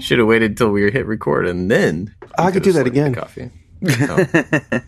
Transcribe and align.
Should 0.00 0.18
have 0.18 0.28
waited 0.28 0.56
till 0.56 0.70
we 0.70 0.90
hit 0.90 1.06
record 1.06 1.46
and 1.46 1.70
then. 1.70 2.14
I 2.38 2.50
could 2.50 2.62
do 2.62 2.72
that 2.72 2.86
again. 2.86 3.14
Coffee. 3.14 3.50
No, 3.80 4.24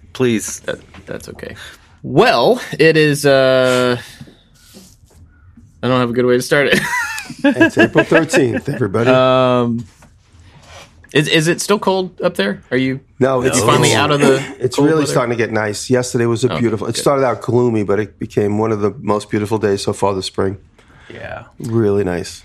Please. 0.13 0.61
that, 0.61 0.81
that's 1.07 1.29
okay. 1.29 1.55
Well, 2.03 2.61
it 2.79 2.97
is. 2.97 3.25
uh 3.27 4.01
I 5.83 5.89
don't 5.89 6.01
have 6.01 6.11
a 6.11 6.13
good 6.13 6.27
way 6.27 6.37
to 6.37 6.43
start 6.43 6.69
it. 6.69 6.81
It's 7.45 7.79
April 7.79 8.05
13th, 8.05 8.69
everybody. 8.69 9.09
um, 9.09 9.87
is 11.15 11.29
is 11.29 11.47
it 11.47 11.61
still 11.61 11.79
cold 11.79 12.21
up 12.21 12.35
there? 12.35 12.61
Are 12.73 12.77
you? 12.77 13.01
no, 13.21 13.41
it's 13.43 13.59
you 13.59 13.65
finally 13.65 13.95
out 13.95 14.11
of 14.11 14.19
the. 14.21 14.43
It's 14.59 14.79
really 14.79 14.95
weather? 14.95 15.07
starting 15.07 15.31
to 15.31 15.37
get 15.37 15.53
nice. 15.53 15.89
Yesterday 15.89 16.27
was 16.27 16.43
a 16.45 16.49
beautiful. 16.59 16.89
It 16.89 16.95
good. 16.95 17.01
started 17.01 17.25
out 17.25 17.41
gloomy, 17.41 17.85
but 17.85 18.01
it 18.01 18.19
became 18.19 18.59
one 18.59 18.73
of 18.73 18.81
the 18.81 18.91
most 18.99 19.31
beautiful 19.31 19.59
days 19.59 19.81
so 19.83 19.93
far 19.93 20.13
this 20.15 20.27
spring. 20.27 20.59
Yeah. 21.09 21.47
Really 21.61 22.03
nice. 22.03 22.43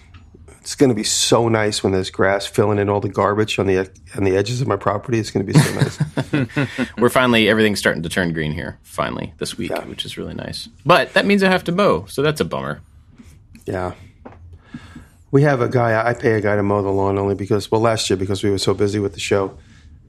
It's 0.66 0.74
going 0.74 0.90
to 0.90 0.96
be 0.96 1.04
so 1.04 1.48
nice 1.48 1.84
when 1.84 1.94
there's 1.94 2.10
grass 2.10 2.48
filling 2.48 2.80
in 2.80 2.90
all 2.90 3.00
the 3.00 3.08
garbage 3.08 3.60
on 3.60 3.68
the 3.68 3.88
on 4.18 4.24
the 4.24 4.36
edges 4.36 4.62
of 4.62 4.68
my 4.68 4.76
property. 4.76 5.20
It's 5.20 5.30
going 5.30 5.46
to 5.46 5.54
be 5.54 5.60
so 5.60 5.74
nice. 5.76 6.90
We're 6.98 7.10
finally 7.10 7.48
everything's 7.48 7.78
starting 7.78 8.02
to 8.02 8.10
turn 8.10 8.34
green 8.34 8.52
here. 8.52 8.80
Finally, 8.82 9.36
this 9.38 9.60
week, 9.60 9.70
Yeah. 9.70 9.86
which 9.86 10.06
is 10.06 10.18
really 10.18 10.34
nice. 10.34 10.68
But 10.84 11.14
that 11.14 11.28
means 11.28 11.44
I 11.44 11.50
have 11.52 11.64
to 11.66 11.72
mow, 11.72 12.06
so 12.08 12.24
that's 12.24 12.42
a 12.42 12.46
bummer. 12.46 12.82
yeah. 13.68 13.92
We 15.30 15.44
have 15.44 15.62
a 15.62 15.70
guy. 15.70 16.04
I 16.04 16.14
pay 16.16 16.32
a 16.34 16.42
guy 16.42 16.56
to 16.56 16.64
mow 16.64 16.82
the 16.82 16.90
lawn 16.90 17.20
only 17.20 17.36
because 17.36 17.70
well, 17.72 17.82
last 17.82 18.10
year 18.10 18.18
because 18.18 18.42
we 18.44 18.50
were 18.50 18.58
so 18.58 18.74
busy 18.74 18.98
with 18.98 19.14
the 19.14 19.20
show, 19.20 19.58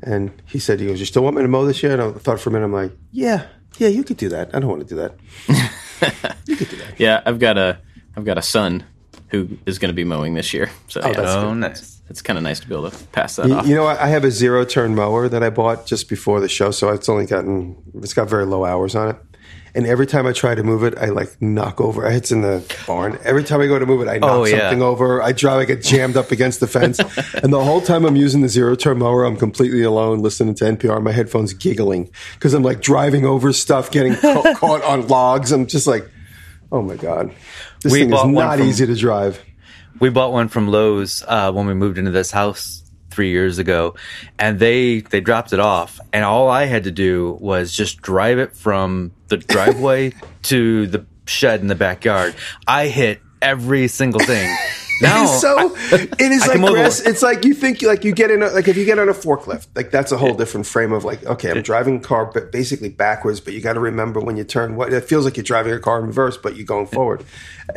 and 0.02 0.30
he 0.46 0.58
said 0.58 0.80
he 0.80 0.86
goes, 0.86 1.00
"You 1.00 1.04
still 1.06 1.22
want 1.22 1.36
me 1.36 1.42
to 1.42 1.48
mow 1.48 1.66
this 1.66 1.82
year?" 1.82 1.92
And 1.92 2.00
I 2.00 2.12
thought 2.12 2.40
for 2.40 2.48
a 2.48 2.52
minute, 2.54 2.64
I'm 2.64 2.72
like, 2.72 2.92
"Yeah, 3.12 3.46
yeah, 3.76 3.88
you 3.88 4.04
could 4.04 4.16
do 4.16 4.30
that. 4.30 4.54
I 4.54 4.60
don't 4.60 4.70
want 4.70 4.88
to 4.88 4.94
do 4.94 4.96
that." 4.96 5.72
You 6.46 6.56
could 6.56 6.68
do 6.70 6.76
that." 6.76 6.98
Yeah, 6.98 7.20
I've 7.26 7.38
got 7.40 7.58
a 7.58 7.78
I've 8.16 8.24
got 8.24 8.38
a 8.38 8.42
son 8.42 8.84
who 9.28 9.48
is 9.66 9.78
going 9.78 9.90
to 9.90 9.94
be 9.94 10.04
mowing 10.04 10.34
this 10.34 10.52
year, 10.54 10.70
so 10.88 11.00
oh, 11.02 11.06
yeah, 11.08 11.12
that's 11.14 11.28
Oh, 11.30 11.48
good. 11.50 11.56
nice. 11.58 12.00
it's 12.08 12.22
kind 12.22 12.36
of 12.38 12.42
nice 12.44 12.60
to 12.60 12.68
be 12.68 12.74
able 12.74 12.90
to 12.90 13.04
pass 13.08 13.36
that 13.36 13.48
You, 13.48 13.54
off. 13.54 13.66
you 13.66 13.74
know, 13.74 13.84
what? 13.84 13.98
I 13.98 14.08
have 14.08 14.24
a 14.24 14.30
zero 14.30 14.64
turn 14.64 14.94
mower 14.94 15.28
that 15.28 15.42
I 15.42 15.50
bought 15.50 15.86
just 15.86 16.08
before 16.08 16.40
the 16.40 16.48
show, 16.48 16.70
so 16.70 16.90
it's 16.90 17.08
only 17.08 17.26
gotten 17.26 17.76
it's 17.94 18.14
got 18.14 18.28
very 18.28 18.46
low 18.46 18.64
hours 18.64 18.94
on 18.94 19.10
it. 19.10 19.16
And 19.74 19.86
every 19.86 20.06
time 20.06 20.26
I 20.26 20.32
try 20.32 20.54
to 20.54 20.62
move 20.62 20.84
it, 20.84 20.96
I 20.96 21.06
like 21.10 21.36
knock 21.42 21.82
over. 21.82 22.06
It's 22.06 22.32
in 22.32 22.40
the 22.40 22.64
barn. 22.86 23.18
Every 23.24 23.44
time 23.44 23.60
I 23.60 23.66
go 23.66 23.78
to 23.78 23.84
move 23.84 24.00
it, 24.00 24.08
I 24.08 24.16
knock 24.16 24.30
Oh, 24.30 24.44
yeah. 24.46 24.60
something 24.60 24.80
over. 24.80 25.22
I 25.22 25.32
drive, 25.32 25.58
I 25.60 25.64
get 25.66 25.82
jammed 25.82 26.16
up 26.16 26.30
against 26.30 26.60
the 26.60 26.66
fence. 26.66 26.98
and 27.42 27.52
the 27.52 27.62
whole 27.62 27.82
time 27.82 28.06
I'm 28.06 28.16
using 28.16 28.40
the 28.40 28.48
zero 28.48 28.74
turn 28.74 28.96
mower, 28.98 29.24
I'm 29.24 29.36
completely 29.36 29.82
alone 29.82 30.20
listening 30.22 30.54
to 30.54 30.64
NPR. 30.64 31.02
My 31.02 31.12
headphones 31.12 31.52
giggling 31.52 32.08
because 32.34 32.54
I'm 32.54 32.62
like 32.62 32.80
driving 32.80 33.26
over 33.26 33.52
stuff, 33.52 33.90
getting 33.90 34.14
ca- 34.16 34.54
caught 34.56 34.82
on 34.82 35.08
logs. 35.08 35.52
I'm 35.52 35.66
just 35.66 35.86
like, 35.86 36.08
oh 36.72 36.80
my 36.80 36.96
god, 36.96 37.34
this 37.82 37.92
We 37.92 38.00
thing 38.00 38.12
is 38.14 38.24
not 38.24 38.58
from- 38.58 38.66
easy 38.68 38.86
to 38.86 38.94
drive. 38.94 39.40
We 39.98 40.10
bought 40.10 40.32
one 40.32 40.48
from 40.48 40.68
Lowe's 40.68 41.24
uh, 41.26 41.52
when 41.52 41.66
we 41.66 41.72
moved 41.74 41.96
into 41.98 42.10
this 42.10 42.30
house 42.30 42.82
three 43.10 43.30
years 43.30 43.56
ago, 43.58 43.94
and 44.38 44.58
they 44.58 45.00
they 45.00 45.20
dropped 45.22 45.52
it 45.54 45.60
off, 45.60 45.98
and 46.12 46.22
all 46.24 46.48
I 46.50 46.64
had 46.66 46.84
to 46.84 46.90
do 46.90 47.38
was 47.40 47.72
just 47.74 48.02
drive 48.02 48.38
it 48.38 48.54
from 48.54 49.12
the 49.28 49.36
driveway 49.54 50.12
to 50.44 50.86
the 50.86 51.06
shed 51.26 51.60
in 51.60 51.66
the 51.68 51.74
backyard. 51.74 52.34
I 52.68 52.88
hit 52.88 53.20
every 53.40 53.88
single 53.88 54.20
thing. 54.20 54.54
Now, 55.00 55.24
It's 55.24 55.40
so 55.40 55.74
it 55.92 56.32
is 56.32 56.42
I 56.44 56.54
like 56.54 56.72
grass. 56.72 57.00
It's 57.00 57.22
like 57.22 57.44
you 57.44 57.54
think 57.54 57.82
like 57.82 58.04
you 58.04 58.12
get 58.12 58.30
in 58.30 58.42
a, 58.42 58.48
like 58.48 58.68
if 58.68 58.76
you 58.76 58.84
get 58.84 58.98
on 58.98 59.08
a 59.08 59.12
forklift, 59.12 59.68
like 59.74 59.90
that's 59.90 60.12
a 60.12 60.16
whole 60.16 60.34
different 60.34 60.66
frame 60.66 60.92
of 60.92 61.04
like 61.04 61.24
okay, 61.24 61.50
I'm 61.50 61.62
driving 61.62 61.96
a 61.96 62.00
car 62.00 62.26
but 62.26 62.50
basically 62.52 62.88
backwards, 62.88 63.40
but 63.40 63.52
you 63.52 63.60
got 63.60 63.74
to 63.74 63.80
remember 63.80 64.20
when 64.20 64.36
you 64.36 64.44
turn 64.44 64.76
what 64.76 64.92
it 64.92 65.04
feels 65.04 65.24
like 65.24 65.36
you're 65.36 65.44
driving 65.44 65.72
a 65.72 65.78
car 65.78 65.98
in 65.98 66.06
reverse, 66.06 66.36
but 66.36 66.56
you're 66.56 66.66
going 66.66 66.86
forward. 66.86 67.24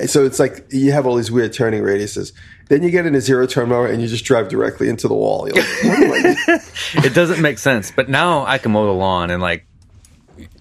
So 0.07 0.25
it's 0.25 0.39
like 0.39 0.65
you 0.69 0.91
have 0.91 1.05
all 1.05 1.15
these 1.15 1.31
weird 1.31 1.53
turning 1.53 1.81
radiuses. 1.81 2.31
Then 2.69 2.83
you 2.83 2.91
get 2.91 3.05
in 3.05 3.15
a 3.15 3.21
zero 3.21 3.47
turn 3.47 3.69
mower 3.69 3.87
and 3.87 4.01
you 4.01 4.07
just 4.07 4.23
drive 4.23 4.49
directly 4.49 4.89
into 4.89 5.07
the 5.07 5.15
wall. 5.15 5.43
Like, 5.43 5.55
what 5.55 5.97
do 5.97 6.13
I 6.13 6.21
do? 6.21 6.59
it 7.07 7.15
doesn't 7.15 7.41
make 7.41 7.57
sense. 7.57 7.91
But 7.91 8.09
now 8.09 8.45
I 8.45 8.59
can 8.59 8.71
mow 8.71 8.85
the 8.85 8.93
lawn 8.93 9.31
in 9.31 9.41
like 9.41 9.65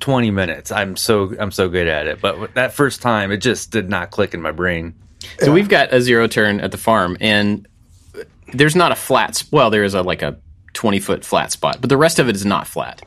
20 0.00 0.30
minutes. 0.30 0.72
I'm 0.72 0.96
so 0.96 1.34
I'm 1.38 1.50
so 1.50 1.68
good 1.68 1.86
at 1.86 2.06
it. 2.06 2.20
But 2.20 2.54
that 2.54 2.72
first 2.72 3.02
time, 3.02 3.30
it 3.30 3.38
just 3.38 3.70
did 3.70 3.88
not 3.88 4.10
click 4.10 4.34
in 4.34 4.42
my 4.42 4.52
brain. 4.52 4.94
So 5.40 5.52
we've 5.52 5.68
got 5.68 5.92
a 5.92 6.00
zero 6.00 6.26
turn 6.26 6.60
at 6.60 6.72
the 6.72 6.78
farm, 6.78 7.16
and 7.20 7.66
there's 8.52 8.76
not 8.76 8.92
a 8.92 8.96
flat. 8.96 9.42
Well, 9.50 9.70
there 9.70 9.84
is 9.84 9.94
a 9.94 10.02
like 10.02 10.22
a 10.22 10.38
20 10.74 11.00
foot 11.00 11.24
flat 11.24 11.52
spot, 11.52 11.78
but 11.80 11.90
the 11.90 11.96
rest 11.96 12.18
of 12.18 12.28
it 12.28 12.36
is 12.36 12.44
not 12.44 12.66
flat. 12.66 13.02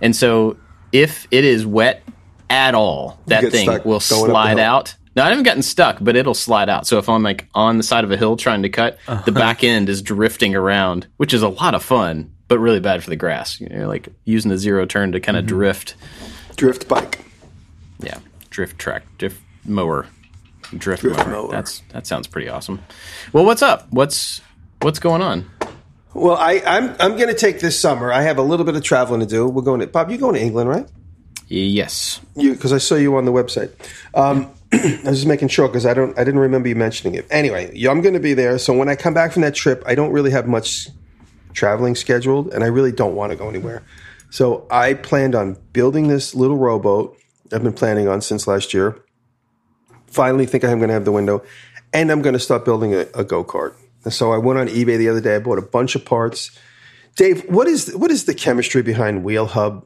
And 0.00 0.14
so 0.14 0.56
if 0.92 1.26
it 1.30 1.44
is 1.44 1.66
wet 1.66 2.02
at 2.50 2.74
all, 2.74 3.18
that 3.26 3.50
thing 3.50 3.66
will 3.66 3.78
going 3.78 3.96
up 3.96 4.00
the 4.00 4.00
slide 4.00 4.58
out. 4.58 4.94
No, 5.16 5.22
I 5.22 5.28
haven't 5.28 5.44
gotten 5.44 5.62
stuck, 5.62 5.98
but 6.00 6.16
it'll 6.16 6.34
slide 6.34 6.68
out. 6.68 6.86
So 6.86 6.98
if 6.98 7.08
I'm 7.08 7.22
like 7.22 7.48
on 7.54 7.76
the 7.76 7.84
side 7.84 8.04
of 8.04 8.10
a 8.10 8.16
hill 8.16 8.36
trying 8.36 8.62
to 8.62 8.68
cut, 8.68 8.98
uh-huh. 9.06 9.22
the 9.24 9.32
back 9.32 9.62
end 9.62 9.88
is 9.88 10.02
drifting 10.02 10.56
around, 10.56 11.06
which 11.18 11.32
is 11.32 11.42
a 11.42 11.48
lot 11.48 11.74
of 11.74 11.84
fun, 11.84 12.34
but 12.48 12.58
really 12.58 12.80
bad 12.80 13.02
for 13.04 13.10
the 13.10 13.16
grass. 13.16 13.60
You 13.60 13.68
know, 13.68 13.88
like 13.88 14.08
using 14.24 14.50
the 14.50 14.58
zero 14.58 14.86
turn 14.86 15.12
to 15.12 15.20
kind 15.20 15.36
of 15.36 15.44
mm-hmm. 15.44 15.56
drift. 15.56 15.94
Drift 16.56 16.88
bike. 16.88 17.20
Yeah, 18.00 18.18
drift 18.50 18.78
track, 18.78 19.04
drift 19.18 19.40
mower, 19.64 20.06
drift, 20.78 21.02
Drift 21.02 21.18
mower. 21.18 21.28
mower. 21.28 21.50
That's 21.50 21.82
that 21.90 22.06
sounds 22.06 22.26
pretty 22.26 22.48
awesome. 22.48 22.80
Well, 23.32 23.44
what's 23.44 23.62
up? 23.62 23.86
What's 23.90 24.40
what's 24.80 24.98
going 24.98 25.22
on? 25.22 25.50
Well, 26.14 26.36
I, 26.36 26.62
I'm 26.64 26.94
I'm 27.00 27.16
going 27.16 27.28
to 27.28 27.34
take 27.34 27.60
this 27.60 27.78
summer. 27.78 28.12
I 28.12 28.22
have 28.22 28.38
a 28.38 28.42
little 28.42 28.64
bit 28.64 28.76
of 28.76 28.82
traveling 28.82 29.20
to 29.20 29.26
do. 29.26 29.48
We're 29.48 29.62
going 29.62 29.80
to 29.80 29.86
Bob. 29.86 30.10
You 30.10 30.18
going 30.18 30.34
to 30.34 30.40
England, 30.40 30.68
right? 30.68 30.86
Yes, 31.48 32.20
you 32.36 32.54
because 32.54 32.72
I 32.72 32.78
saw 32.78 32.94
you 32.94 33.16
on 33.16 33.24
the 33.24 33.32
website. 33.32 33.70
Um, 34.14 34.50
I 34.72 35.00
was 35.04 35.18
just 35.18 35.26
making 35.26 35.48
sure 35.48 35.68
because 35.68 35.86
I 35.86 35.94
don't 35.94 36.18
I 36.18 36.24
didn't 36.24 36.40
remember 36.40 36.68
you 36.68 36.76
mentioning 36.76 37.16
it. 37.16 37.26
Anyway, 37.30 37.70
I'm 37.88 38.00
going 38.00 38.14
to 38.14 38.20
be 38.20 38.34
there. 38.34 38.58
So 38.58 38.72
when 38.76 38.88
I 38.88 38.96
come 38.96 39.12
back 39.12 39.32
from 39.32 39.42
that 39.42 39.54
trip, 39.54 39.82
I 39.86 39.94
don't 39.94 40.12
really 40.12 40.30
have 40.30 40.46
much 40.46 40.88
traveling 41.52 41.94
scheduled, 41.94 42.52
and 42.52 42.64
I 42.64 42.68
really 42.68 42.92
don't 42.92 43.14
want 43.14 43.32
to 43.32 43.36
go 43.36 43.48
anywhere. 43.48 43.82
So 44.30 44.66
I 44.70 44.94
planned 44.94 45.34
on 45.34 45.56
building 45.72 46.08
this 46.08 46.34
little 46.34 46.56
rowboat. 46.56 47.16
I've 47.52 47.62
been 47.62 47.72
planning 47.72 48.08
on 48.08 48.20
since 48.20 48.46
last 48.46 48.74
year. 48.74 48.98
Finally, 50.14 50.46
think 50.46 50.62
I'm 50.64 50.78
going 50.78 50.88
to 50.88 50.94
have 50.94 51.04
the 51.04 51.12
window, 51.12 51.42
and 51.92 52.10
I'm 52.12 52.22
going 52.22 52.34
to 52.34 52.38
start 52.38 52.64
building 52.64 52.94
a, 52.94 53.06
a 53.14 53.24
go 53.24 53.42
kart. 53.44 53.74
So 54.10 54.32
I 54.32 54.38
went 54.38 54.60
on 54.60 54.68
eBay 54.68 54.96
the 54.96 55.08
other 55.08 55.20
day. 55.20 55.34
I 55.34 55.38
bought 55.40 55.58
a 55.58 55.62
bunch 55.62 55.96
of 55.96 56.04
parts. 56.04 56.56
Dave, 57.16 57.44
what 57.48 57.66
is 57.66 57.94
what 57.96 58.10
is 58.10 58.24
the 58.24 58.34
chemistry 58.34 58.82
behind 58.82 59.24
wheel 59.24 59.46
hub 59.46 59.84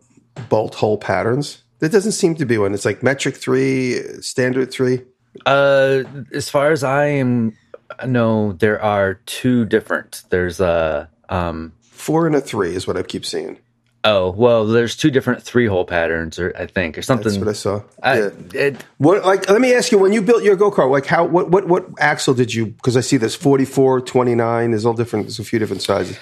bolt 0.49 0.75
hole 0.75 0.99
patterns? 0.99 1.62
There 1.78 1.88
doesn't 1.88 2.12
seem 2.12 2.34
to 2.37 2.44
be 2.44 2.59
one. 2.59 2.75
It's 2.75 2.84
like 2.84 3.03
metric 3.03 3.37
three, 3.37 4.03
standard 4.21 4.71
three. 4.71 5.03
Uh, 5.47 6.05
as 6.33 6.50
far 6.50 6.72
as 6.72 6.83
I 6.83 7.06
am, 7.06 7.56
no, 8.05 8.53
there 8.53 8.83
are 8.83 9.15
two 9.27 9.65
different. 9.65 10.25
There's 10.31 10.61
a 10.61 11.09
um. 11.28 11.72
Four 11.81 12.27
and 12.27 12.37
a 12.37 12.41
three 12.41 12.75
is 12.75 12.87
what 12.87 12.97
I 12.97 13.03
keep 13.03 13.27
seeing. 13.27 13.59
Oh 14.05 14.31
well, 14.31 14.65
there's 14.65 14.97
two 14.97 15.11
different 15.11 15.43
three 15.43 15.67
hole 15.67 15.85
patterns, 15.85 16.39
or 16.39 16.53
I 16.57 16.67
think, 16.67 16.97
or 16.97 17.03
something. 17.03 17.25
That's 17.33 17.39
what 17.39 17.49
I 17.49 17.53
saw. 17.53 17.83
I- 18.03 18.19
yeah. 18.19 18.31
it, 18.55 18.85
What 18.99 19.25
like 19.25 19.49
let 19.51 19.61
me 19.61 19.75
ask 19.75 19.91
you 19.91 19.99
when 19.99 20.13
you 20.13 20.23
built 20.23 20.43
your 20.45 20.55
go 20.57 20.71
kart, 20.71 20.91
like 20.91 21.07
how 21.07 21.25
what 21.25 21.51
what 21.51 21.67
what 21.67 21.87
axle 21.99 22.33
did 22.35 22.55
you 22.55 22.67
because 22.67 22.97
I 22.97 23.01
see 23.01 23.17
there's 23.17 23.35
44, 23.35 24.01
29, 24.03 24.71
there's 24.71 24.87
all 24.87 24.95
different 24.95 25.27
there's 25.27 25.39
a 25.41 25.45
few 25.45 25.59
different 25.59 25.83
sizes. 25.83 26.19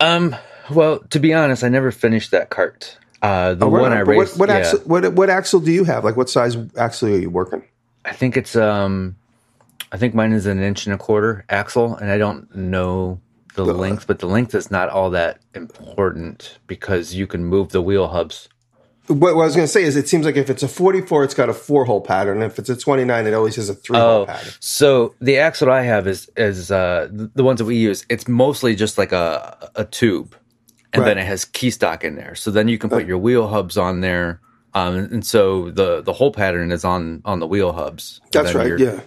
um. 0.00 0.36
Well, 0.68 0.98
to 1.10 1.20
be 1.20 1.32
honest, 1.32 1.62
I 1.62 1.68
never 1.68 1.92
finished 1.92 2.32
that 2.32 2.50
cart. 2.50 2.98
Uh, 3.22 3.54
the 3.54 3.68
one 3.68 3.92
I 3.92 3.98
But 4.02 4.16
what 4.16 4.20
raced. 4.22 4.38
what, 4.38 4.48
yeah, 4.48 4.56
axle 4.56 4.80
what 4.80 5.12
what 5.12 5.30
axle 5.30 5.60
do 5.60 5.70
you 5.70 5.84
have? 5.84 6.04
Like 6.04 6.16
what 6.16 6.28
size 6.28 6.56
axle 6.76 7.08
are 7.08 7.18
you 7.18 7.30
working? 7.30 7.62
I 8.04 8.12
think 8.12 8.36
it's 8.36 8.54
um. 8.56 9.16
I 9.92 9.98
think 9.98 10.14
mine 10.14 10.32
is 10.32 10.46
an 10.46 10.60
inch 10.60 10.86
and 10.86 10.94
a 10.94 10.98
quarter 10.98 11.44
axle, 11.48 11.94
and 11.96 12.10
I 12.10 12.18
don't 12.18 12.52
know 12.54 13.20
the 13.64 13.74
length, 13.74 14.06
but 14.06 14.18
the 14.18 14.26
length 14.26 14.54
is 14.54 14.70
not 14.70 14.88
all 14.88 15.10
that 15.10 15.40
important 15.54 16.58
because 16.66 17.14
you 17.14 17.26
can 17.26 17.44
move 17.44 17.70
the 17.70 17.82
wheel 17.82 18.08
hubs. 18.08 18.48
What, 19.08 19.30
I 19.30 19.34
was 19.34 19.54
going 19.54 19.66
to 19.66 19.72
say 19.72 19.84
is 19.84 19.94
it 19.96 20.08
seems 20.08 20.26
like 20.26 20.36
if 20.36 20.50
it's 20.50 20.64
a 20.64 20.68
44 20.68 21.22
it's 21.24 21.34
got 21.34 21.48
a 21.48 21.54
four 21.54 21.84
hole 21.84 22.00
pattern. 22.00 22.42
If 22.42 22.58
it's 22.58 22.68
a 22.68 22.76
29 22.76 23.26
it 23.26 23.34
always 23.34 23.54
has 23.56 23.68
a 23.68 23.74
three 23.74 23.96
hole 23.96 24.22
Oh, 24.22 24.26
pattern. 24.26 24.52
so 24.58 25.14
the 25.20 25.38
axle 25.38 25.70
I 25.70 25.82
have 25.82 26.06
is 26.08 26.28
is 26.36 26.70
uh, 26.72 27.08
the 27.12 27.44
ones 27.44 27.58
that 27.58 27.66
we 27.66 27.76
use. 27.76 28.04
It's 28.08 28.26
mostly 28.26 28.74
just 28.74 28.98
like 28.98 29.12
a 29.12 29.70
a 29.76 29.84
tube, 29.84 30.34
and 30.92 31.04
then 31.04 31.18
it 31.18 31.26
has 31.26 31.44
key 31.44 31.70
stock 31.70 32.02
in 32.02 32.16
there. 32.16 32.34
So 32.34 32.50
then 32.50 32.66
you 32.68 32.78
can 32.78 32.90
put 32.90 33.06
your 33.06 33.18
wheel 33.18 33.46
hubs 33.46 33.78
on 33.78 34.00
there, 34.00 34.40
um, 34.74 34.96
and 34.96 35.24
so 35.24 35.70
the 35.70 36.02
the 36.02 36.12
whole 36.12 36.32
pattern 36.32 36.72
is 36.72 36.84
on 36.84 37.22
on 37.24 37.38
the 37.38 37.46
wheel 37.46 37.72
hubs. 37.72 38.20
So 38.32 38.42
That's 38.42 38.54
right. 38.56 38.66
you're- 38.66 38.82
Yeah. 38.84 39.00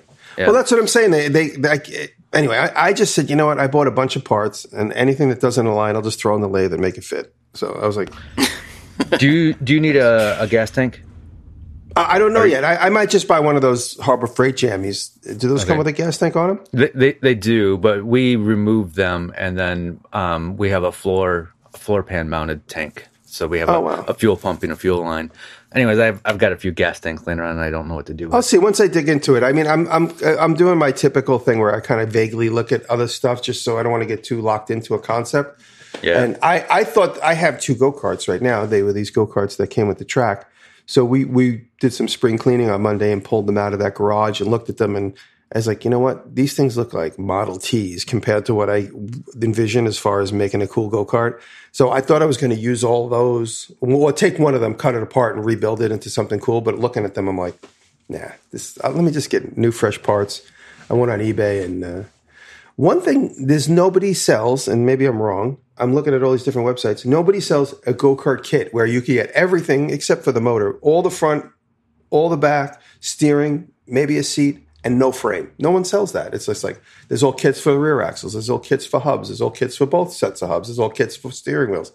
Well, 0.46 0.54
that's 0.54 0.72
what 0.72 0.80
I'm 0.80 0.88
saying. 0.88 1.12
They, 1.12 1.28
they, 1.28 1.50
they 1.50 2.10
anyway. 2.34 2.58
I, 2.58 2.88
I 2.88 2.94
just 2.94 3.14
said, 3.16 3.30
you 3.30 3.36
know 3.36 3.46
what? 3.46 3.60
I 3.60 3.68
bought 3.68 3.88
a 3.88 3.92
bunch 3.92 4.16
of 4.16 4.24
parts, 4.24 4.66
and 4.66 4.94
anything 4.94 5.30
that 5.30 5.40
doesn't 5.42 5.66
align, 5.66 5.96
I'll 5.96 6.02
just 6.02 6.20
throw 6.20 6.36
in 6.36 6.42
the 6.42 6.50
lathe 6.50 6.74
and 6.74 6.82
make 6.82 6.98
it 6.98 7.04
fit. 7.04 7.34
So 7.54 7.74
I 7.82 7.86
was 7.88 7.98
like, 7.98 8.10
Do 9.18 9.28
you 9.30 9.54
do 9.54 9.74
you 9.74 9.80
need 9.80 9.96
a, 9.96 10.38
a 10.42 10.48
gas 10.48 10.72
tank? 10.72 11.02
I, 11.96 12.16
I 12.16 12.20
don't 12.20 12.34
know 12.34 12.44
yet. 12.44 12.64
I, 12.64 12.76
I 12.76 12.90
might 12.90 13.10
just 13.10 13.28
buy 13.28 13.40
one 13.40 13.56
of 13.56 13.62
those 13.62 13.98
Harbor 14.00 14.28
Freight 14.28 14.56
jammies. 14.56 15.12
Do 15.40 15.48
those 15.48 15.66
come 15.66 15.78
with 15.78 15.88
a 15.88 15.92
gas 15.92 16.18
tank 16.18 16.36
on 16.36 16.50
them? 16.50 16.64
They, 16.74 16.90
they 16.94 17.12
they 17.14 17.36
do, 17.36 17.78
but 17.78 18.06
we 18.06 18.36
remove 18.36 18.96
them, 18.96 19.34
and 19.38 19.58
then 19.58 20.00
um, 20.14 20.58
we 20.58 20.70
have 20.70 20.84
a 20.84 20.92
floor 20.92 21.52
a 21.74 21.78
floor 21.78 22.04
pan 22.04 22.30
mounted 22.30 22.68
tank. 22.68 23.08
So 23.26 23.48
we 23.48 23.60
have 23.60 23.70
Oh, 23.70 23.76
a, 23.76 23.82
wow. 23.82 24.06
a 24.08 24.14
fuel 24.16 24.36
pumping, 24.38 24.70
a 24.72 24.76
fuel 24.76 25.02
line. 25.02 25.32
Anyways, 25.74 26.00
I've 26.00 26.22
I've 26.26 26.40
got 26.40 26.52
a 26.52 26.58
few 26.58 26.72
gas 26.72 27.00
tanks 27.00 27.28
laying 27.28 27.40
around, 27.40 27.52
and 27.58 27.62
I 27.62 27.70
don't 27.70 27.88
know 27.88 27.96
what 27.96 28.08
to 28.08 28.14
do. 28.14 28.26
With. 28.26 28.34
I'll 28.34 28.42
see 28.42 28.58
once 28.58 28.80
I 28.80 28.88
dig 28.88 29.08
into 29.08 29.36
it. 29.36 29.44
I 29.44 29.52
mean, 29.52 29.68
I'm 29.68 29.88
I'm 29.90 30.12
I'm 30.24 30.56
doing 30.56 30.80
my 30.80 30.92
typical 30.92 31.38
thing 31.38 31.60
where 31.60 31.76
I 31.76 31.80
kind 31.80 32.02
of 32.02 32.10
vaguely 32.10 32.50
look 32.50 32.72
at 32.72 32.86
other 32.90 33.08
stuff, 33.08 33.42
just 33.44 33.64
so 33.64 33.78
I 33.78 33.84
don't 33.84 33.92
want 33.92 34.02
to 34.02 34.08
get 34.08 34.24
too 34.24 34.42
locked 34.42 34.72
into 34.72 34.96
a 34.96 35.00
concept. 35.00 35.62
Yeah. 36.02 36.24
And 36.24 36.38
I 36.42 36.66
I 36.70 36.84
thought 36.84 37.22
I 37.22 37.36
have 37.36 37.60
two 37.60 37.76
go 37.76 37.92
karts 37.92 38.28
right 38.28 38.42
now. 38.42 38.66
They 38.66 38.82
were 38.82 38.94
these 38.94 39.12
go 39.12 39.28
karts 39.28 39.58
that 39.58 39.68
came 39.68 39.88
with 39.88 40.00
the 40.00 40.06
track. 40.06 40.50
So 40.88 41.06
we 41.06 41.26
we 41.26 41.68
did 41.80 41.94
some 41.94 42.08
spring 42.08 42.40
cleaning 42.40 42.72
on 42.72 42.82
Monday 42.82 43.12
and 43.12 43.24
pulled 43.24 43.46
them 43.46 43.60
out 43.60 43.74
of 43.74 43.80
that 43.80 43.94
garage 43.94 44.42
and 44.42 44.50
looked 44.50 44.70
at 44.70 44.78
them 44.78 44.96
and 44.96 45.16
I 45.52 45.58
was 45.58 45.66
like, 45.66 45.84
you 45.84 45.90
know 45.90 46.00
what? 46.00 46.36
These 46.36 46.54
things 46.56 46.78
look 46.78 46.94
like 46.94 47.18
Model 47.18 47.58
Ts 47.58 48.04
compared 48.04 48.46
to 48.46 48.54
what 48.54 48.70
I 48.70 48.90
envision 49.42 49.88
as 49.88 49.98
far 49.98 50.22
as 50.22 50.32
making 50.32 50.62
a 50.62 50.68
cool 50.68 50.90
go 50.90 51.04
kart. 51.04 51.42
So 51.72 51.90
I 51.90 52.02
thought 52.02 52.22
I 52.22 52.26
was 52.26 52.38
going 52.38 52.52
to 52.52 52.60
use 52.60 52.84
all 52.84 53.10
those, 53.10 53.72
well, 53.80 54.14
take 54.14 54.38
one 54.38 54.54
of 54.54 54.62
them, 54.62 54.76
cut 54.76 54.94
it 54.94 55.02
apart, 55.02 55.36
and 55.36 55.44
rebuild 55.44 55.82
it 55.82 55.92
into 55.92 56.10
something 56.10 56.40
cool. 56.40 56.62
But 56.62 56.78
looking 56.78 57.04
at 57.04 57.16
them, 57.16 57.28
I'm 57.28 57.38
like, 57.38 57.56
nah, 58.10 58.30
this. 58.52 58.78
Uh, 58.84 58.92
let 58.92 59.04
me 59.04 59.12
just 59.12 59.32
get 59.32 59.58
new, 59.58 59.72
fresh 59.72 60.02
parts. 60.04 60.44
I 60.88 60.94
went 60.94 61.12
on 61.12 61.20
eBay, 61.20 61.66
and 61.66 61.84
uh, 61.84 62.04
one 62.76 63.02
thing 63.02 63.34
there's 63.44 63.68
nobody 63.68 64.14
sells, 64.14 64.68
and 64.68 64.86
maybe 64.86 65.06
I'm 65.06 65.22
wrong. 65.22 65.58
I'm 65.80 65.96
looking 65.96 66.14
at 66.14 66.22
all 66.22 66.32
these 66.32 66.44
different 66.44 66.68
websites. 66.68 67.06
Nobody 67.06 67.40
sells 67.40 67.74
a 67.88 67.94
go 67.94 68.16
kart 68.16 68.44
kit 68.44 68.72
where 68.72 68.86
you 68.86 69.02
can 69.02 69.16
get 69.16 69.32
everything 69.32 69.90
except 69.90 70.24
for 70.24 70.32
the 70.32 70.42
motor, 70.42 70.78
all 70.82 71.02
the 71.02 71.10
front, 71.10 71.46
all 72.12 72.30
the 72.30 72.38
back, 72.38 72.82
steering, 73.00 73.72
maybe 73.88 74.18
a 74.18 74.24
seat, 74.24 74.60
and 74.84 74.98
no 74.98 75.12
frame. 75.12 75.52
No 75.60 75.72
one 75.72 75.84
sells 75.84 76.12
that. 76.14 76.34
It's 76.34 76.46
just 76.46 76.64
like 76.64 76.82
there's 77.08 77.24
all 77.24 77.34
kits 77.34 77.60
for 77.60 77.78
rear 77.78 78.02
axles, 78.02 78.34
there's 78.34 78.50
all 78.50 78.60
kits 78.60 78.86
for 78.86 79.00
hubs, 79.00 79.30
there's 79.30 79.42
all 79.42 79.52
kits 79.52 79.76
for 79.76 79.86
both 79.86 80.14
sets 80.14 80.42
of 80.42 80.50
hubs, 80.50 80.68
there's 80.68 80.80
all 80.80 80.90
kits 80.90 81.16
for 81.16 81.32
steering 81.32 81.72
wheels. 81.72 81.92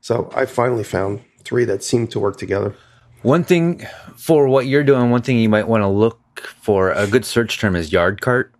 So 0.00 0.30
I 0.34 0.46
finally 0.46 0.84
found 0.84 1.22
three 1.44 1.64
that 1.64 1.82
seem 1.82 2.06
to 2.08 2.20
work 2.20 2.36
together. 2.36 2.74
One 3.22 3.44
thing 3.44 3.86
for 4.16 4.48
what 4.48 4.66
you're 4.66 4.84
doing, 4.84 5.10
one 5.10 5.22
thing 5.22 5.38
you 5.38 5.48
might 5.48 5.66
want 5.68 5.82
to 5.82 5.88
look 5.88 6.20
for 6.60 6.90
a 6.90 7.06
good 7.06 7.24
search 7.24 7.58
term 7.58 7.74
is 7.76 7.92
yard 7.92 8.20
cart. 8.20 8.52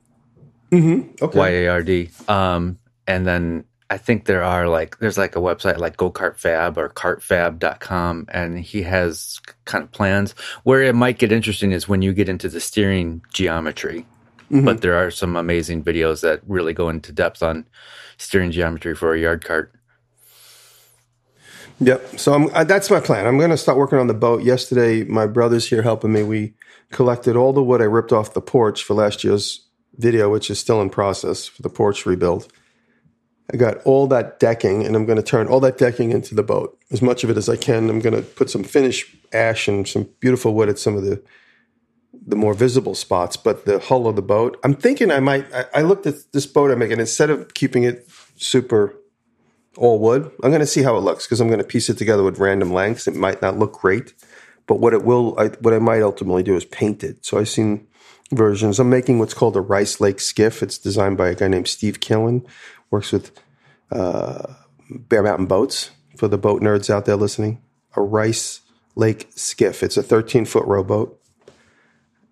Okay. 1.21 1.39
Y 1.39 1.49
A 1.49 1.69
R 1.69 1.83
D. 1.83 2.11
Um, 2.29 2.79
and 3.07 3.27
then 3.27 3.65
I 3.95 3.97
think 3.97 4.25
there 4.25 4.43
are 4.43 4.67
like 4.67 4.99
there's 4.99 5.17
like 5.17 5.37
a 5.37 5.39
website 5.39 5.79
like 5.79 5.97
Go 5.97 6.11
Kart 6.11 6.37
Fab 6.37 6.77
or 6.77 6.89
cartfab.com 6.89 8.27
and 8.29 8.59
he 8.59 8.83
has 8.83 9.41
kind 9.67 9.85
of 9.85 9.93
plans 9.93 10.33
where 10.65 10.83
it 10.83 10.97
might 10.97 11.21
get 11.21 11.31
interesting 11.31 11.71
is 11.71 11.89
when 11.89 12.03
you 12.03 12.13
get 12.13 12.29
into 12.29 12.49
the 12.49 12.59
steering 12.59 13.23
geometry. 13.33 14.05
But 14.51 14.81
there 14.81 14.97
are 14.97 15.13
some 15.13 15.37
amazing 15.37 15.85
videos 15.85 16.23
that 16.23 16.41
really 16.49 16.73
go 16.73 16.89
into 16.89 17.13
depth 17.13 17.41
on 17.41 17.67
steering 18.17 18.51
geometry 18.51 18.97
for 18.97 19.15
a 19.15 19.21
yard 19.21 19.45
cart. 19.45 19.73
Yep. 21.79 22.19
So 22.19 22.35
I'm, 22.35 22.49
uh, 22.53 22.65
that's 22.65 22.91
my 22.91 22.99
plan. 22.99 23.29
I'm 23.29 23.39
going 23.39 23.51
to 23.51 23.57
start 23.57 23.79
working 23.79 23.99
on 23.99 24.09
the 24.09 24.15
boat. 24.15 24.43
Yesterday, 24.43 25.05
my 25.05 25.27
brother's 25.27 25.69
here 25.69 25.83
helping 25.83 26.13
me. 26.13 26.25
We 26.25 26.55
collected 26.91 27.37
all 27.37 27.53
the 27.53 27.63
wood 27.63 27.81
I 27.81 27.85
ripped 27.85 28.13
off 28.13 28.35
the 28.35 28.41
porch 28.41 28.83
for 28.83 28.95
last 28.95 29.23
year's 29.23 29.67
video, 29.97 30.31
which 30.31 30.51
is 30.51 30.59
still 30.59 30.83
in 30.83 30.91
process 30.91 31.47
for 31.47 31.63
the 31.63 31.71
porch 31.71 32.07
rebuild. 32.07 32.53
I 33.53 33.57
got 33.57 33.79
all 33.85 34.07
that 34.09 34.41
decking, 34.41 34.85
and 34.85 34.97
I'm 34.97 35.05
going 35.05 35.17
to 35.17 35.23
turn 35.23 35.49
all 35.49 35.61
that 35.61 35.77
decking 35.77 36.13
into 36.13 36.35
the 36.35 36.43
boat, 36.43 36.79
as 36.91 37.03
much 37.03 37.25
of 37.25 37.31
it 37.31 37.37
as 37.37 37.49
I 37.49 37.57
can. 37.57 37.91
I'm 37.91 38.01
going 38.01 38.17
to 38.17 38.23
put 38.23 38.49
some 38.49 38.65
finish 38.65 39.15
ash 39.33 39.69
and 39.69 39.87
some 39.87 40.09
beautiful 40.21 40.55
wood 40.55 40.69
at 40.69 40.79
some 40.79 40.97
of 40.97 41.05
the 41.05 41.23
the 42.27 42.37
more 42.37 42.55
visible 42.55 42.95
spots, 42.95 43.37
but 43.37 43.67
the 43.67 43.79
hull 43.79 44.07
of 44.07 44.17
the 44.17 44.23
boat. 44.23 44.59
I'm 44.65 44.75
thinking 44.75 45.11
I 45.11 45.21
might. 45.21 45.53
I, 45.53 45.67
I 45.75 45.83
looked 45.83 46.07
at 46.07 46.15
this 46.33 46.47
boat 46.47 46.71
I'm 46.71 46.79
making. 46.79 47.01
Instead 47.01 47.29
of 47.29 47.53
keeping 47.53 47.83
it 47.83 48.09
super 48.37 48.97
all 49.77 49.99
wood. 49.99 50.31
I'm 50.43 50.51
going 50.51 50.61
to 50.61 50.67
see 50.67 50.83
how 50.83 50.97
it 50.97 51.01
looks 51.01 51.27
because 51.27 51.41
I'm 51.41 51.49
going 51.49 51.59
to 51.59 51.65
piece 51.65 51.89
it 51.89 51.99
together 51.99 52.23
with 52.23 52.39
random 52.39 52.73
lengths. 52.73 53.09
It 53.09 53.17
might 53.17 53.43
not 53.43 53.59
look 53.59 53.81
great, 53.81 54.15
but 54.67 54.81
what 54.81 54.95
it 54.95 55.05
will, 55.05 55.39
I, 55.39 55.49
what 55.61 55.75
I 55.75 55.79
might 55.79 56.03
ultimately 56.03 56.43
do 56.43 56.57
is 56.57 56.65
paint 56.65 57.03
it. 57.03 57.25
So 57.25 57.39
I've 57.39 57.49
seen 57.49 57.87
versions. 58.33 58.79
I'm 58.79 58.91
making 58.91 59.19
what's 59.19 59.35
called 59.35 59.57
a 59.57 59.61
Rice 59.61 60.01
Lake 60.01 60.21
skiff. 60.21 60.63
It's 60.63 60.79
designed 60.79 61.17
by 61.17 61.29
a 61.29 61.35
guy 61.35 61.49
named 61.49 61.69
Steve 61.69 62.01
Killing. 62.01 62.47
Works 62.95 63.11
with 63.11 63.33
uh, 63.91 64.55
Bear 64.89 65.25
Mountain 65.25 65.47
Boats 65.47 65.91
for 66.17 66.29
the 66.29 66.39
boat 66.39 66.63
nerds 66.63 66.89
out 66.89 67.07
there 67.07 67.17
listening. 67.17 67.61
A 67.97 68.01
Rice 68.01 68.61
Lake 68.95 69.27
skiff. 69.35 69.83
It's 69.83 69.97
a 69.97 70.03
13 70.03 70.45
foot 70.45 70.65
rowboat. 70.65 71.21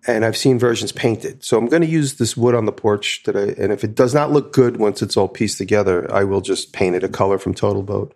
And 0.07 0.23
I've 0.23 0.37
seen 0.37 0.57
versions 0.57 0.93
painted. 0.93 1.43
So 1.43 1.57
I'm 1.57 1.67
going 1.67 1.81
to 1.81 1.87
use 1.87 2.13
this 2.13 2.37
wood 2.37 2.55
on 2.55 2.63
the 2.65 2.71
porch 2.71 3.23
today. 3.23 3.53
And 3.57 3.73
if 3.73 3.83
it 3.83 3.93
does 3.93 4.13
not 4.13 4.31
look 4.31 4.53
good 4.53 4.77
once 4.77 5.01
it's 5.01 5.17
all 5.17 5.27
pieced 5.27 5.57
together, 5.57 6.09
I 6.09 6.23
will 6.23 6.39
just 6.39 6.71
paint 6.71 6.95
it 6.95 7.03
a 7.03 7.09
color 7.09 7.37
from 7.37 7.53
Total 7.53 7.83
Boat. 7.83 8.15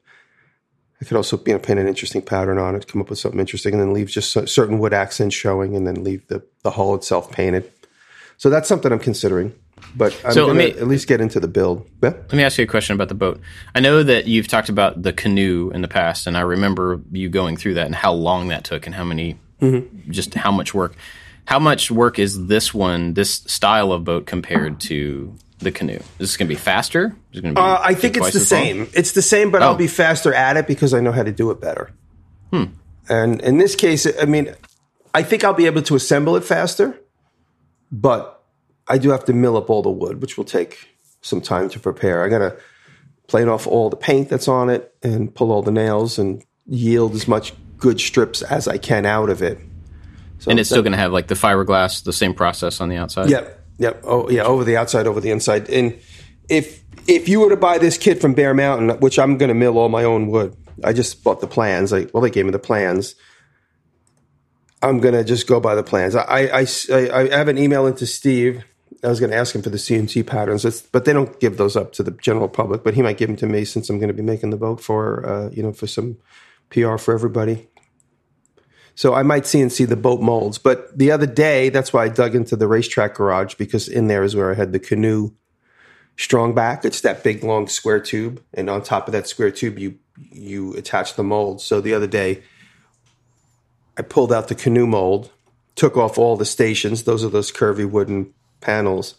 I 1.01 1.05
could 1.05 1.17
also 1.17 1.37
you 1.45 1.51
know, 1.51 1.59
paint 1.59 1.79
an 1.79 1.87
interesting 1.87 2.21
pattern 2.21 2.57
on 2.57 2.75
it, 2.75 2.87
come 2.87 3.01
up 3.01 3.09
with 3.09 3.19
something 3.19 3.41
interesting, 3.41 3.73
and 3.73 3.81
then 3.81 3.93
leave 3.93 4.07
just 4.07 4.31
cer- 4.31 4.47
certain 4.47 4.79
wood 4.79 4.93
accents 4.93 5.35
showing, 5.35 5.75
and 5.75 5.85
then 5.85 6.01
leave 6.01 6.25
the, 6.27 6.43
the 6.63 6.71
hull 6.71 6.95
itself 6.95 7.29
painted. 7.29 7.69
So 8.37 8.49
that's 8.49 8.69
something 8.69 8.93
I'm 8.93 8.99
considering. 8.99 9.53
But 9.95 10.19
I'm 10.25 10.31
So 10.33 10.45
let 10.47 10.55
me- 10.55 10.71
at 10.71 10.87
least 10.87 11.07
get 11.07 11.21
into 11.21 11.39
the 11.39 11.47
build. 11.47 11.87
Yeah? 12.03 12.09
Let 12.09 12.33
me 12.33 12.43
ask 12.43 12.57
you 12.57 12.63
a 12.63 12.67
question 12.67 12.93
about 12.93 13.09
the 13.09 13.15
boat. 13.15 13.39
I 13.73 13.79
know 13.79 14.03
that 14.03 14.27
you've 14.27 14.47
talked 14.47 14.69
about 14.69 15.01
the 15.03 15.13
canoe 15.13 15.71
in 15.73 15.81
the 15.81 15.87
past, 15.87 16.27
and 16.27 16.37
I 16.37 16.41
remember 16.41 17.01
you 17.11 17.29
going 17.29 17.57
through 17.57 17.75
that 17.75 17.85
and 17.87 17.95
how 17.95 18.13
long 18.13 18.49
that 18.49 18.63
took 18.63 18.85
and 18.85 18.93
how 18.95 19.03
many, 19.03 19.39
just 20.09 20.33
how 20.35 20.51
much 20.51 20.73
work. 20.73 20.95
How 21.45 21.59
much 21.59 21.89
work 21.89 22.19
is 22.19 22.47
this 22.47 22.73
one, 22.73 23.13
this 23.13 23.31
style 23.47 23.91
of 23.93 24.03
boat 24.03 24.25
compared 24.25 24.79
to 24.81 25.33
the 25.59 25.71
canoe? 25.71 25.95
Is 25.95 26.03
this 26.19 26.37
going 26.37 26.47
to 26.47 26.53
be 26.53 26.59
faster? 26.59 27.15
Is 27.33 27.39
going 27.41 27.55
to 27.55 27.59
be 27.61 27.65
Uh, 27.65 27.79
I 27.81 27.93
think 27.93 28.17
it's 28.17 28.31
the 28.33 28.39
as 28.39 28.51
long? 28.51 28.61
same. 28.63 28.87
It's 28.93 29.13
the 29.13 29.21
same, 29.21 29.49
but 29.49 29.61
Oh. 29.63 29.67
I'll 29.67 29.75
be 29.75 29.87
faster 29.87 30.33
at 30.33 30.57
it 30.57 30.67
because 30.67 30.93
I 30.93 30.99
know 30.99 31.11
how 31.13 31.23
to 31.23 31.31
do 31.31 31.49
it 31.51 31.61
better. 31.61 31.89
And 33.09 33.41
in 33.41 33.57
this 33.57 33.75
case, 33.75 34.05
I 34.21 34.25
mean, 34.25 34.53
I 35.13 35.23
think 35.23 35.43
I'll 35.45 35.53
be 35.53 35.65
able 35.65 35.81
to 35.83 35.95
assemble 35.95 36.35
it 36.35 36.43
faster, 36.43 36.99
but 37.91 38.36
I 38.89 38.97
do 38.97 39.09
have 39.09 39.25
to 39.25 39.33
mill 39.33 39.57
up 39.57 39.69
all 39.69 39.81
the 39.81 39.91
wood, 39.91 40.21
which 40.21 40.37
will 40.37 40.45
take 40.45 40.87
some 41.21 41.41
time 41.41 41.69
to 41.69 41.79
prepare. 41.79 42.23
I 42.23 42.29
got 42.29 42.39
to 42.39 42.57
plane 43.27 43.49
off 43.49 43.67
all 43.67 43.89
the 43.89 43.97
paint 43.97 44.29
that's 44.29 44.47
on 44.47 44.69
it 44.69 44.93
and 45.03 45.33
pull 45.33 45.51
all 45.51 45.61
the 45.61 45.71
nails 45.71 46.17
and 46.17 46.43
yield 46.65 47.13
as 47.13 47.27
much 47.27 47.53
good 47.77 47.99
strips 47.99 48.41
as 48.41 48.67
I 48.67 48.77
can 48.77 49.05
out 49.05 49.29
of 49.29 49.41
it. 49.41 49.59
So 50.39 50.51
And 50.51 50.59
it's 50.59 50.69
still 50.69 50.81
going 50.81 50.93
to 50.93 50.97
have 50.97 51.11
like 51.11 51.27
the 51.27 51.35
fiberglass, 51.35 52.03
the 52.03 52.13
same 52.13 52.33
process 52.33 52.79
on 52.79 52.89
the 52.89 52.97
outside. 52.97 53.29
Yep. 53.29 53.65
Yep. 53.79 54.03
Oh, 54.05 54.29
yeah. 54.29 54.43
Over 54.43 54.63
the 54.63 54.77
outside, 54.77 55.07
over 55.07 55.19
the 55.19 55.31
inside. 55.31 55.69
And 55.69 55.99
if 56.49 56.83
if 57.07 57.29
you 57.29 57.39
were 57.39 57.49
to 57.49 57.57
buy 57.57 57.77
this 57.77 57.97
kit 57.97 58.19
from 58.21 58.33
Bear 58.33 58.53
Mountain, 58.53 58.89
which 58.99 59.17
I'm 59.17 59.37
going 59.37 59.49
to 59.49 59.55
mill 59.55 59.77
all 59.77 59.89
my 59.89 60.03
own 60.03 60.27
wood, 60.27 60.55
I 60.83 60.93
just 60.93 61.23
bought 61.23 61.41
the 61.41 61.47
plans. 61.47 61.91
Like, 61.91 62.13
well, 62.13 62.21
they 62.21 62.29
gave 62.29 62.45
me 62.45 62.51
the 62.51 62.59
plans. 62.59 63.15
I'm 64.81 64.99
going 64.99 65.13
to 65.13 65.23
just 65.23 65.47
go 65.47 65.59
by 65.59 65.73
the 65.73 65.83
plans. 65.83 66.15
I, 66.15 66.23
I, 66.23 66.67
I, 66.91 67.09
I 67.11 67.37
have 67.37 67.47
an 67.47 67.57
email 67.57 67.87
into 67.87 68.05
Steve. 68.05 68.63
I 69.03 69.07
was 69.07 69.19
going 69.19 69.31
to 69.31 69.37
ask 69.37 69.53
him 69.53 69.61
for 69.61 69.69
the 69.69 69.77
CNC 69.77 70.25
patterns, 70.25 70.81
but 70.91 71.05
they 71.05 71.13
don't 71.13 71.39
give 71.39 71.57
those 71.57 71.75
up 71.75 71.93
to 71.93 72.03
the 72.03 72.11
general 72.11 72.49
public. 72.49 72.83
But 72.83 72.93
he 72.93 73.01
might 73.01 73.17
give 73.17 73.27
them 73.27 73.37
to 73.37 73.47
me 73.47 73.65
since 73.65 73.89
I'm 73.89 73.99
going 73.99 74.07
to 74.07 74.13
be 74.13 74.23
making 74.23 74.49
the 74.49 74.57
boat 74.57 74.81
for, 74.81 75.25
uh, 75.25 75.49
you 75.51 75.61
know, 75.61 75.71
for 75.71 75.87
some 75.87 76.17
PR 76.69 76.97
for 76.97 77.13
everybody. 77.13 77.67
So 78.95 79.13
I 79.13 79.21
might 79.21 79.43
CNC 79.43 79.87
the 79.87 79.95
boat 79.95 80.21
molds. 80.21 80.57
But 80.57 80.97
the 80.97 81.11
other 81.11 81.27
day, 81.27 81.69
that's 81.69 81.93
why 81.93 82.05
I 82.05 82.09
dug 82.09 82.35
into 82.35 82.55
the 82.55 82.67
racetrack 82.67 83.15
garage 83.15 83.53
because 83.53 83.87
in 83.87 84.07
there 84.07 84.23
is 84.23 84.35
where 84.35 84.51
I 84.51 84.55
had 84.55 84.73
the 84.73 84.79
canoe 84.79 85.31
strong 86.17 86.55
back. 86.55 86.83
It's 86.83 87.01
that 87.01 87.23
big 87.23 87.43
long 87.43 87.67
square 87.67 87.99
tube, 87.99 88.43
and 88.53 88.69
on 88.69 88.81
top 88.81 89.07
of 89.07 89.11
that 89.11 89.27
square 89.27 89.51
tube, 89.51 89.77
you 89.79 89.99
you 90.31 90.73
attach 90.73 91.13
the 91.13 91.23
mold. 91.23 91.61
So 91.61 91.79
the 91.79 91.93
other 91.93 92.07
day, 92.07 92.41
I 93.97 94.01
pulled 94.01 94.33
out 94.33 94.47
the 94.47 94.55
canoe 94.55 94.87
mold, 94.87 95.31
took 95.75 95.95
off 95.95 96.17
all 96.17 96.35
the 96.35 96.45
stations. 96.45 97.03
Those 97.03 97.23
are 97.23 97.29
those 97.29 97.51
curvy 97.51 97.87
wooden 97.87 98.33
panels, 98.61 99.15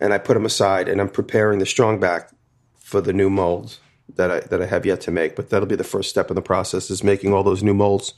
and 0.00 0.12
I 0.12 0.18
put 0.18 0.34
them 0.34 0.44
aside. 0.46 0.88
And 0.88 1.00
I'm 1.00 1.08
preparing 1.08 1.58
the 1.58 1.66
strong 1.66 2.00
back 2.00 2.30
for 2.78 3.00
the 3.00 3.12
new 3.12 3.30
molds 3.30 3.80
that 4.16 4.30
I 4.30 4.40
that 4.40 4.60
I 4.62 4.66
have 4.66 4.84
yet 4.86 5.00
to 5.02 5.10
make. 5.10 5.36
But 5.36 5.50
that'll 5.50 5.68
be 5.68 5.76
the 5.76 5.84
first 5.84 6.10
step 6.10 6.30
in 6.30 6.34
the 6.34 6.42
process 6.42 6.90
is 6.90 7.02
making 7.04 7.32
all 7.32 7.42
those 7.42 7.62
new 7.62 7.74
molds. 7.74 8.14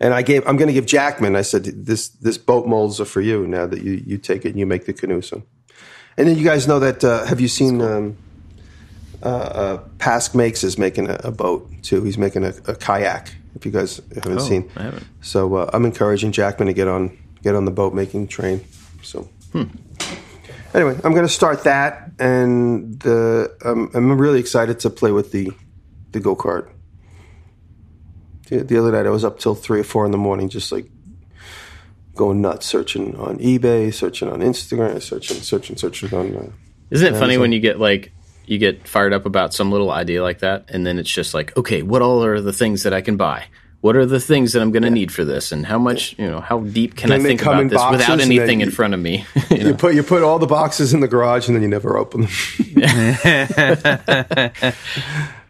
And 0.00 0.14
I 0.14 0.22
gave 0.22 0.46
I'm 0.46 0.56
going 0.56 0.68
to 0.68 0.74
give 0.74 0.86
Jackman. 0.86 1.36
I 1.36 1.42
said 1.42 1.64
this 1.64 2.08
this 2.08 2.38
boat 2.38 2.66
molds 2.66 3.00
are 3.00 3.04
for 3.06 3.20
you 3.20 3.46
now 3.46 3.66
that 3.66 3.82
you 3.82 4.02
you 4.06 4.18
take 4.18 4.44
it 4.44 4.50
and 4.50 4.58
you 4.58 4.66
make 4.66 4.86
the 4.86 4.92
canoe. 4.92 5.22
So, 5.22 5.42
and 6.16 6.28
then 6.28 6.36
you 6.38 6.44
guys 6.44 6.66
know 6.66 6.78
that 6.80 7.04
uh, 7.04 7.24
have 7.26 7.40
you 7.40 7.48
seen 7.48 7.80
um, 7.82 8.16
uh, 9.22 9.26
uh, 9.28 9.82
Pask 9.98 10.34
makes 10.34 10.64
is 10.64 10.78
making 10.78 11.08
a, 11.10 11.20
a 11.24 11.30
boat 11.30 11.68
too. 11.82 12.02
He's 12.04 12.16
making 12.18 12.44
a, 12.44 12.48
a 12.66 12.74
kayak. 12.74 13.34
If 13.54 13.66
you 13.66 13.72
guys 13.72 14.00
haven't 14.14 14.38
Oh, 14.38 14.48
seen, 14.48 14.70
I 14.76 14.82
haven't. 14.84 15.04
so 15.22 15.54
uh, 15.56 15.70
I'm 15.74 15.84
encouraging 15.84 16.32
Jackman 16.32 16.68
to 16.68 16.72
get 16.74 16.88
on 16.88 17.16
get 17.42 17.54
on 17.54 17.64
the 17.64 17.70
boat 17.72 17.92
making 17.94 18.28
train. 18.28 18.64
So. 19.02 19.28
Anyway, 20.72 20.96
I'm 21.02 21.12
going 21.12 21.26
to 21.26 21.32
start 21.32 21.64
that, 21.64 22.12
and 22.20 23.00
the 23.00 23.56
um, 23.64 23.90
I'm 23.92 24.20
really 24.20 24.38
excited 24.38 24.78
to 24.80 24.90
play 24.90 25.10
with 25.10 25.32
the 25.32 25.50
the 26.12 26.20
go 26.20 26.36
kart. 26.36 26.70
The, 28.48 28.62
the 28.62 28.78
other 28.78 28.92
night, 28.92 29.06
I 29.06 29.10
was 29.10 29.24
up 29.24 29.40
till 29.40 29.56
three 29.56 29.80
or 29.80 29.84
four 29.84 30.06
in 30.06 30.12
the 30.12 30.18
morning, 30.18 30.48
just 30.48 30.70
like 30.70 30.86
going 32.14 32.40
nuts, 32.40 32.66
searching 32.66 33.16
on 33.16 33.38
eBay, 33.38 33.92
searching 33.92 34.28
on 34.28 34.40
Instagram, 34.40 35.02
searching, 35.02 35.38
searching, 35.38 35.76
searching 35.76 36.14
on. 36.16 36.36
Uh, 36.36 36.50
Isn't 36.90 37.14
it 37.14 37.18
funny 37.18 37.36
when 37.36 37.50
you 37.50 37.58
get 37.58 37.80
like 37.80 38.12
you 38.46 38.58
get 38.58 38.86
fired 38.86 39.12
up 39.12 39.26
about 39.26 39.52
some 39.52 39.72
little 39.72 39.90
idea 39.90 40.22
like 40.22 40.38
that, 40.40 40.66
and 40.68 40.86
then 40.86 40.98
it's 40.98 41.10
just 41.10 41.34
like, 41.34 41.56
okay, 41.56 41.82
what 41.82 42.00
all 42.00 42.24
are 42.24 42.40
the 42.40 42.52
things 42.52 42.84
that 42.84 42.94
I 42.94 43.00
can 43.00 43.16
buy? 43.16 43.46
What 43.80 43.96
are 43.96 44.04
the 44.04 44.20
things 44.20 44.52
that 44.52 44.60
I'm 44.60 44.72
going 44.72 44.82
to 44.82 44.90
need 44.90 45.10
for 45.10 45.24
this, 45.24 45.52
and 45.52 45.64
how 45.64 45.78
much, 45.78 46.14
you 46.18 46.26
know, 46.26 46.40
how 46.40 46.60
deep 46.60 46.96
can 46.96 47.08
Then 47.08 47.20
I 47.20 47.24
think 47.24 47.40
about 47.40 47.62
this 47.70 47.82
without 47.90 48.10
and 48.10 48.20
then 48.20 48.30
anything 48.30 48.60
in 48.60 48.70
front 48.70 48.92
of 48.92 49.00
me? 49.00 49.24
you 49.50 49.58
know? 49.58 49.68
You 49.68 49.74
put 49.74 49.94
you 49.94 50.02
put 50.02 50.22
all 50.22 50.38
the 50.38 50.46
boxes 50.46 50.92
in 50.92 51.00
the 51.00 51.08
garage 51.08 51.48
and 51.48 51.56
then 51.56 51.62
you 51.62 51.68
never 51.68 51.96
open 51.96 52.22
them. 52.22 52.30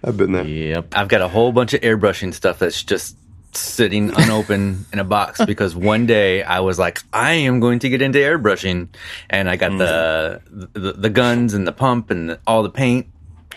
I've 0.02 0.16
been 0.16 0.32
there. 0.32 0.46
Yep. 0.46 0.94
I've 0.96 1.08
got 1.08 1.20
a 1.20 1.28
whole 1.28 1.52
bunch 1.52 1.74
of 1.74 1.80
airbrushing 1.80 2.32
stuff 2.32 2.60
that's 2.60 2.82
just 2.82 3.16
sitting 3.52 4.10
unopened 4.16 4.84
in 4.92 5.00
a 5.00 5.04
box 5.04 5.44
because 5.44 5.74
one 5.74 6.06
day 6.06 6.42
I 6.42 6.60
was 6.60 6.78
like, 6.78 7.02
I 7.12 7.32
am 7.32 7.58
going 7.60 7.80
to 7.80 7.88
get 7.88 8.00
into 8.00 8.18
airbrushing, 8.18 8.88
and 9.28 9.50
I 9.50 9.56
got 9.56 9.72
mm. 9.72 9.78
the, 9.78 10.42
the 10.78 10.92
the 10.92 11.10
guns 11.10 11.54
and 11.54 11.66
the 11.66 11.72
pump 11.72 12.10
and 12.10 12.30
the, 12.30 12.40
all 12.46 12.62
the 12.62 12.70
paint. 12.70 13.08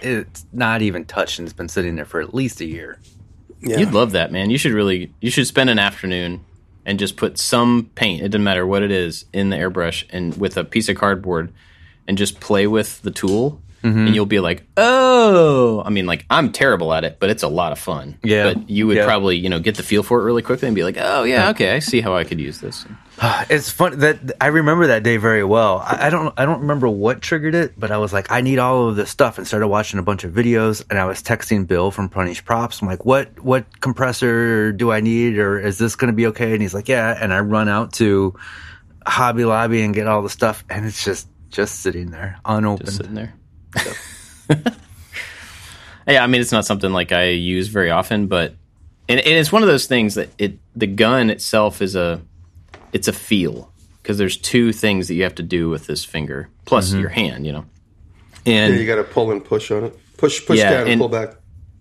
It's 0.02 0.46
not 0.52 0.82
even 0.82 1.06
touched, 1.06 1.40
and 1.40 1.48
it's 1.48 1.54
been 1.54 1.70
sitting 1.70 1.96
there 1.96 2.06
for 2.06 2.20
at 2.20 2.34
least 2.34 2.60
a 2.60 2.66
year. 2.66 3.00
Yeah. 3.64 3.80
You'd 3.80 3.94
love 3.94 4.12
that, 4.12 4.32
man. 4.32 4.50
You 4.50 4.58
should 4.58 4.74
really, 4.74 5.14
you 5.22 5.32
should 5.32 5.48
spend 5.48 5.70
an 5.70 5.80
afternoon 5.80 6.44
and 6.86 7.00
just 7.00 7.16
put 7.16 7.38
some 7.38 7.90
paint. 7.96 8.22
It 8.22 8.30
doesn't 8.30 8.44
matter 8.44 8.68
what 8.68 8.84
it 8.84 8.92
is 8.92 9.26
in 9.32 9.50
the 9.50 9.56
airbrush 9.56 10.04
and 10.10 10.36
with 10.38 10.58
a 10.58 10.66
piece 10.66 10.90
of 10.90 10.98
cardboard, 10.98 11.54
and 12.08 12.18
just 12.18 12.42
play 12.42 12.68
with 12.68 13.02
the 13.04 13.12
tool. 13.12 13.62
Mm-hmm. 13.84 14.06
And 14.08 14.16
you'll 14.16 14.26
be 14.26 14.40
like, 14.40 14.64
oh, 14.78 15.84
I 15.86 15.90
mean, 15.90 16.06
like 16.06 16.26
I'm 16.30 16.52
terrible 16.52 16.94
at 16.94 17.04
it, 17.04 17.18
but 17.20 17.30
it's 17.30 17.44
a 17.44 17.48
lot 17.50 17.72
of 17.74 17.80
fun. 17.80 18.18
Yeah. 18.24 18.54
But 18.54 18.70
you 18.70 18.88
would 18.88 18.96
Yeah. 18.98 19.06
probably, 19.06 19.38
you 19.38 19.50
know, 19.50 19.60
get 19.60 19.76
the 19.76 19.84
feel 19.84 20.04
for 20.04 20.22
it 20.22 20.24
really 20.24 20.42
quickly 20.42 20.68
and 20.68 20.76
be 20.76 20.84
like, 20.84 20.96
oh 21.00 21.24
yeah, 21.24 21.50
okay, 21.50 21.76
I 21.76 21.80
see 21.80 22.00
how 22.02 22.16
I 22.16 22.24
could 22.24 22.40
use 22.40 22.60
this. 22.60 22.86
It's 23.50 23.70
fun 23.70 24.00
that 24.00 24.20
I 24.42 24.48
remember 24.48 24.88
that 24.88 25.04
day 25.04 25.18
very 25.18 25.44
well. 25.44 25.80
I, 25.86 26.08
I 26.08 26.10
don't 26.10 26.34
I 26.38 26.46
don't 26.46 26.62
remember 26.62 26.90
what 26.90 27.22
triggered 27.22 27.56
it, 27.56 27.78
but 27.78 27.92
I 27.92 27.98
was 27.98 28.12
like, 28.12 28.32
I 28.32 28.42
need 28.42 28.58
all 28.58 28.90
of 28.90 28.96
this 28.96 29.10
stuff, 29.10 29.38
and 29.38 29.46
started 29.48 29.68
watching 29.68 30.00
a 30.00 30.04
bunch 30.04 30.24
of 30.24 30.32
videos. 30.34 30.84
And 30.90 30.98
I 30.98 31.06
was 31.06 31.22
texting 31.22 31.68
Bill 31.68 31.92
from 31.92 32.10
Punished 32.10 32.44
Props. 32.46 32.82
I'm 32.82 32.88
like, 32.88 33.06
what 33.06 33.40
what 33.44 33.80
compressor 33.82 34.72
do 34.72 34.92
I 34.92 35.00
need, 35.02 35.38
or 35.38 35.60
is 35.60 35.78
this 35.78 35.96
going 35.96 36.12
to 36.12 36.16
be 36.16 36.28
okay? 36.28 36.54
And 36.54 36.62
he's 36.62 36.74
like, 36.74 36.88
yeah. 36.90 37.16
And 37.20 37.32
I 37.34 37.40
run 37.42 37.70
out 37.70 37.94
to 37.94 38.34
Hobby 39.06 39.46
Lobby 39.46 39.84
and 39.84 39.94
get 39.94 40.08
all 40.08 40.22
the 40.24 40.30
stuff, 40.30 40.64
and 40.70 40.86
it's 40.86 41.04
just 41.06 41.28
just 41.50 41.82
sitting 41.82 42.10
there 42.10 42.40
unopened. 42.46 42.88
Just 42.88 42.98
sitting 42.98 43.14
there. 43.14 43.36
yeah, 46.08 46.24
I 46.24 46.28
mean, 46.28 46.42
it's 46.42 46.52
not 46.52 46.66
something 46.66 46.92
like 46.92 47.12
I 47.12 47.30
use 47.30 47.68
very 47.68 47.90
often, 47.92 48.28
but 48.28 48.56
and, 49.10 49.20
and 49.20 49.30
it's 49.36 49.52
one 49.52 49.64
of 49.64 49.70
those 49.70 49.86
things 49.86 50.16
that 50.16 50.30
it 50.38 50.58
the 50.76 50.88
gun 50.88 51.30
itself 51.30 51.82
is 51.82 51.96
a 51.96 52.22
it's 52.92 53.08
a 53.08 53.14
feel 53.14 53.72
because 54.02 54.18
there's 54.18 54.38
two 54.38 54.74
things 54.74 55.08
that 55.08 55.16
you 55.16 55.24
have 55.24 55.36
to 55.36 55.44
do 55.44 55.70
with 55.70 55.88
this 55.88 56.04
finger 56.04 56.50
plus 56.66 56.90
Mm-hmm. 56.92 57.00
your 57.00 57.10
hand, 57.10 57.46
you 57.46 57.54
know. 57.54 57.66
Yeah, 58.46 58.66
And 58.66 58.76
you 58.78 58.86
got 58.86 58.96
to 58.98 59.04
pull 59.06 59.32
and 59.32 59.44
push 59.44 59.72
on 59.72 59.86
it. 59.86 59.98
Push 60.18 60.46
push 60.46 60.60
Yeah, 60.60 60.72
down 60.72 60.82
and, 60.82 60.90
and- 60.92 61.00
pull 61.00 61.10
back. 61.10 61.36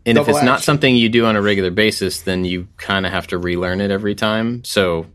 and 0.06 0.16
if 0.18 0.26
double 0.26 0.36
it's 0.38 0.44
not 0.44 0.62
something 0.62 0.94
you 0.94 1.08
do 1.08 1.26
on 1.26 1.34
a 1.36 1.42
regular 1.42 1.70
basis, 1.72 2.22
then 2.22 2.44
you 2.44 2.68
kind 2.76 3.04
of 3.06 3.12
have 3.12 3.26
to 3.28 3.38
relearn 3.38 3.80
it 3.80 3.90
every 3.90 4.14
time. 4.14 4.62
So 4.64 5.06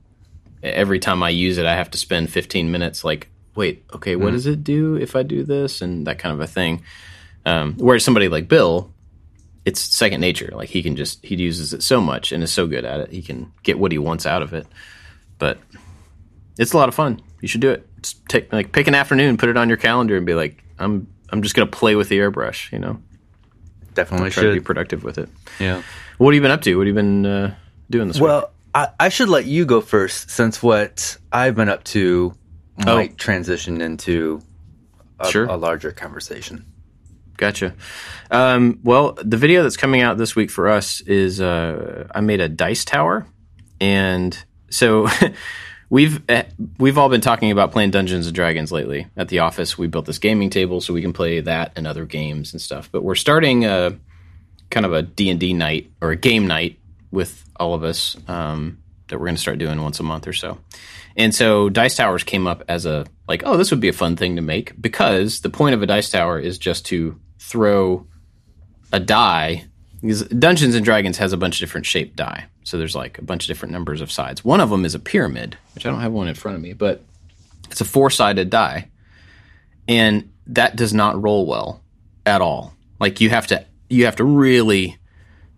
every 0.61 0.99
time 0.99 1.23
I 1.23 1.29
use 1.29 1.57
it, 1.57 1.65
I 1.65 1.75
have 1.75 1.89
to 1.91 1.97
spend 1.97 2.29
15 2.29 2.69
minutes 2.71 3.03
like, 3.05 3.29
wait, 3.57 3.83
okay, 3.93 4.15
what 4.15 4.31
does 4.31 4.45
it 4.45 4.63
do 4.63 4.95
if 4.95 5.15
I 5.15 5.23
do 5.23 5.43
this 5.43 5.81
and 5.81 6.05
that 6.07 6.19
kind 6.19 6.33
of 6.33 6.39
a 6.39 6.47
thing. 6.47 6.83
Um, 7.45 7.75
whereas 7.77 8.03
somebody 8.03 8.29
like 8.29 8.47
Bill, 8.47 8.93
it's 9.65 9.81
second 9.81 10.21
nature. 10.21 10.51
Like 10.53 10.69
he 10.69 10.83
can 10.83 10.95
just 10.95 11.25
he 11.25 11.35
uses 11.35 11.73
it 11.73 11.81
so 11.81 11.99
much 11.99 12.31
and 12.31 12.43
is 12.43 12.51
so 12.51 12.67
good 12.67 12.85
at 12.85 12.99
it, 12.99 13.11
he 13.11 13.21
can 13.21 13.51
get 13.63 13.79
what 13.79 13.91
he 13.91 13.97
wants 13.97 14.25
out 14.25 14.41
of 14.41 14.53
it. 14.53 14.67
But 15.39 15.57
it's 16.57 16.73
a 16.73 16.77
lot 16.77 16.87
of 16.87 16.95
fun. 16.95 17.21
You 17.41 17.47
should 17.47 17.61
do 17.61 17.71
it. 17.71 17.87
Just 18.01 18.25
take 18.27 18.53
like 18.53 18.71
pick 18.71 18.87
an 18.87 18.95
afternoon, 18.95 19.37
put 19.37 19.49
it 19.49 19.57
on 19.57 19.67
your 19.67 19.77
calendar, 19.77 20.15
and 20.15 20.25
be 20.25 20.35
like, 20.35 20.63
I'm 20.77 21.07
I'm 21.29 21.41
just 21.41 21.55
gonna 21.55 21.67
play 21.67 21.95
with 21.95 22.09
the 22.09 22.19
airbrush. 22.19 22.71
You 22.71 22.79
know, 22.79 23.01
Definitely 23.93 24.29
try 24.29 24.43
to 24.43 24.53
be 24.53 24.59
productive 24.59 25.03
with 25.03 25.17
it. 25.17 25.29
Yeah. 25.59 25.81
What 26.19 26.31
have 26.31 26.35
you 26.35 26.41
been 26.41 26.51
up 26.51 26.61
to? 26.61 26.75
What 26.75 26.85
have 26.85 26.95
you 26.95 27.01
been 27.01 27.25
uh, 27.25 27.55
doing 27.89 28.07
this 28.07 28.17
week? 28.17 28.23
Well, 28.23 28.51
I, 28.75 28.89
I 28.99 29.09
should 29.09 29.29
let 29.29 29.45
you 29.45 29.65
go 29.65 29.81
first, 29.81 30.29
since 30.29 30.61
what 30.61 31.17
I've 31.31 31.55
been 31.55 31.69
up 31.69 31.83
to 31.85 32.35
might 32.85 33.17
transition 33.17 33.81
into 33.81 34.41
a, 35.19 35.29
Sure. 35.31 35.45
a 35.45 35.55
larger 35.57 35.91
conversation. 35.91 36.65
Gotcha. 37.37 37.75
Um, 38.31 38.79
well, 38.83 39.17
the 39.21 39.37
video 39.37 39.61
that's 39.63 39.77
coming 39.77 40.01
out 40.01 40.17
this 40.17 40.35
week 40.35 40.49
for 40.49 40.67
us 40.69 41.01
is 41.01 41.39
uh, 41.39 42.07
I 42.13 42.21
made 42.21 42.41
a 42.41 42.49
dice 42.49 42.83
tower, 42.83 43.27
and 43.79 44.35
so 44.71 45.07
we've 45.89 46.27
uh, 46.29 46.43
we've 46.79 46.97
all 46.97 47.09
been 47.09 47.21
talking 47.21 47.51
about 47.51 47.71
playing 47.71 47.91
Dungeons 47.91 48.25
and 48.25 48.35
Dragons 48.35 48.71
lately 48.71 49.07
at 49.15 49.27
the 49.27 49.39
office. 49.39 49.77
We 49.77 49.85
built 49.85 50.05
this 50.07 50.17
gaming 50.17 50.49
table 50.49 50.81
so 50.81 50.93
we 50.95 51.01
can 51.03 51.13
play 51.13 51.39
that 51.41 51.73
and 51.75 51.85
other 51.85 52.05
games 52.05 52.53
and 52.53 52.61
stuff. 52.61 52.89
But 52.91 53.03
we're 53.03 53.13
starting 53.15 53.65
a 53.65 53.95
kind 54.71 54.85
of 54.85 54.93
a 54.93 55.03
D 55.03 55.29
and 55.29 55.39
D 55.39 55.53
night 55.53 55.91
or 56.01 56.09
a 56.11 56.15
game 56.15 56.47
night 56.47 56.79
with 57.11 57.43
all 57.59 57.75
of 57.75 57.83
us 57.83 58.17
um, 58.27 58.79
that 59.09 59.19
we're 59.19 59.27
going 59.27 59.35
to 59.35 59.41
start 59.41 59.59
doing 59.59 59.79
once 59.81 59.99
a 59.99 60.03
month 60.03 60.27
or 60.27 60.33
so. 60.33 60.57
And 61.17 61.33
so 61.33 61.67
dice 61.67 61.95
towers 61.95 62.23
came 62.23 62.45
up 62.45 62.63
as 62.67 62.85
a 62.85 63.05
like, 63.27 63.41
oh, 63.45 63.57
this 63.57 63.71
would 63.71 63.81
be 63.81 63.89
a 63.89 63.93
fun 63.93 64.15
thing 64.15 64.35
to 64.35 64.41
make 64.41 64.79
because 64.79 65.41
the 65.41 65.49
point 65.49 65.73
of 65.73 65.81
a 65.81 65.87
dice 65.87 66.09
tower 66.09 66.39
is 66.39 66.57
just 66.57 66.85
to 66.87 67.19
throw 67.39 68.05
a 68.93 68.99
die. 68.99 69.65
Because 69.99 70.23
Dungeons 70.23 70.75
and 70.75 70.85
Dragons 70.85 71.17
has 71.17 71.33
a 71.33 71.37
bunch 71.37 71.55
of 71.55 71.59
different 71.59 71.87
shaped 71.87 72.15
die, 72.15 72.45
so 72.63 72.77
there's 72.77 72.95
like 72.95 73.17
a 73.17 73.23
bunch 73.23 73.43
of 73.43 73.47
different 73.47 73.71
numbers 73.71 73.99
of 73.99 74.11
sides. 74.11 74.45
One 74.45 74.61
of 74.61 74.69
them 74.69 74.85
is 74.85 74.93
a 74.93 74.99
pyramid, 74.99 75.57
which 75.73 75.87
I 75.87 75.89
don't 75.89 76.01
have 76.01 76.11
one 76.11 76.27
in 76.27 76.35
front 76.35 76.55
of 76.55 76.61
me, 76.61 76.73
but 76.73 77.03
it's 77.71 77.81
a 77.81 77.85
four 77.85 78.11
sided 78.11 78.51
die, 78.51 78.89
and 79.87 80.31
that 80.45 80.75
does 80.75 80.93
not 80.93 81.21
roll 81.21 81.47
well 81.47 81.81
at 82.27 82.41
all. 82.41 82.73
Like 82.99 83.19
you 83.19 83.31
have 83.31 83.47
to 83.47 83.65
you 83.89 84.05
have 84.05 84.17
to 84.17 84.23
really 84.23 84.97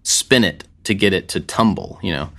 spin 0.04 0.46
it 0.46 0.64
to 0.86 0.94
get 0.94 1.12
it 1.12 1.28
to 1.30 1.42
tumble, 1.42 2.00
you 2.02 2.14
know. 2.14 2.30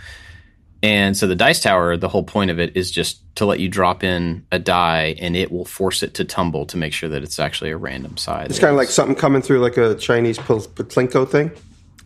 And 0.83 1.17
so 1.17 1.27
the 1.27 1.37
dice 1.37 1.61
tower, 1.61 1.97
the 1.97 2.09
whole 2.09 2.23
point 2.23 2.51
of 2.51 2.59
it 2.59 2.77
is 2.77 2.91
just 2.91 3.23
to 3.37 3.45
let 3.45 3.61
you 3.61 3.69
drop 3.69 4.03
in 4.03 4.47
a 4.51 4.59
die 4.59 5.15
and 5.19 5.37
it 5.37 5.53
will 5.53 5.67
force 5.67 6.03
it 6.03 6.15
to 6.15 6.25
tumble 6.25 6.65
to 6.67 6.77
make 6.77 6.93
sure 6.93 7.09
that 7.11 7.23
it's 7.23 7.39
actually 7.39 7.71
a 7.71 7.77
random 7.77 8.17
side. 8.17 8.49
It's 8.51 8.59
kind 8.59 8.71
of 8.71 8.77
like 8.77 8.89
something 8.89 9.15
coming 9.15 9.43
through 9.43 9.61
like 9.61 9.77
a 9.77 9.95
Chinese 9.95 10.39
pl- 10.39 10.61
plinko 10.61 11.29
thing. 11.29 11.51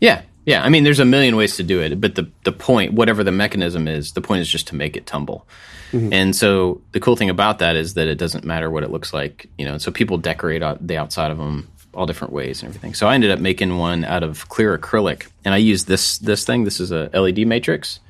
Yeah. 0.00 0.23
Yeah. 0.45 0.64
I 0.64 0.69
mean, 0.69 0.83
there's 0.83 0.99
a 0.99 1.04
million 1.04 1.37
ways 1.37 1.57
to 1.57 1.62
do 1.62 1.81
it, 1.81 2.00
but 2.00 2.16
the, 2.16 2.31
the 2.45 2.52
point, 2.52 2.95
whatever 2.95 3.23
the 3.23 3.33
mechanism 3.33 3.87
is, 3.87 4.12
the 4.12 4.21
point 4.21 4.40
is 4.40 4.49
just 4.49 4.66
to 4.69 4.75
make 4.75 4.97
it 4.97 5.07
tumble. 5.07 5.47
Mm-hmm. 5.93 6.12
And 6.12 6.37
so 6.37 6.83
the 6.90 7.00
cool 7.00 7.14
thing 7.14 7.31
about 7.31 7.61
that 7.61 7.76
is 7.76 7.95
that 7.95 8.09
it 8.09 8.16
doesn't 8.16 8.45
matter 8.45 8.69
what 8.69 8.83
it 8.83 8.90
looks 8.90 9.12
like, 9.12 9.49
you 9.57 9.64
know. 9.64 9.78
So 9.78 9.93
people 9.93 10.19
decorate 10.19 10.62
the 10.81 10.97
outside 10.97 11.31
of 11.31 11.38
them 11.38 11.71
all 11.95 12.07
different 12.07 12.33
ways 12.33 12.62
and 12.62 12.69
everything. 12.69 12.95
So 12.95 13.07
I 13.07 13.14
ended 13.14 13.31
up 13.31 13.38
making 13.38 13.78
one 13.78 14.04
out 14.04 14.25
of 14.25 14.49
clear 14.49 14.76
acrylic, 14.76 15.28
and 15.45 15.54
I 15.54 15.59
used 15.59 15.87
this 15.87 16.19
this 16.19 16.45
thing. 16.45 16.64
This 16.64 16.81
is 16.81 16.90
a 16.90 17.11
LED 17.14 17.47
matrix, 17.47 18.00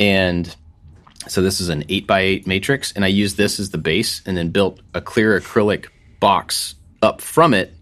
and 0.00 0.54
so 1.26 1.42
this 1.42 1.60
is 1.60 1.68
an 1.68 1.84
eight 1.88 2.06
by 2.06 2.20
eight 2.20 2.46
matrix, 2.46 2.92
and 2.92 3.04
I 3.04 3.08
used 3.08 3.36
this 3.36 3.60
as 3.60 3.70
the 3.70 3.78
base, 3.78 4.22
and 4.24 4.36
then 4.36 4.50
built 4.50 4.80
a 4.94 5.00
clear 5.00 5.38
acrylic 5.38 5.86
box 6.20 6.74
up 7.02 7.20
from 7.20 7.54
it 7.54 7.74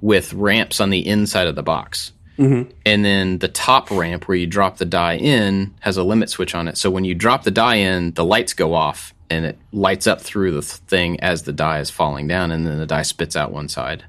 with 0.00 0.32
ramps 0.32 0.80
on 0.80 0.90
the 0.90 1.06
inside 1.06 1.46
of 1.46 1.54
the 1.54 1.62
box. 1.62 2.12
Mm-hmm. 2.38 2.70
And 2.86 3.04
then 3.04 3.38
the 3.38 3.48
top 3.48 3.90
ramp 3.90 4.26
where 4.26 4.36
you 4.36 4.46
drop 4.46 4.78
the 4.78 4.86
die 4.86 5.16
in 5.16 5.74
has 5.80 5.98
a 5.98 6.02
limit 6.02 6.30
switch 6.30 6.54
on 6.54 6.68
it. 6.68 6.78
So 6.78 6.90
when 6.90 7.04
you 7.04 7.14
drop 7.14 7.42
the 7.42 7.50
die 7.50 7.76
in, 7.76 8.12
the 8.12 8.24
lights 8.24 8.54
go 8.54 8.72
off 8.72 9.12
and 9.28 9.44
it 9.44 9.58
lights 9.72 10.06
up 10.06 10.22
through 10.22 10.52
the 10.52 10.62
thing 10.62 11.20
as 11.20 11.42
the 11.42 11.52
die 11.52 11.80
is 11.80 11.90
falling 11.90 12.26
down, 12.26 12.50
and 12.50 12.66
then 12.66 12.78
the 12.78 12.86
die 12.86 13.02
spits 13.02 13.36
out 13.36 13.52
one 13.52 13.68
side. 13.68 14.04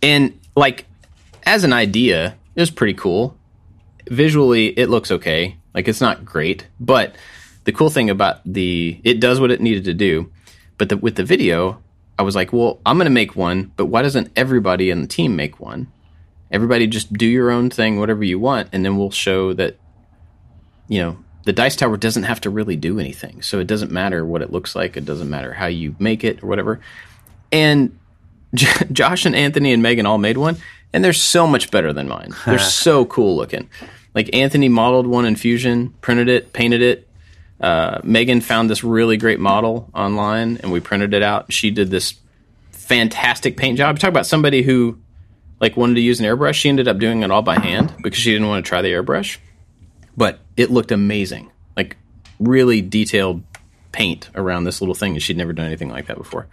And 0.00 0.38
like 0.56 0.86
as 1.44 1.64
an 1.64 1.72
idea, 1.72 2.36
it 2.54 2.60
was 2.60 2.70
pretty 2.70 2.94
cool. 2.94 3.36
Visually, 4.08 4.68
it 4.78 4.88
looks 4.88 5.10
okay. 5.10 5.56
Like 5.74 5.88
it's 5.88 6.00
not 6.00 6.24
great, 6.24 6.66
but 6.78 7.14
the 7.64 7.72
cool 7.72 7.90
thing 7.90 8.10
about 8.10 8.40
the 8.44 9.00
it 9.04 9.20
does 9.20 9.40
what 9.40 9.50
it 9.50 9.60
needed 9.60 9.84
to 9.84 9.94
do. 9.94 10.30
But 10.78 10.88
the, 10.88 10.96
with 10.96 11.16
the 11.16 11.24
video, 11.24 11.82
I 12.18 12.22
was 12.22 12.34
like, 12.34 12.52
well, 12.52 12.80
I'm 12.86 12.96
going 12.96 13.04
to 13.04 13.10
make 13.10 13.36
one, 13.36 13.72
but 13.76 13.86
why 13.86 14.02
doesn't 14.02 14.32
everybody 14.34 14.90
in 14.90 15.02
the 15.02 15.06
team 15.06 15.36
make 15.36 15.60
one? 15.60 15.92
Everybody 16.50 16.86
just 16.86 17.12
do 17.12 17.26
your 17.26 17.50
own 17.50 17.70
thing, 17.70 17.98
whatever 18.00 18.24
you 18.24 18.38
want, 18.38 18.70
and 18.72 18.84
then 18.84 18.96
we'll 18.96 19.10
show 19.10 19.52
that 19.52 19.76
you 20.88 21.00
know 21.00 21.18
the 21.44 21.52
dice 21.52 21.76
tower 21.76 21.96
doesn't 21.96 22.24
have 22.24 22.40
to 22.42 22.50
really 22.50 22.76
do 22.76 22.98
anything. 22.98 23.42
So 23.42 23.60
it 23.60 23.66
doesn't 23.66 23.90
matter 23.90 24.24
what 24.24 24.42
it 24.42 24.50
looks 24.50 24.74
like. 24.74 24.96
It 24.96 25.04
doesn't 25.04 25.30
matter 25.30 25.52
how 25.52 25.66
you 25.66 25.94
make 25.98 26.24
it 26.24 26.42
or 26.42 26.46
whatever. 26.46 26.80
And 27.52 27.98
J- 28.54 28.86
Josh 28.90 29.26
and 29.26 29.36
Anthony 29.36 29.72
and 29.72 29.82
Megan 29.82 30.06
all 30.06 30.18
made 30.18 30.36
one, 30.36 30.56
and 30.92 31.04
they're 31.04 31.12
so 31.12 31.46
much 31.46 31.70
better 31.70 31.92
than 31.92 32.08
mine. 32.08 32.34
They're 32.44 32.58
so 32.58 33.04
cool 33.04 33.36
looking. 33.36 33.68
Like 34.14 34.34
Anthony 34.34 34.68
modeled 34.68 35.06
one 35.06 35.24
in 35.24 35.36
Fusion, 35.36 35.94
printed 36.00 36.28
it, 36.28 36.52
painted 36.52 36.82
it. 36.82 37.08
Uh, 37.60 38.00
Megan 38.02 38.40
found 38.40 38.70
this 38.70 38.82
really 38.82 39.16
great 39.16 39.38
model 39.38 39.90
online, 39.94 40.58
and 40.62 40.72
we 40.72 40.80
printed 40.80 41.14
it 41.14 41.22
out. 41.22 41.52
She 41.52 41.70
did 41.70 41.90
this 41.90 42.14
fantastic 42.72 43.56
paint 43.56 43.78
job. 43.78 43.98
Talk 43.98 44.08
about 44.08 44.26
somebody 44.26 44.62
who 44.62 44.98
like 45.60 45.76
wanted 45.76 45.94
to 45.94 46.00
use 46.00 46.18
an 46.20 46.26
airbrush. 46.26 46.54
She 46.54 46.68
ended 46.68 46.88
up 46.88 46.98
doing 46.98 47.22
it 47.22 47.30
all 47.30 47.42
by 47.42 47.58
hand 47.58 47.94
because 48.02 48.18
she 48.18 48.32
didn't 48.32 48.48
want 48.48 48.64
to 48.64 48.68
try 48.68 48.82
the 48.82 48.88
airbrush. 48.88 49.38
But 50.16 50.40
it 50.56 50.70
looked 50.70 50.90
amazing. 50.90 51.52
Like 51.76 51.96
really 52.40 52.80
detailed 52.80 53.42
paint 53.92 54.30
around 54.34 54.64
this 54.64 54.80
little 54.80 54.94
thing, 54.94 55.12
and 55.12 55.22
she'd 55.22 55.36
never 55.36 55.52
done 55.52 55.66
anything 55.66 55.90
like 55.90 56.06
that 56.06 56.16
before. 56.16 56.48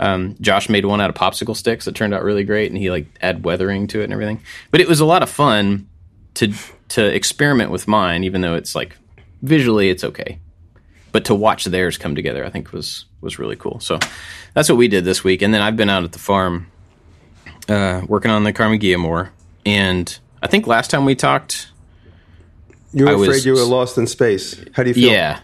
Um, 0.00 0.36
Josh 0.40 0.68
made 0.68 0.84
one 0.84 1.00
out 1.00 1.10
of 1.10 1.16
popsicle 1.16 1.56
sticks 1.56 1.84
that 1.84 1.94
turned 1.94 2.12
out 2.12 2.24
really 2.24 2.44
great, 2.44 2.70
and 2.70 2.78
he 2.78 2.90
like 2.90 3.06
add 3.22 3.44
weathering 3.44 3.86
to 3.88 4.00
it 4.00 4.04
and 4.04 4.12
everything. 4.12 4.42
But 4.70 4.80
it 4.80 4.88
was 4.88 5.00
a 5.00 5.04
lot 5.04 5.22
of 5.22 5.30
fun 5.30 5.88
to 6.34 6.52
to 6.90 7.04
experiment 7.04 7.70
with 7.70 7.88
mine, 7.88 8.24
even 8.24 8.40
though 8.40 8.54
it's 8.54 8.74
like 8.74 8.96
visually 9.42 9.90
it's 9.90 10.04
okay. 10.04 10.38
But 11.12 11.24
to 11.26 11.34
watch 11.34 11.64
theirs 11.64 11.96
come 11.98 12.14
together, 12.14 12.44
I 12.44 12.50
think 12.50 12.72
was 12.72 13.04
was 13.20 13.38
really 13.38 13.56
cool. 13.56 13.80
So 13.80 13.98
that's 14.54 14.68
what 14.68 14.76
we 14.76 14.88
did 14.88 15.04
this 15.04 15.22
week. 15.24 15.42
And 15.42 15.54
then 15.54 15.62
I've 15.62 15.76
been 15.76 15.88
out 15.90 16.04
at 16.04 16.12
the 16.12 16.18
farm 16.18 16.66
uh, 17.68 18.02
working 18.08 18.30
on 18.30 18.44
the 18.44 18.52
Karmann 18.52 18.80
Ghia 18.80 18.98
more. 18.98 19.30
And 19.64 20.16
I 20.42 20.46
think 20.48 20.66
last 20.66 20.90
time 20.90 21.04
we 21.04 21.14
talked, 21.14 21.70
You 22.92 23.04
were 23.04 23.10
I 23.12 23.14
afraid 23.14 23.28
was- 23.28 23.46
you 23.46 23.52
were 23.54 23.62
lost 23.64 23.96
in 23.96 24.06
space. 24.06 24.62
How 24.72 24.82
do 24.82 24.90
you 24.90 24.94
feel? 24.94 25.10
yeah, 25.12 25.40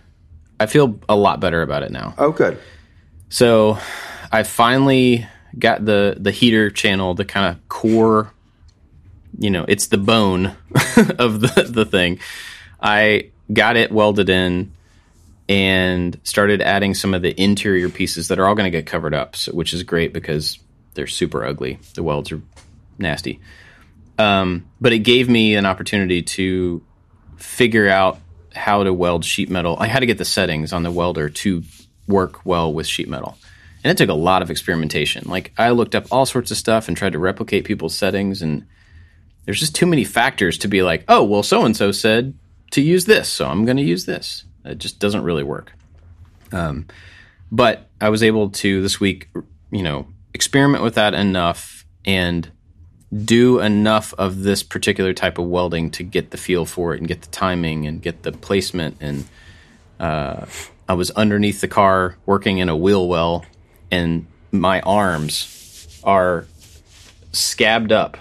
I 0.58 0.66
feel 0.66 0.98
a 1.08 1.16
lot 1.16 1.40
better 1.40 1.62
about 1.62 1.82
it 1.84 1.90
now. 1.90 2.14
Oh, 2.18 2.32
good. 2.32 2.58
So 3.30 3.78
I 4.32 4.42
finally 4.42 5.26
got 5.58 5.84
the 5.84 6.16
the 6.18 6.32
heater 6.32 6.68
channel, 6.70 7.14
the 7.14 7.24
kind 7.24 7.54
of 7.54 7.68
core. 7.68 8.32
You 9.38 9.50
know, 9.50 9.64
it's 9.66 9.88
the 9.88 9.98
bone 9.98 10.46
of 11.18 11.40
the 11.40 11.66
the 11.68 11.84
thing. 11.84 12.20
I 12.80 13.30
got 13.52 13.76
it 13.76 13.92
welded 13.92 14.28
in 14.28 14.72
and 15.48 16.18
started 16.22 16.62
adding 16.62 16.94
some 16.94 17.12
of 17.12 17.22
the 17.22 17.38
interior 17.40 17.88
pieces 17.88 18.28
that 18.28 18.38
are 18.38 18.46
all 18.46 18.54
going 18.54 18.70
to 18.70 18.76
get 18.76 18.86
covered 18.86 19.14
up, 19.14 19.34
so, 19.34 19.52
which 19.52 19.74
is 19.74 19.82
great 19.82 20.12
because 20.12 20.58
they're 20.94 21.08
super 21.08 21.44
ugly. 21.44 21.78
The 21.94 22.02
welds 22.02 22.30
are 22.30 22.40
nasty. 22.98 23.40
Um, 24.18 24.66
but 24.80 24.92
it 24.92 25.00
gave 25.00 25.28
me 25.28 25.56
an 25.56 25.66
opportunity 25.66 26.22
to 26.22 26.82
figure 27.36 27.88
out 27.88 28.18
how 28.54 28.84
to 28.84 28.92
weld 28.92 29.24
sheet 29.24 29.48
metal. 29.48 29.76
I 29.78 29.86
had 29.86 30.00
to 30.00 30.06
get 30.06 30.18
the 30.18 30.24
settings 30.24 30.72
on 30.72 30.82
the 30.82 30.90
welder 30.90 31.28
to 31.28 31.62
work 32.06 32.44
well 32.44 32.72
with 32.72 32.86
sheet 32.86 33.08
metal. 33.08 33.36
And 33.82 33.90
it 33.90 33.96
took 33.96 34.10
a 34.10 34.14
lot 34.14 34.42
of 34.42 34.50
experimentation. 34.50 35.28
Like 35.28 35.52
I 35.56 35.70
looked 35.70 35.94
up 35.94 36.06
all 36.10 36.26
sorts 36.26 36.50
of 36.50 36.56
stuff 36.56 36.86
and 36.86 36.96
tried 36.96 37.14
to 37.14 37.18
replicate 37.18 37.64
people's 37.64 37.96
settings 37.96 38.42
and 38.42 38.66
there's 39.50 39.58
just 39.58 39.74
too 39.74 39.86
many 39.86 40.04
factors 40.04 40.56
to 40.58 40.68
be 40.68 40.80
like, 40.80 41.02
"Oh, 41.08 41.24
well 41.24 41.42
so 41.42 41.64
and 41.64 41.76
so 41.76 41.90
said 41.90 42.34
to 42.70 42.80
use 42.80 43.06
this, 43.06 43.28
so 43.28 43.48
I'm 43.48 43.64
going 43.64 43.78
to 43.78 43.82
use 43.82 44.06
this." 44.06 44.44
It 44.64 44.78
just 44.78 45.00
doesn't 45.00 45.24
really 45.24 45.42
work. 45.42 45.72
Um, 46.52 46.86
but 47.50 47.88
I 48.00 48.10
was 48.10 48.22
able 48.22 48.50
to 48.50 48.80
this 48.80 49.00
week, 49.00 49.28
you 49.72 49.82
know, 49.82 50.06
experiment 50.34 50.84
with 50.84 50.94
that 50.94 51.14
enough 51.14 51.84
and 52.04 52.48
do 53.24 53.58
enough 53.58 54.14
of 54.16 54.44
this 54.44 54.62
particular 54.62 55.12
type 55.12 55.36
of 55.36 55.46
welding 55.46 55.90
to 55.90 56.04
get 56.04 56.30
the 56.30 56.36
feel 56.36 56.64
for 56.64 56.94
it 56.94 57.00
and 57.00 57.08
get 57.08 57.22
the 57.22 57.30
timing 57.30 57.88
and 57.88 58.00
get 58.00 58.22
the 58.22 58.30
placement 58.30 58.98
and 59.00 59.24
uh, 59.98 60.46
I 60.88 60.94
was 60.94 61.10
underneath 61.10 61.60
the 61.60 61.66
car 61.66 62.14
working 62.24 62.58
in 62.58 62.68
a 62.68 62.76
wheel 62.76 63.08
well 63.08 63.44
and 63.90 64.28
my 64.52 64.80
arms 64.82 66.00
are 66.04 66.46
scabbed 67.32 67.90
up 67.90 68.16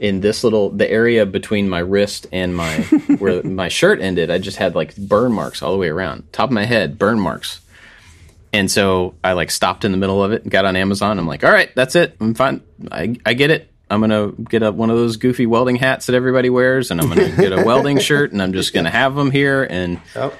in 0.00 0.20
this 0.20 0.44
little 0.44 0.70
the 0.70 0.90
area 0.90 1.24
between 1.26 1.68
my 1.68 1.78
wrist 1.80 2.26
and 2.32 2.54
my 2.56 2.74
where 3.18 3.42
my 3.42 3.68
shirt 3.68 4.00
ended 4.00 4.30
I 4.30 4.38
just 4.38 4.56
had 4.56 4.74
like 4.74 4.96
burn 4.96 5.32
marks 5.32 5.62
all 5.62 5.72
the 5.72 5.78
way 5.78 5.88
around 5.88 6.24
top 6.32 6.50
of 6.50 6.54
my 6.54 6.64
head 6.64 6.98
burn 6.98 7.18
marks 7.20 7.60
and 8.52 8.70
so 8.70 9.14
I 9.22 9.32
like 9.32 9.50
stopped 9.50 9.84
in 9.84 9.92
the 9.92 9.98
middle 9.98 10.22
of 10.22 10.32
it 10.32 10.42
and 10.42 10.50
got 10.50 10.64
on 10.64 10.76
Amazon. 10.76 11.18
I'm 11.18 11.26
like, 11.26 11.44
all 11.44 11.50
right, 11.50 11.70
that's 11.74 11.94
it. 11.94 12.16
I'm 12.20 12.32
fine. 12.34 12.62
I, 12.90 13.14
I 13.26 13.34
get 13.34 13.50
it. 13.50 13.70
I'm 13.90 14.00
gonna 14.00 14.32
get 14.32 14.62
a, 14.62 14.72
one 14.72 14.88
of 14.88 14.96
those 14.96 15.18
goofy 15.18 15.44
welding 15.44 15.76
hats 15.76 16.06
that 16.06 16.14
everybody 16.14 16.48
wears, 16.48 16.90
and 16.90 16.98
I'm 17.00 17.08
gonna 17.08 17.36
get 17.36 17.52
a 17.52 17.62
welding 17.64 17.98
shirt, 18.00 18.32
and 18.32 18.40
I'm 18.40 18.54
just 18.54 18.72
gonna 18.72 18.90
have 18.90 19.14
them 19.14 19.30
here. 19.30 19.64
And 19.68 20.00
Yep. 20.14 20.34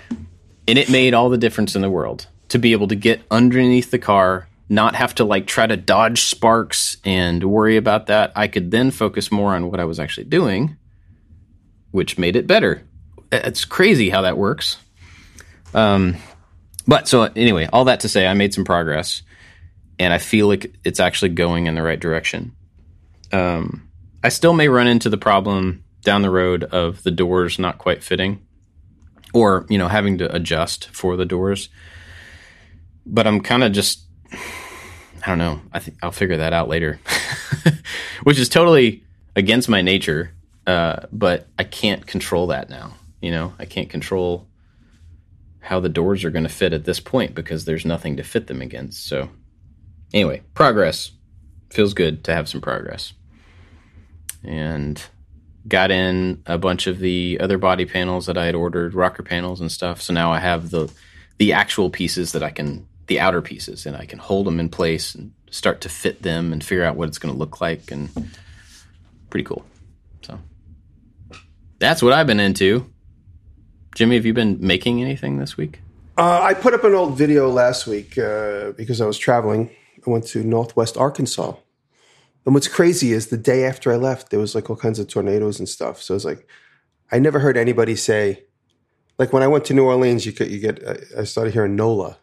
and 0.67 0.79
it 0.79 0.89
made 0.89 1.13
all 1.13 1.29
the 1.29 1.37
difference 1.37 1.77
in 1.77 1.83
the 1.83 1.91
world 1.91 2.27
to 2.49 2.59
be 2.59 2.73
able 2.73 2.89
to 2.89 2.95
get 2.97 3.21
underneath 3.31 3.91
the 3.91 3.99
car, 3.99 4.49
not 4.69 4.97
have 4.97 5.15
to 5.17 5.25
like 5.25 5.47
try 5.47 5.67
to 5.67 5.77
dodge 5.77 6.23
sparks 6.23 6.97
and 7.05 7.43
worry 7.45 7.77
about 7.77 8.07
that. 8.07 8.33
I 8.35 8.49
could 8.49 8.71
then 8.71 8.91
focus 8.91 9.31
more 9.31 9.55
on 9.55 9.71
what 9.71 9.81
I 9.81 9.85
was 9.85 10.01
actually 10.01 10.25
doing, 10.25 10.77
which 11.93 12.19
made 12.19 12.37
it 12.37 12.47
better. 12.47 12.83
It's 13.31 13.65
crazy 13.65 14.11
how 14.11 14.23
that 14.23 14.39
works. 14.39 14.79
Um, 15.75 16.17
but 16.87 17.09
so 17.09 17.25
anyway, 17.25 17.69
all 17.73 17.85
that 17.87 18.01
to 18.01 18.09
say, 18.09 18.27
I 18.27 18.35
made 18.35 18.55
some 18.55 18.65
progress, 18.65 19.23
and 19.99 20.13
I 20.13 20.19
feel 20.19 20.47
like 20.47 20.75
it's 20.85 21.01
actually 21.01 21.31
going 21.31 21.67
in 21.67 21.75
the 21.75 21.83
right 21.83 21.99
direction. 21.99 22.55
Um, 23.33 23.89
I 24.23 24.29
still 24.29 24.53
may 24.53 24.69
run 24.69 24.87
into 24.87 25.11
the 25.11 25.17
problem 25.17 25.85
down 26.03 26.23
the 26.23 26.31
road 26.31 26.65
of 26.65 27.03
the 27.03 27.11
doors 27.11 27.59
not 27.59 27.79
quite 27.79 28.03
fitting, 28.03 28.47
or 29.35 29.67
you 29.69 29.79
know 29.79 29.89
having 29.89 30.19
to 30.19 30.35
adjust 30.35 30.89
for 30.91 31.17
the 31.17 31.27
doors. 31.27 31.69
But 33.05 33.27
I'm 33.27 33.41
kind 33.41 33.63
of 33.63 33.73
just, 33.73 34.06
I 35.23 35.29
don't 35.29 35.39
know. 35.39 35.61
I 35.73 35.79
think 35.79 35.99
I'll 36.03 36.13
figure 36.13 36.37
that 36.39 36.53
out 36.53 36.69
later, 36.69 37.01
which 38.23 38.39
is 38.39 38.49
totally 38.49 39.03
against 39.35 39.69
my 39.69 39.83
nature. 39.83 40.33
Uh, 40.67 41.07
but 41.13 41.47
I 41.59 41.65
can't 41.65 42.07
control 42.07 42.49
that 42.49 42.71
now. 42.71 42.95
You 43.21 43.31
know, 43.31 43.55
I 43.59 43.65
can't 43.65 43.89
control 43.89 44.47
how 45.61 45.81
the 45.81 45.89
doors 45.89 46.25
are 46.25 46.31
going 46.31 46.45
to 46.45 46.49
fit 46.49 46.73
at 46.73 46.85
this 46.85 47.01
point 47.01 47.35
because 47.35 47.65
there's 47.65 47.85
nothing 47.85 48.17
to 48.17 48.23
fit 48.23 48.47
them 48.47 48.63
against. 48.63 49.07
So, 49.07 49.29
anyway, 50.13 50.43
progress 50.55 51.11
feels 51.71 51.95
good 51.95 52.25
to 52.25 52.35
have 52.35 52.49
some 52.49 52.61
progress. 52.61 53.13
And 54.45 55.03
got 55.67 55.91
in 55.91 56.43
a 56.47 56.59
bunch 56.59 56.87
of 56.87 56.99
the 56.99 57.39
other 57.41 57.59
body 57.59 57.85
panels 57.85 58.27
that 58.27 58.39
I 58.39 58.47
had 58.47 58.55
ordered, 58.55 58.95
rocker 58.95 59.23
panels 59.23 59.61
and 59.61 59.71
stuff. 59.71 60.01
So 60.01 60.13
now 60.13 60.33
I 60.33 60.39
have 60.39 60.71
the 60.71 60.93
the 61.39 61.53
actual 61.53 61.91
pieces 61.91 62.33
that 62.33 62.43
I 62.43 62.51
can 62.51 62.87
the 63.07 63.21
outer 63.21 63.41
pieces 63.43 63.87
and 63.87 63.97
I 63.97 64.05
can 64.07 64.19
hold 64.19 64.47
them 64.47 64.59
in 64.61 64.69
place 64.69 65.15
and 65.15 65.33
start 65.51 65.81
to 65.83 65.89
fit 65.89 66.23
them 66.23 66.53
and 66.53 66.63
figure 66.63 66.85
out 66.85 66.97
what 66.97 67.09
it's 67.09 67.19
going 67.19 67.33
to 67.33 67.39
look 67.39 67.61
like 67.61 67.91
and 67.91 68.09
pretty 69.31 69.45
cool. 69.45 69.65
So 70.23 70.39
that's 71.79 72.03
what 72.03 72.13
I've 72.13 72.27
been 72.27 72.41
into. 72.41 72.91
Jimmy, 73.95 74.17
have 74.17 74.27
you 74.27 74.35
been 74.35 74.59
making 74.61 75.01
anything 75.03 75.39
this 75.39 75.57
week? 75.57 75.81
Uh, 76.19 76.41
I 76.43 76.55
put 76.55 76.75
up 76.75 76.85
an 76.85 76.95
old 76.95 77.17
video 77.17 77.49
last 77.51 77.87
week 77.87 78.19
uh, 78.19 78.73
because 78.73 79.01
I 79.01 79.07
was 79.07 79.19
traveling. 79.19 79.71
I 80.07 80.11
went 80.11 80.27
to 80.29 80.43
Northwest 80.43 80.97
Arkansas. 80.97 81.55
And 82.45 82.55
what's 82.55 82.69
crazy 82.69 83.13
is 83.13 83.27
the 83.29 83.37
day 83.37 83.65
after 83.65 83.93
I 83.93 83.97
left, 83.97 84.31
there 84.31 84.41
was 84.41 84.55
like 84.55 84.71
all 84.71 84.77
kinds 84.77 84.99
of 84.99 85.09
tornadoes 85.09 85.59
and 85.59 85.69
stuff. 85.69 86.01
So 86.03 86.15
it's 86.15 86.25
like, 86.25 86.47
I 87.11 87.19
never 87.19 87.39
heard 87.39 87.57
anybody 87.57 87.97
say, 87.97 88.45
like 89.19 89.33
when 89.33 89.43
I 89.43 89.47
went 89.49 89.65
to 89.67 89.75
New 89.75 89.85
Orleans, 89.85 90.25
you 90.27 90.33
could, 90.33 90.51
you 90.51 90.59
get, 90.61 90.83
I- 90.87 91.21
I 91.21 91.25
started 91.25 91.53
hearing 91.55 91.75
NOLA, 91.77 92.19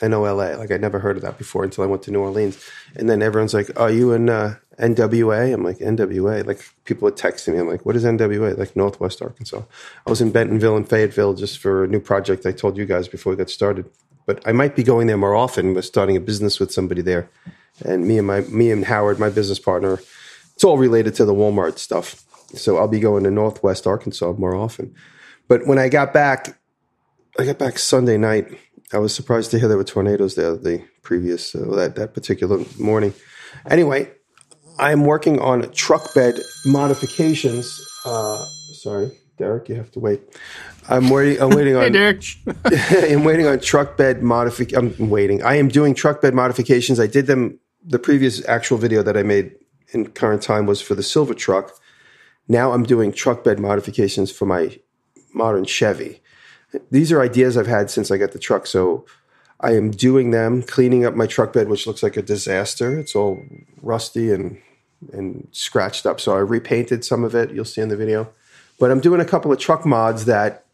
N 0.00 0.14
O 0.14 0.24
L 0.24 0.40
A. 0.40 0.56
Like 0.56 0.70
I 0.70 0.76
never 0.76 0.98
heard 0.98 1.16
of 1.16 1.22
that 1.22 1.38
before 1.38 1.64
until 1.64 1.84
I 1.84 1.86
went 1.86 2.02
to 2.04 2.10
New 2.10 2.20
Orleans. 2.20 2.62
And 2.96 3.08
then 3.08 3.22
everyone's 3.22 3.54
like, 3.54 3.70
Are 3.78 3.90
you 3.90 4.12
in 4.12 4.28
uh, 4.28 4.56
NWA? 4.78 5.52
I'm 5.52 5.62
like, 5.62 5.78
NWA? 5.78 6.46
Like 6.46 6.64
people 6.84 7.08
are 7.08 7.12
texting 7.12 7.54
me. 7.54 7.60
I'm 7.60 7.68
like, 7.68 7.84
What 7.84 7.96
is 7.96 8.04
NWA? 8.04 8.56
Like 8.56 8.76
Northwest 8.76 9.22
Arkansas. 9.22 9.62
I 10.06 10.10
was 10.10 10.20
in 10.20 10.32
Bentonville 10.32 10.76
and 10.76 10.88
Fayetteville 10.88 11.34
just 11.34 11.58
for 11.58 11.84
a 11.84 11.88
new 11.88 12.00
project 12.00 12.46
I 12.46 12.52
told 12.52 12.76
you 12.76 12.86
guys 12.86 13.08
before 13.08 13.32
we 13.32 13.36
got 13.36 13.50
started. 13.50 13.88
But 14.26 14.46
I 14.46 14.52
might 14.52 14.76
be 14.76 14.82
going 14.82 15.06
there 15.06 15.16
more 15.16 15.34
often. 15.34 15.74
We're 15.74 15.82
starting 15.82 16.16
a 16.16 16.20
business 16.20 16.60
with 16.60 16.72
somebody 16.72 17.02
there. 17.02 17.28
And 17.84 18.06
me 18.06 18.18
and 18.18 18.26
my 18.26 18.40
me 18.42 18.70
and 18.70 18.84
Howard, 18.84 19.18
my 19.18 19.30
business 19.30 19.58
partner, 19.58 20.00
it's 20.54 20.64
all 20.64 20.78
related 20.78 21.14
to 21.16 21.24
the 21.24 21.34
Walmart 21.34 21.78
stuff. 21.78 22.24
So 22.54 22.76
I'll 22.76 22.88
be 22.88 23.00
going 23.00 23.24
to 23.24 23.30
Northwest 23.30 23.86
Arkansas 23.86 24.32
more 24.32 24.54
often. 24.54 24.94
But 25.48 25.66
when 25.66 25.78
I 25.78 25.88
got 25.88 26.12
back, 26.12 26.58
I 27.38 27.44
got 27.44 27.58
back 27.58 27.78
Sunday 27.78 28.16
night. 28.16 28.58
I 28.92 28.98
was 28.98 29.14
surprised 29.14 29.50
to 29.52 29.58
hear 29.58 29.68
there 29.68 29.76
were 29.76 29.84
tornadoes 29.84 30.34
there 30.34 30.56
the 30.56 30.82
previous 31.02 31.54
uh, 31.54 31.64
that 31.76 31.94
that 31.96 32.12
particular 32.12 32.64
morning. 32.78 33.14
Anyway, 33.68 34.10
I 34.78 34.90
am 34.90 35.04
working 35.04 35.38
on 35.40 35.70
truck 35.72 36.12
bed 36.14 36.40
modifications. 36.66 37.80
Uh, 38.04 38.44
sorry, 38.72 39.12
Derek, 39.38 39.68
you 39.68 39.76
have 39.76 39.92
to 39.92 40.00
wait. 40.00 40.20
I'm 40.88 41.08
waiting. 41.16 41.40
I'm 41.40 41.50
waiting 41.50 41.76
on. 41.76 41.92
Derek. 41.92 42.24
I'm 42.64 43.24
waiting 43.24 43.46
on 43.46 43.60
truck 43.60 43.96
bed 43.96 44.22
modific. 44.22 44.76
I'm 44.76 45.08
waiting. 45.08 45.42
I 45.42 45.54
am 45.54 45.68
doing 45.68 45.94
truck 45.94 46.20
bed 46.20 46.34
modifications. 46.34 46.98
I 46.98 47.06
did 47.06 47.26
them. 47.26 47.58
The 47.84 47.98
previous 47.98 48.46
actual 48.46 48.76
video 48.76 49.02
that 49.02 49.16
I 49.16 49.22
made 49.22 49.54
in 49.92 50.10
current 50.10 50.42
time 50.42 50.66
was 50.66 50.82
for 50.82 50.94
the 50.94 51.02
silver 51.02 51.32
truck. 51.34 51.72
Now 52.48 52.72
I'm 52.72 52.82
doing 52.82 53.12
truck 53.12 53.44
bed 53.44 53.60
modifications 53.60 54.32
for 54.32 54.46
my 54.46 54.78
modern 55.32 55.64
Chevy. 55.64 56.20
These 56.90 57.12
are 57.12 57.20
ideas 57.20 57.56
I've 57.56 57.66
had 57.66 57.90
since 57.90 58.10
I 58.10 58.16
got 58.16 58.32
the 58.32 58.38
truck. 58.38 58.66
So 58.66 59.04
I 59.60 59.72
am 59.72 59.90
doing 59.90 60.30
them, 60.30 60.62
cleaning 60.62 61.04
up 61.04 61.14
my 61.14 61.26
truck 61.26 61.52
bed, 61.52 61.68
which 61.68 61.86
looks 61.86 62.02
like 62.02 62.16
a 62.16 62.22
disaster. 62.22 62.98
It's 62.98 63.14
all 63.14 63.42
rusty 63.82 64.32
and 64.32 64.60
and 65.12 65.48
scratched 65.52 66.06
up. 66.06 66.20
So 66.20 66.34
I 66.34 66.40
repainted 66.40 67.04
some 67.04 67.24
of 67.24 67.34
it. 67.34 67.50
You'll 67.50 67.64
see 67.64 67.80
in 67.80 67.88
the 67.88 67.96
video. 67.96 68.28
But 68.78 68.90
I'm 68.90 69.00
doing 69.00 69.20
a 69.20 69.24
couple 69.24 69.52
of 69.52 69.58
truck 69.58 69.86
mods 69.86 70.24
that 70.26 70.64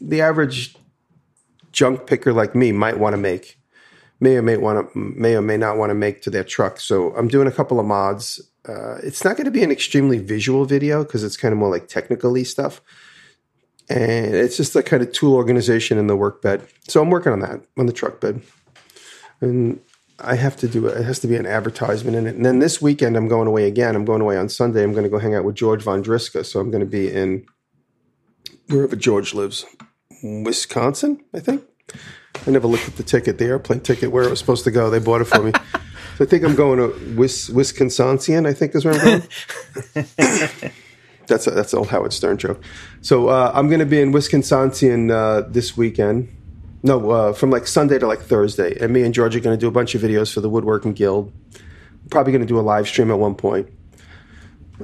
the 0.00 0.20
average 0.20 0.76
junk 1.72 2.06
picker 2.06 2.32
like 2.32 2.54
me 2.54 2.72
might 2.72 2.98
want 2.98 3.14
to 3.14 3.16
make, 3.16 3.58
may 4.20 4.36
or 4.36 4.42
may 4.42 4.56
want 4.56 4.92
to, 4.92 4.98
may 4.98 5.34
or 5.34 5.42
may 5.42 5.56
not 5.56 5.76
want 5.76 5.90
to 5.90 5.94
make 5.94 6.22
to 6.22 6.30
their 6.30 6.44
truck. 6.44 6.80
So 6.80 7.14
I'm 7.16 7.28
doing 7.28 7.48
a 7.48 7.52
couple 7.52 7.80
of 7.80 7.86
mods. 7.86 8.40
Uh, 8.66 8.96
it's 9.02 9.24
not 9.24 9.36
going 9.36 9.44
to 9.44 9.50
be 9.50 9.62
an 9.62 9.70
extremely 9.70 10.18
visual 10.18 10.64
video 10.64 11.04
because 11.04 11.22
it's 11.22 11.36
kind 11.36 11.52
of 11.52 11.58
more 11.58 11.70
like 11.70 11.88
technically 11.88 12.44
stuff, 12.44 12.80
and 13.88 14.34
it's 14.34 14.56
just 14.56 14.74
a 14.76 14.82
kind 14.82 15.02
of 15.02 15.12
tool 15.12 15.34
organization 15.34 15.98
in 15.98 16.06
the 16.06 16.16
work 16.16 16.42
bed. 16.42 16.66
So 16.88 17.02
I'm 17.02 17.10
working 17.10 17.32
on 17.32 17.40
that 17.40 17.60
on 17.76 17.86
the 17.86 17.92
truck 17.92 18.20
bed, 18.20 18.42
and 19.40 19.80
I 20.20 20.36
have 20.36 20.56
to 20.58 20.68
do 20.68 20.86
it. 20.86 20.96
It 20.96 21.04
has 21.04 21.18
to 21.20 21.26
be 21.26 21.36
an 21.36 21.46
advertisement 21.46 22.16
in 22.16 22.26
it. 22.26 22.36
And 22.36 22.46
then 22.46 22.60
this 22.60 22.80
weekend, 22.80 23.16
I'm 23.16 23.28
going 23.28 23.48
away 23.48 23.66
again. 23.66 23.96
I'm 23.96 24.04
going 24.04 24.20
away 24.20 24.36
on 24.36 24.48
Sunday. 24.48 24.82
I'm 24.82 24.92
going 24.92 25.04
to 25.04 25.10
go 25.10 25.18
hang 25.18 25.34
out 25.34 25.44
with 25.44 25.56
George 25.56 25.84
Vondriska. 25.84 26.46
So 26.46 26.60
I'm 26.60 26.70
going 26.70 26.80
to 26.80 26.86
be 26.86 27.12
in 27.12 27.44
wherever 28.68 28.96
George 28.96 29.34
lives, 29.34 29.64
Wisconsin, 30.22 31.22
I 31.34 31.40
think. 31.40 31.64
I 32.46 32.50
never 32.50 32.66
looked 32.66 32.88
at 32.88 32.96
the 32.96 33.02
ticket, 33.02 33.38
the 33.38 33.46
airplane 33.46 33.80
ticket, 33.80 34.12
where 34.12 34.24
it 34.24 34.30
was 34.30 34.38
supposed 34.38 34.64
to 34.64 34.70
go. 34.70 34.90
They 34.90 34.98
bought 34.98 35.20
it 35.20 35.26
for 35.26 35.42
me. 35.42 35.52
so 36.16 36.24
I 36.24 36.26
think 36.26 36.44
I'm 36.44 36.54
going 36.54 36.78
to 36.78 37.14
Wis- 37.16 37.50
Wisconsin. 37.50 38.46
I 38.46 38.52
think 38.52 38.74
is 38.74 38.84
where 38.84 38.94
I'm 38.94 39.22
going. 39.94 40.72
that's 41.26 41.46
a, 41.46 41.50
that's 41.50 41.74
old 41.74 41.88
Howard 41.88 42.12
Stern 42.12 42.38
joke. 42.38 42.62
So 43.00 43.28
uh, 43.28 43.52
I'm 43.54 43.68
going 43.68 43.80
to 43.80 43.86
be 43.86 44.00
in 44.00 44.12
Wisconsin 44.12 45.10
uh, 45.10 45.42
this 45.42 45.76
weekend. 45.76 46.34
No, 46.82 47.10
uh, 47.10 47.32
from 47.32 47.50
like 47.50 47.66
Sunday 47.66 47.98
to 47.98 48.06
like 48.06 48.20
Thursday. 48.20 48.76
And 48.78 48.92
me 48.92 49.02
and 49.02 49.14
George 49.14 49.34
are 49.34 49.40
going 49.40 49.56
to 49.56 49.60
do 49.60 49.68
a 49.68 49.72
bunch 49.72 49.94
of 49.94 50.02
videos 50.02 50.32
for 50.32 50.40
the 50.40 50.50
Woodworking 50.50 50.92
Guild. 50.92 51.32
Probably 52.10 52.32
going 52.32 52.42
to 52.42 52.48
do 52.48 52.58
a 52.58 52.62
live 52.62 52.86
stream 52.86 53.10
at 53.10 53.18
one 53.18 53.34
point. 53.34 53.68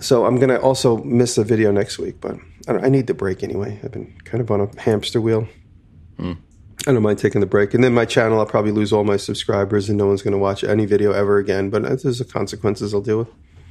So 0.00 0.24
I'm 0.24 0.36
going 0.36 0.48
to 0.48 0.60
also 0.60 0.98
miss 0.98 1.36
a 1.36 1.44
video 1.44 1.70
next 1.72 1.98
week, 1.98 2.20
but 2.20 2.36
I, 2.68 2.72
don't, 2.72 2.84
I 2.84 2.88
need 2.88 3.06
the 3.06 3.14
break 3.14 3.42
anyway. 3.42 3.78
I've 3.82 3.92
been 3.92 4.14
kind 4.24 4.40
of 4.40 4.50
on 4.50 4.60
a 4.60 4.80
hamster 4.80 5.20
wheel. 5.20 5.46
I 6.86 6.92
don't 6.92 7.02
mind 7.02 7.18
taking 7.18 7.42
the 7.42 7.46
break. 7.46 7.74
And 7.74 7.84
then 7.84 7.92
my 7.92 8.06
channel, 8.06 8.38
I'll 8.38 8.46
probably 8.46 8.72
lose 8.72 8.92
all 8.92 9.04
my 9.04 9.18
subscribers 9.18 9.90
and 9.90 9.98
no 9.98 10.06
one's 10.06 10.22
going 10.22 10.32
to 10.32 10.38
watch 10.38 10.64
any 10.64 10.86
video 10.86 11.12
ever 11.12 11.36
again. 11.36 11.68
But 11.68 11.82
there's 11.82 12.18
the 12.18 12.24
consequences 12.24 12.94
I'll 12.94 13.02
deal 13.02 13.18
with. 13.18 13.28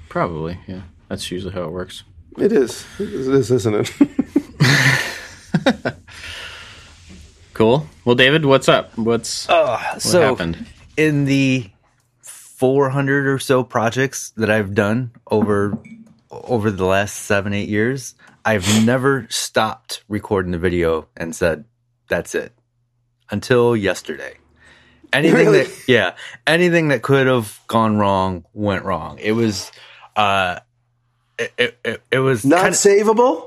Probably, 0.10 0.60
yeah. 0.68 0.82
That's 1.08 1.32
usually 1.32 1.54
how 1.54 1.64
it 1.64 1.72
works. 1.72 2.04
It 2.42 2.52
is. 2.52 2.86
It 3.00 3.14
is, 3.14 3.52
isn't 3.52 3.76
it? 3.76 3.94
Cool. 7.54 7.88
Well, 8.06 8.16
David, 8.16 8.46
what's 8.46 8.70
up? 8.70 8.98
What's 8.98 9.46
what 9.48 10.02
so 10.02 10.22
happened? 10.22 10.66
in 10.96 11.26
the 11.26 11.70
400 12.22 13.28
or 13.28 13.38
so 13.38 13.66
projects 13.66 14.30
that 14.38 14.50
I've 14.50 14.74
done 14.74 15.12
over 15.30 15.78
over 16.32 16.72
the 16.72 16.86
last 16.86 17.16
seven 17.18 17.54
eight 17.54 17.68
years, 17.68 18.16
I've 18.46 18.86
never 18.86 19.28
stopped 19.30 20.06
recording 20.08 20.54
the 20.54 20.58
video 20.58 21.10
and 21.18 21.36
said 21.36 21.66
that's 22.08 22.34
it 22.34 22.54
until 23.30 23.76
yesterday. 23.76 24.38
Anything 25.12 25.36
Really? 25.48 25.64
that 25.64 25.84
yeah, 25.86 26.16
anything 26.48 26.88
that 26.90 27.02
could 27.02 27.28
have 27.28 27.60
gone 27.68 27.98
wrong 27.98 28.46
went 28.54 28.86
wrong. 28.86 29.18
It 29.20 29.34
was 29.34 29.70
uh 30.16 30.60
it 31.40 31.54
it, 31.58 31.80
it, 31.86 32.02
it 32.12 32.20
was 32.20 32.46
Not 32.46 32.62
kinda- 32.62 32.78
savable? 32.78 33.46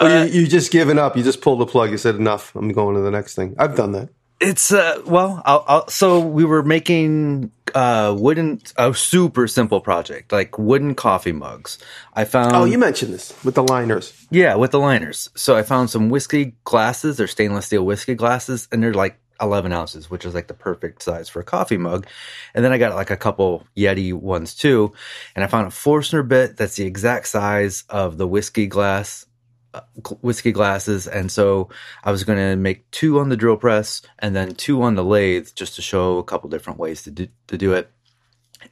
Uh, 0.00 0.26
you, 0.30 0.42
you 0.42 0.46
just 0.46 0.70
given 0.70 0.98
up. 0.98 1.16
You 1.16 1.22
just 1.24 1.40
pulled 1.40 1.58
the 1.60 1.66
plug. 1.66 1.90
You 1.90 1.98
said, 1.98 2.14
enough. 2.14 2.54
I'm 2.54 2.68
going 2.72 2.94
to 2.94 3.00
the 3.00 3.10
next 3.10 3.34
thing. 3.34 3.54
I've 3.58 3.76
done 3.76 3.92
that. 3.92 4.08
It's 4.40 4.70
uh 4.72 5.02
well, 5.04 5.42
I'll, 5.44 5.64
I'll, 5.66 5.88
so 5.88 6.20
we 6.20 6.44
were 6.44 6.62
making 6.62 7.50
uh 7.74 8.14
wooden 8.16 8.62
a 8.76 8.94
super 8.94 9.48
simple 9.48 9.80
project 9.80 10.30
like 10.30 10.56
wooden 10.56 10.94
coffee 10.94 11.32
mugs. 11.32 11.76
I 12.14 12.24
found 12.24 12.54
Oh, 12.54 12.64
you 12.64 12.78
mentioned 12.78 13.12
this 13.12 13.34
with 13.44 13.56
the 13.56 13.64
liners. 13.64 14.12
yeah 14.30 14.54
with 14.54 14.70
the 14.70 14.78
liners. 14.78 15.28
So 15.34 15.56
I 15.56 15.64
found 15.64 15.90
some 15.90 16.08
whiskey 16.08 16.54
glasses. 16.62 17.16
They're 17.16 17.26
stainless 17.26 17.66
steel 17.66 17.84
whiskey 17.84 18.14
glasses, 18.14 18.68
and 18.70 18.80
they're 18.80 18.94
like 18.94 19.18
11 19.40 19.72
ounces, 19.72 20.10
which 20.10 20.24
is 20.24 20.34
like 20.34 20.48
the 20.48 20.54
perfect 20.54 21.02
size 21.02 21.28
for 21.28 21.40
a 21.40 21.44
coffee 21.44 21.76
mug. 21.76 22.06
And 22.54 22.64
then 22.64 22.72
I 22.72 22.78
got 22.78 22.94
like 22.94 23.10
a 23.10 23.16
couple 23.16 23.66
Yeti 23.76 24.12
ones 24.12 24.54
too, 24.54 24.92
and 25.34 25.44
I 25.44 25.48
found 25.48 25.66
a 25.66 25.70
Forstner 25.70 26.22
bit 26.22 26.56
that's 26.56 26.76
the 26.76 26.86
exact 26.86 27.28
size 27.28 27.84
of 27.88 28.18
the 28.18 28.26
whiskey 28.26 28.66
glass 28.66 29.26
uh, 29.74 29.82
whiskey 30.22 30.50
glasses. 30.50 31.06
And 31.06 31.30
so 31.30 31.68
i 32.02 32.10
was 32.10 32.24
going 32.24 32.38
to 32.38 32.56
make 32.56 32.90
two 32.90 33.18
on 33.18 33.28
the 33.28 33.36
drill 33.36 33.58
press 33.58 34.00
and 34.18 34.34
then 34.34 34.54
two 34.54 34.80
on 34.82 34.94
the 34.94 35.04
lathe 35.04 35.50
just 35.54 35.76
to 35.76 35.82
show 35.82 36.16
a 36.16 36.24
couple 36.24 36.48
different 36.48 36.78
ways 36.78 37.02
to 37.02 37.10
do, 37.10 37.28
to 37.48 37.58
do 37.58 37.74
it. 37.74 37.90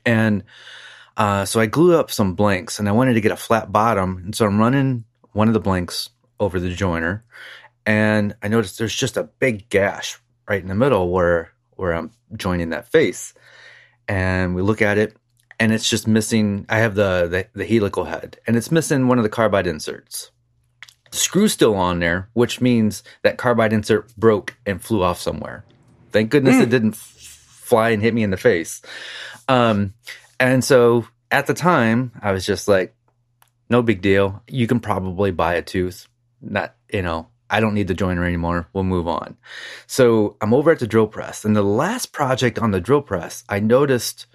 And 0.07 0.44
uh, 1.18 1.44
so 1.44 1.61
i 1.61 1.66
glue 1.66 1.98
up 1.98 2.11
some 2.11 2.35
blanks 2.35 2.79
and 2.79 2.88
i 2.88 2.92
wanted 2.92 3.14
to 3.14 3.20
get 3.20 3.31
a 3.31 3.37
flat 3.37 3.70
bottom. 3.70 4.22
And 4.24 4.35
so 4.35 4.46
i'm 4.46 4.59
running 4.59 5.05
one 5.33 5.48
of 5.48 5.55
the 5.55 5.61
blanks 5.61 6.09
over 6.40 6.59
the 6.59 6.70
joiner 6.70 7.24
and 7.85 8.35
i 8.42 8.48
noticed 8.48 8.79
there's 8.79 8.94
just 8.94 9.16
a 9.16 9.24
big 9.24 9.68
gash 9.68 10.18
right 10.48 10.62
in 10.62 10.68
the 10.68 10.74
middle 10.74 11.11
where 11.11 11.52
where 11.76 11.92
i'm 11.92 12.11
joining 12.37 12.70
that 12.70 12.88
face 12.88 13.35
and 14.09 14.54
we 14.54 14.62
look 14.62 14.82
at 14.82 14.98
it 14.98 15.16
and 15.59 15.72
it's 15.72 15.88
just 15.88 16.06
missing 16.06 16.66
i 16.68 16.78
have 16.78 16.94
the 16.94 17.26
the, 17.28 17.59
the 17.59 17.66
helical 17.66 18.04
head 18.04 18.38
and 18.46 18.56
it's 18.56 18.70
missing 18.70 19.09
one 19.09 19.18
of 19.18 19.24
the 19.24 19.30
carbide 19.30 19.66
inserts 19.66 20.30
the 21.11 21.18
screw's 21.18 21.52
still 21.52 21.74
on 21.74 22.00
there, 22.00 22.28
which 22.35 22.61
means 22.61 23.02
that 23.22 23.38
carbide 23.38 23.72
insert 23.72 24.14
broke 24.16 24.56
and 24.66 24.82
flew 24.82 25.02
off 25.02 25.20
somewhere. 25.20 25.64
Thank 26.12 26.30
goodness 26.30 26.56
it 26.56 26.70
didn't 26.70 26.94
f- 26.94 26.98
fly 26.98 27.90
and 27.90 28.02
hit 28.02 28.14
me 28.14 28.22
in 28.22 28.30
the 28.30 28.37
face. 28.37 28.82
Um, 29.48 29.94
and 30.40 30.64
so 30.64 31.06
at 31.30 31.46
the 31.46 31.54
time, 31.54 32.12
I 32.20 32.32
was 32.32 32.44
just 32.44 32.68
like, 32.68 32.94
no 33.70 33.82
big 33.82 34.02
deal. 34.02 34.42
You 34.46 34.66
can 34.66 34.80
probably 34.80 35.30
buy 35.30 35.54
a 35.54 35.62
tooth. 35.62 36.06
Not, 36.40 36.74
you 36.92 37.02
know, 37.02 37.28
I 37.48 37.61
don't 37.61 37.74
need 37.74 37.88
the 37.88 37.94
joiner 37.94 38.24
anymore. 38.24 38.68
We'll 38.72 38.85
move 38.85 39.06
on. 39.06 39.37
So 39.87 40.37
I'm 40.40 40.54
over 40.54 40.72
at 40.72 40.78
the 40.78 40.87
drill 40.87 41.06
press. 41.06 41.44
And 41.44 41.54
the 41.54 41.62
last 41.62 42.12
project 42.12 42.59
on 42.59 42.72
the 42.72 42.80
drill 42.80 43.02
press, 43.02 43.44
I 43.48 43.61
noticed 43.61 44.26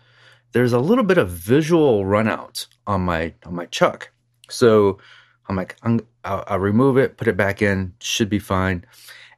there's 0.54 0.74
a 0.74 0.80
little 0.80 1.04
bit 1.04 1.18
of 1.18 1.30
visual 1.30 2.04
runout 2.04 2.68
on 2.88 3.02
my 3.02 3.34
on 3.46 3.56
my 3.56 3.66
chuck. 3.66 4.12
So 4.50 5.00
I'm 5.48 5.56
like, 5.56 5.76
I'm, 5.84 6.02
I'll, 6.24 6.44
I'll 6.48 6.60
remove 6.60 6.98
it, 6.98 7.18
put 7.18 7.28
it 7.28 7.38
back 7.38 7.62
in, 7.62 7.94
should 8.00 8.30
be 8.30 8.40
fine. 8.40 8.86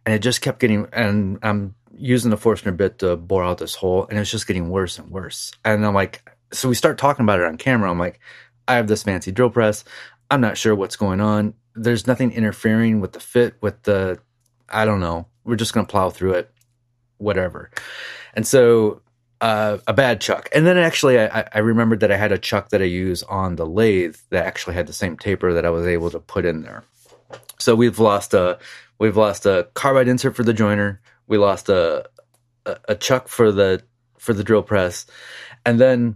And 0.05 0.13
it 0.13 0.19
just 0.19 0.41
kept 0.41 0.59
getting, 0.59 0.87
and 0.91 1.39
I'm 1.41 1.75
using 1.95 2.29
the 2.29 2.37
Forstner 2.37 2.71
bit 2.71 2.99
to 2.99 3.15
bore 3.15 3.43
out 3.43 3.57
this 3.57 3.75
hole, 3.75 4.05
and 4.09 4.19
it's 4.19 4.31
just 4.31 4.47
getting 4.47 4.69
worse 4.69 4.99
and 4.99 5.09
worse. 5.09 5.53
And 5.63 5.85
I'm 5.85 5.93
like, 5.93 6.29
so 6.51 6.69
we 6.69 6.75
start 6.75 6.97
talking 6.97 7.23
about 7.23 7.39
it 7.39 7.45
on 7.45 7.57
camera. 7.57 7.89
I'm 7.89 7.99
like, 7.99 8.19
I 8.67 8.75
have 8.75 8.87
this 8.87 9.03
fancy 9.03 9.31
drill 9.31 9.49
press. 9.49 9.83
I'm 10.29 10.41
not 10.41 10.57
sure 10.57 10.75
what's 10.75 10.95
going 10.95 11.21
on. 11.21 11.53
There's 11.75 12.07
nothing 12.07 12.31
interfering 12.31 13.01
with 13.01 13.13
the 13.13 13.19
fit, 13.19 13.55
with 13.61 13.83
the, 13.83 14.19
I 14.69 14.85
don't 14.85 14.99
know. 14.99 15.27
We're 15.43 15.55
just 15.55 15.73
going 15.73 15.85
to 15.85 15.91
plow 15.91 16.09
through 16.09 16.33
it, 16.33 16.51
whatever. 17.17 17.71
And 18.33 18.45
so 18.47 19.01
uh, 19.41 19.77
a 19.87 19.93
bad 19.93 20.21
chuck. 20.21 20.47
And 20.53 20.65
then 20.65 20.77
actually, 20.77 21.19
I, 21.19 21.47
I 21.53 21.59
remembered 21.59 21.99
that 21.99 22.11
I 22.11 22.15
had 22.15 22.31
a 22.31 22.37
chuck 22.37 22.69
that 22.69 22.81
I 22.81 22.85
use 22.85 23.23
on 23.23 23.57
the 23.57 23.65
lathe 23.65 24.15
that 24.29 24.45
actually 24.45 24.75
had 24.75 24.87
the 24.87 24.93
same 24.93 25.17
taper 25.17 25.51
that 25.53 25.65
I 25.65 25.69
was 25.69 25.85
able 25.85 26.09
to 26.11 26.19
put 26.19 26.45
in 26.45 26.61
there. 26.61 26.85
So 27.59 27.75
we've 27.75 27.99
lost 27.99 28.33
a 28.33 28.57
we've 28.99 29.17
lost 29.17 29.45
a 29.45 29.67
carbide 29.73 30.07
insert 30.07 30.35
for 30.35 30.43
the 30.43 30.53
joiner. 30.53 31.01
We 31.27 31.37
lost 31.37 31.69
a 31.69 32.09
a, 32.65 32.77
a 32.89 32.95
chuck 32.95 33.27
for 33.27 33.51
the 33.51 33.83
for 34.17 34.33
the 34.33 34.43
drill 34.43 34.63
press, 34.63 35.05
and 35.65 35.79
then 35.79 36.15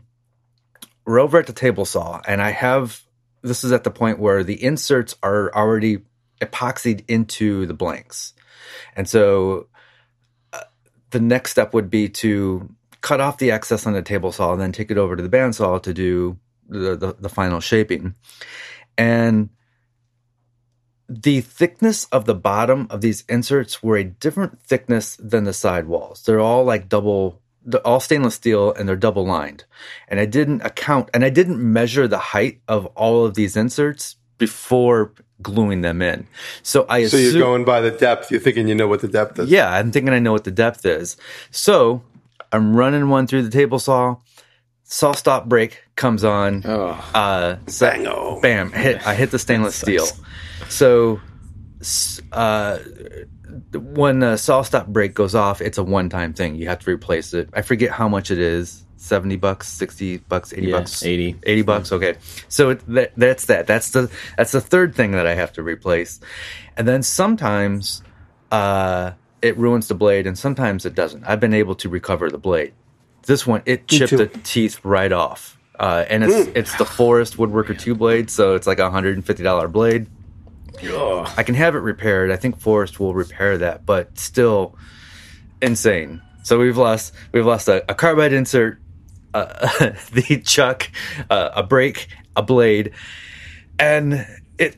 we're 1.05 1.19
over 1.19 1.37
at 1.37 1.47
the 1.47 1.53
table 1.53 1.85
saw, 1.85 2.21
and 2.27 2.41
I 2.41 2.51
have 2.51 3.01
this 3.47 3.63
is 3.63 3.71
at 3.71 3.83
the 3.83 3.91
point 3.91 4.19
where 4.19 4.43
the 4.43 4.61
inserts 4.63 5.15
are 5.23 5.53
already 5.55 5.99
epoxied 6.41 7.03
into 7.07 7.65
the 7.65 7.73
blanks, 7.73 8.33
and 8.95 9.07
so 9.09 9.67
uh, 10.53 10.61
the 11.09 11.19
next 11.19 11.51
step 11.51 11.73
would 11.73 11.89
be 11.89 12.09
to 12.09 12.69
cut 13.01 13.21
off 13.21 13.37
the 13.37 13.51
excess 13.51 13.87
on 13.87 13.93
the 13.93 14.01
table 14.01 14.31
saw 14.31 14.51
and 14.51 14.61
then 14.61 14.71
take 14.71 14.91
it 14.91 14.97
over 14.97 15.15
to 15.15 15.23
the 15.23 15.29
bandsaw 15.29 15.81
to 15.81 15.93
do 15.93 16.37
the, 16.67 16.95
the, 16.95 17.15
the 17.19 17.29
final 17.29 17.59
shaping. 17.59 18.15
And 18.97 19.49
the 21.09 21.41
thickness 21.41 22.05
of 22.05 22.25
the 22.25 22.35
bottom 22.35 22.87
of 22.89 23.01
these 23.01 23.23
inserts 23.29 23.81
were 23.81 23.97
a 23.97 24.03
different 24.03 24.61
thickness 24.61 25.15
than 25.17 25.45
the 25.45 25.53
side 25.53 25.87
walls. 25.87 26.23
They're 26.23 26.39
all 26.39 26.65
like 26.65 26.89
double, 26.89 27.41
they're 27.69 27.85
all 27.85 27.99
stainless 27.99 28.33
steel 28.35 28.73
and 28.73 28.87
they're 28.87 28.95
double 28.95 29.25
lined. 29.25 29.65
And 30.07 30.19
I 30.19 30.25
didn't 30.25 30.61
account 30.61 31.09
and 31.13 31.23
I 31.25 31.29
didn't 31.29 31.59
measure 31.59 32.07
the 32.07 32.17
height 32.17 32.61
of 32.67 32.85
all 32.95 33.25
of 33.25 33.35
these 33.35 33.55
inserts 33.57 34.15
before 34.37 35.11
gluing 35.41 35.81
them 35.81 36.01
in. 36.01 36.25
So 36.63 36.85
I 36.89 37.05
So 37.07 37.17
you're 37.17 37.33
going 37.41 37.65
by 37.65 37.81
the 37.81 37.91
depth. 37.91 38.31
You're 38.31 38.39
thinking 38.39 38.67
you 38.67 38.73
know 38.75 38.87
what 38.87 39.01
the 39.01 39.07
depth 39.07 39.37
is. 39.37 39.49
yeah, 39.49 39.69
I'm 39.71 39.91
thinking 39.91 40.13
I 40.13 40.19
know 40.19 40.31
what 40.31 40.45
the 40.45 40.51
depth 40.51 40.85
is. 40.85 41.17
So 41.51 42.01
I'm 42.53 42.75
running 42.75 43.09
one 43.09 43.27
through 43.27 43.43
the 43.43 43.51
table 43.51 43.77
saw. 43.79 44.15
SawStop 44.85 45.45
brake 45.47 45.83
comes 45.97 46.23
on. 46.23 46.63
Oh, 46.65 46.91
Uh, 47.13 47.57
so- 47.67 47.89
Bango. 47.89 48.39
Bam! 48.41 48.71
Hit. 48.71 49.05
I 49.05 49.13
hit 49.15 49.31
the 49.31 49.39
stainless 49.39 49.75
steel. 49.75 50.07
So, 50.69 51.19
uh, 52.31 52.77
when 53.73 54.19
the 54.19 54.33
SawStop 54.33 54.87
brake 54.87 55.13
goes 55.13 55.35
off, 55.35 55.61
it's 55.61 55.77
a 55.77 55.83
one 55.83 56.09
time 56.09 56.33
thing. 56.33 56.55
You 56.55 56.67
have 56.67 56.79
to 56.79 56.91
replace 56.91 57.33
it. 57.33 57.49
I 57.53 57.61
forget 57.61 57.91
how 57.91 58.07
much 58.07 58.31
it 58.31 58.39
is. 58.39 58.83
Seventy 58.99 59.35
bucks, 59.35 59.67
sixty 59.67 60.17
bucks, 60.17 60.53
eighty 60.53 60.67
Yeah, 60.67 60.79
bucks, 60.79 61.03
80. 61.03 61.35
80 61.43 61.61
bucks. 61.61 61.91
Okay, 61.91 62.15
so 62.47 62.71
it, 62.71 62.81
that, 62.87 63.13
that's 63.15 63.45
that. 63.45 63.67
That's 63.67 63.91
the 63.91 64.11
that's 64.37 64.51
the 64.51 64.61
third 64.61 64.95
thing 64.95 65.11
that 65.11 65.27
I 65.27 65.35
have 65.35 65.53
to 65.53 65.63
replace, 65.63 66.19
and 66.75 66.87
then 66.87 67.03
sometimes 67.03 68.01
uh, 68.51 69.11
it 69.43 69.55
ruins 69.57 69.87
the 69.87 69.93
blade, 69.93 70.25
and 70.25 70.37
sometimes 70.37 70.85
it 70.85 70.95
doesn't. 70.95 71.23
I've 71.25 71.39
been 71.39 71.53
able 71.53 71.75
to 71.75 71.89
recover 71.89 72.31
the 72.31 72.39
blade. 72.39 72.73
This 73.27 73.45
one 73.45 73.61
it 73.67 73.87
chipped 73.87 74.17
the 74.17 74.27
teeth 74.43 74.83
right 74.83 75.11
off, 75.11 75.59
uh, 75.79 76.05
and 76.09 76.23
it's 76.23 76.47
it's 76.55 76.75
the 76.77 76.85
Forrest 76.85 77.37
Woodworker 77.37 77.77
two 77.79 77.93
blade, 77.93 78.31
so 78.31 78.55
it's 78.55 78.65
like 78.65 78.79
a 78.79 78.89
hundred 78.89 79.15
and 79.15 79.25
blade. 80.77 81.27
I 81.37 81.43
can 81.43 81.55
have 81.55 81.75
it 81.75 81.79
repaired. 81.79 82.31
I 82.31 82.35
think 82.35 82.59
Forrest 82.59 82.99
will 82.99 83.13
repair 83.13 83.57
that, 83.59 83.85
but 83.85 84.17
still 84.17 84.75
insane. 85.61 86.21
So 86.43 86.59
we've 86.59 86.77
lost 86.77 87.13
we've 87.33 87.45
lost 87.45 87.67
a, 87.67 87.83
a 87.91 87.95
carbide 87.95 88.33
insert, 88.33 88.79
uh, 89.33 89.67
the 90.11 90.41
chuck, 90.45 90.89
uh, 91.29 91.49
a 91.55 91.63
brake, 91.63 92.07
a 92.35 92.41
blade, 92.41 92.93
and 93.77 94.25
it 94.57 94.77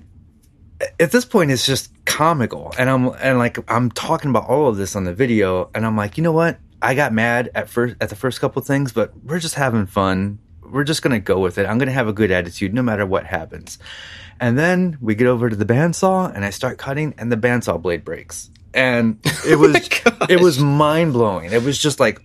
at 1.00 1.12
this 1.12 1.26
point 1.26 1.52
it's 1.52 1.66
just 1.66 1.92
comical. 2.06 2.74
And 2.78 2.90
I'm 2.90 3.12
and 3.22 3.38
like 3.38 3.58
I'm 3.72 3.92
talking 3.92 4.30
about 4.30 4.48
all 4.50 4.68
of 4.68 4.78
this 4.78 4.96
on 4.96 5.04
the 5.04 5.14
video, 5.14 5.70
and 5.76 5.86
I'm 5.86 5.96
like, 5.96 6.18
you 6.18 6.24
know 6.24 6.32
what? 6.32 6.60
I 6.82 6.96
got 6.96 7.14
mad 7.14 7.52
at 7.54 7.70
first 7.70 7.96
at 8.02 8.10
the 8.10 8.16
first 8.16 8.40
couple 8.42 8.62
things, 8.62 8.92
but 8.92 9.14
we're 9.24 9.40
just 9.40 9.56
having 9.56 9.86
fun. 9.86 10.40
We're 10.62 10.84
just 10.84 11.02
gonna 11.02 11.20
go 11.20 11.40
with 11.40 11.58
it. 11.58 11.66
I'm 11.66 11.78
gonna 11.78 11.92
have 11.92 12.08
a 12.08 12.14
good 12.14 12.32
attitude 12.32 12.74
no 12.74 12.82
matter 12.82 13.06
what 13.06 13.26
happens. 13.26 13.78
And 14.40 14.58
then 14.58 14.98
we 15.02 15.16
get 15.16 15.28
over 15.28 15.50
to 15.50 15.56
the 15.56 15.66
bandsaw, 15.66 16.34
and 16.34 16.46
I 16.46 16.50
start 16.50 16.78
cutting, 16.78 17.14
and 17.18 17.32
the 17.32 17.38
bandsaw 17.38 17.82
blade 17.82 18.06
breaks, 18.06 18.50
and 18.74 19.20
it 19.46 19.56
was 19.60 19.76
it 20.30 20.40
was 20.40 20.60
mind 20.60 21.14
blowing. 21.14 21.52
It 21.52 21.64
was 21.64 21.78
just 21.78 22.00
like 22.00 22.22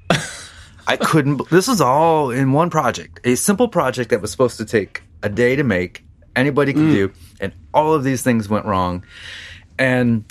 I 0.87 0.96
couldn't. 0.96 1.48
This 1.50 1.68
is 1.68 1.81
all 1.81 2.31
in 2.31 2.53
one 2.53 2.70
project, 2.70 3.20
a 3.24 3.35
simple 3.35 3.68
project 3.68 4.11
that 4.11 4.20
was 4.20 4.31
supposed 4.31 4.59
to 4.59 4.64
take 4.64 5.03
a 5.22 5.29
day 5.29 5.57
to 5.57 5.64
make, 5.64 6.05
anybody 6.37 6.72
could 6.72 6.90
do, 6.90 7.12
and 7.40 7.53
all 7.72 7.94
of 7.94 8.05
these 8.05 8.22
things 8.22 8.48
went 8.48 8.66
wrong. 8.66 9.05
And 9.79 10.24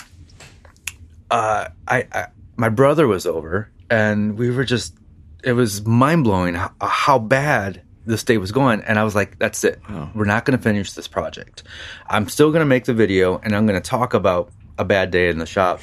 uh, 1.30 1.68
I, 1.86 2.06
I, 2.12 2.26
my 2.56 2.68
brother 2.70 3.06
was 3.06 3.26
over, 3.26 3.70
and 3.90 4.38
we 4.38 4.50
were 4.50 4.64
just. 4.64 4.94
It 5.42 5.52
was 5.52 5.84
mind 5.84 6.24
blowing 6.24 6.54
how, 6.54 6.72
how 6.80 7.18
bad 7.18 7.82
this 8.06 8.22
day 8.22 8.38
was 8.38 8.52
going, 8.52 8.82
and 8.82 8.98
I 8.98 9.04
was 9.04 9.14
like, 9.14 9.38
"That's 9.38 9.64
it. 9.64 9.80
We're 10.14 10.24
not 10.24 10.44
going 10.44 10.56
to 10.56 10.62
finish 10.62 10.92
this 10.92 11.08
project. 11.08 11.62
I'm 12.08 12.28
still 12.28 12.50
going 12.50 12.60
to 12.60 12.66
make 12.66 12.84
the 12.84 12.94
video, 12.94 13.38
and 13.38 13.54
I'm 13.54 13.66
going 13.66 13.80
to 13.80 13.88
talk 13.88 14.14
about 14.14 14.50
a 14.78 14.84
bad 14.84 15.10
day 15.10 15.28
in 15.28 15.38
the 15.38 15.46
shop." 15.46 15.80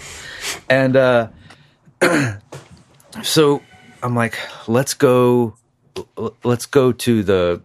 And 0.70 0.96
uh, 0.96 1.30
so 3.24 3.62
I'm 4.04 4.16
like, 4.16 4.38
let's 4.68 4.94
go, 4.94 5.56
let's 6.44 6.66
go 6.66 6.92
to 6.92 7.24
the 7.24 7.62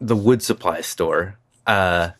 the 0.00 0.16
wood 0.16 0.42
supply 0.42 0.80
store. 0.80 1.36
Uh, 1.66 2.10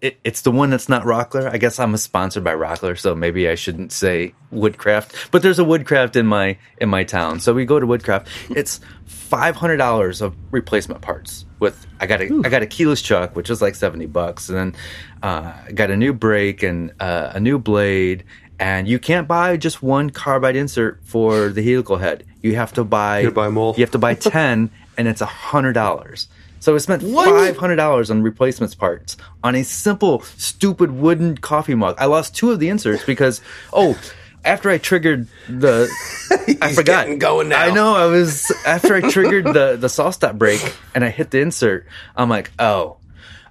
it, 0.00 0.18
it's 0.24 0.42
the 0.42 0.50
one 0.50 0.70
that's 0.70 0.88
not 0.88 1.04
Rockler. 1.04 1.50
I 1.50 1.58
guess 1.58 1.78
I'm 1.78 1.94
a 1.94 1.98
sponsored 1.98 2.44
by 2.44 2.54
Rockler, 2.54 2.98
so 2.98 3.14
maybe 3.14 3.48
I 3.48 3.54
shouldn't 3.54 3.92
say 3.92 4.34
Woodcraft. 4.50 5.30
But 5.30 5.42
there's 5.42 5.58
a 5.58 5.64
Woodcraft 5.64 6.16
in 6.16 6.26
my 6.26 6.58
in 6.78 6.88
my 6.88 7.04
town, 7.04 7.40
so 7.40 7.54
we 7.54 7.64
go 7.64 7.80
to 7.80 7.86
Woodcraft. 7.86 8.28
It's 8.50 8.80
five 9.06 9.56
hundred 9.56 9.78
dollars 9.78 10.20
of 10.20 10.36
replacement 10.50 11.00
parts. 11.00 11.44
With 11.58 11.86
I 12.00 12.06
got 12.06 12.20
a 12.20 12.42
I 12.44 12.48
got 12.48 12.62
a 12.62 12.66
keyless 12.66 13.02
chuck, 13.02 13.34
which 13.36 13.50
is 13.50 13.62
like 13.62 13.74
seventy 13.74 14.06
bucks, 14.06 14.48
and 14.48 14.58
then 14.58 14.74
uh, 15.22 15.52
I 15.66 15.72
got 15.72 15.90
a 15.90 15.96
new 15.96 16.12
brake 16.12 16.62
and 16.62 16.92
uh, 17.00 17.32
a 17.34 17.40
new 17.40 17.58
blade. 17.58 18.24
And 18.58 18.86
you 18.86 19.00
can't 19.00 19.26
buy 19.26 19.56
just 19.56 19.82
one 19.82 20.10
carbide 20.10 20.54
insert 20.54 21.00
for 21.04 21.48
the 21.48 21.62
helical 21.62 21.96
head. 21.96 22.24
You 22.40 22.54
have 22.54 22.72
to 22.74 22.84
buy. 22.84 23.20
You 23.20 23.32
buy 23.32 23.52
all. 23.52 23.74
You 23.76 23.82
have 23.82 23.90
to 23.92 23.98
buy 23.98 24.14
ten, 24.14 24.70
and 24.96 25.08
it's 25.08 25.20
a 25.20 25.26
hundred 25.26 25.72
dollars. 25.72 26.28
So 26.64 26.74
I 26.74 26.78
spent 26.78 27.02
five 27.02 27.58
hundred 27.58 27.76
dollars 27.76 28.10
on 28.10 28.22
replacements 28.22 28.74
parts 28.74 29.18
on 29.42 29.54
a 29.54 29.62
simple, 29.62 30.22
stupid 30.22 30.92
wooden 30.92 31.36
coffee 31.36 31.74
mug. 31.74 31.94
I 31.98 32.06
lost 32.06 32.34
two 32.34 32.52
of 32.52 32.58
the 32.58 32.70
inserts 32.70 33.04
because 33.04 33.42
oh, 33.70 34.00
after 34.46 34.70
I 34.70 34.78
triggered 34.78 35.28
the, 35.46 35.90
I 36.62 36.72
forgot. 36.72 37.04
getting 37.04 37.18
going 37.18 37.50
now. 37.50 37.60
I 37.60 37.70
know 37.70 37.94
I 37.94 38.06
was 38.06 38.50
after 38.64 38.94
I 38.94 39.02
triggered 39.02 39.44
the 39.44 39.76
the 39.78 39.88
SawStop 39.88 40.38
brake 40.38 40.74
and 40.94 41.04
I 41.04 41.10
hit 41.10 41.30
the 41.30 41.42
insert. 41.42 41.86
I'm 42.16 42.30
like, 42.30 42.50
oh, 42.58 42.96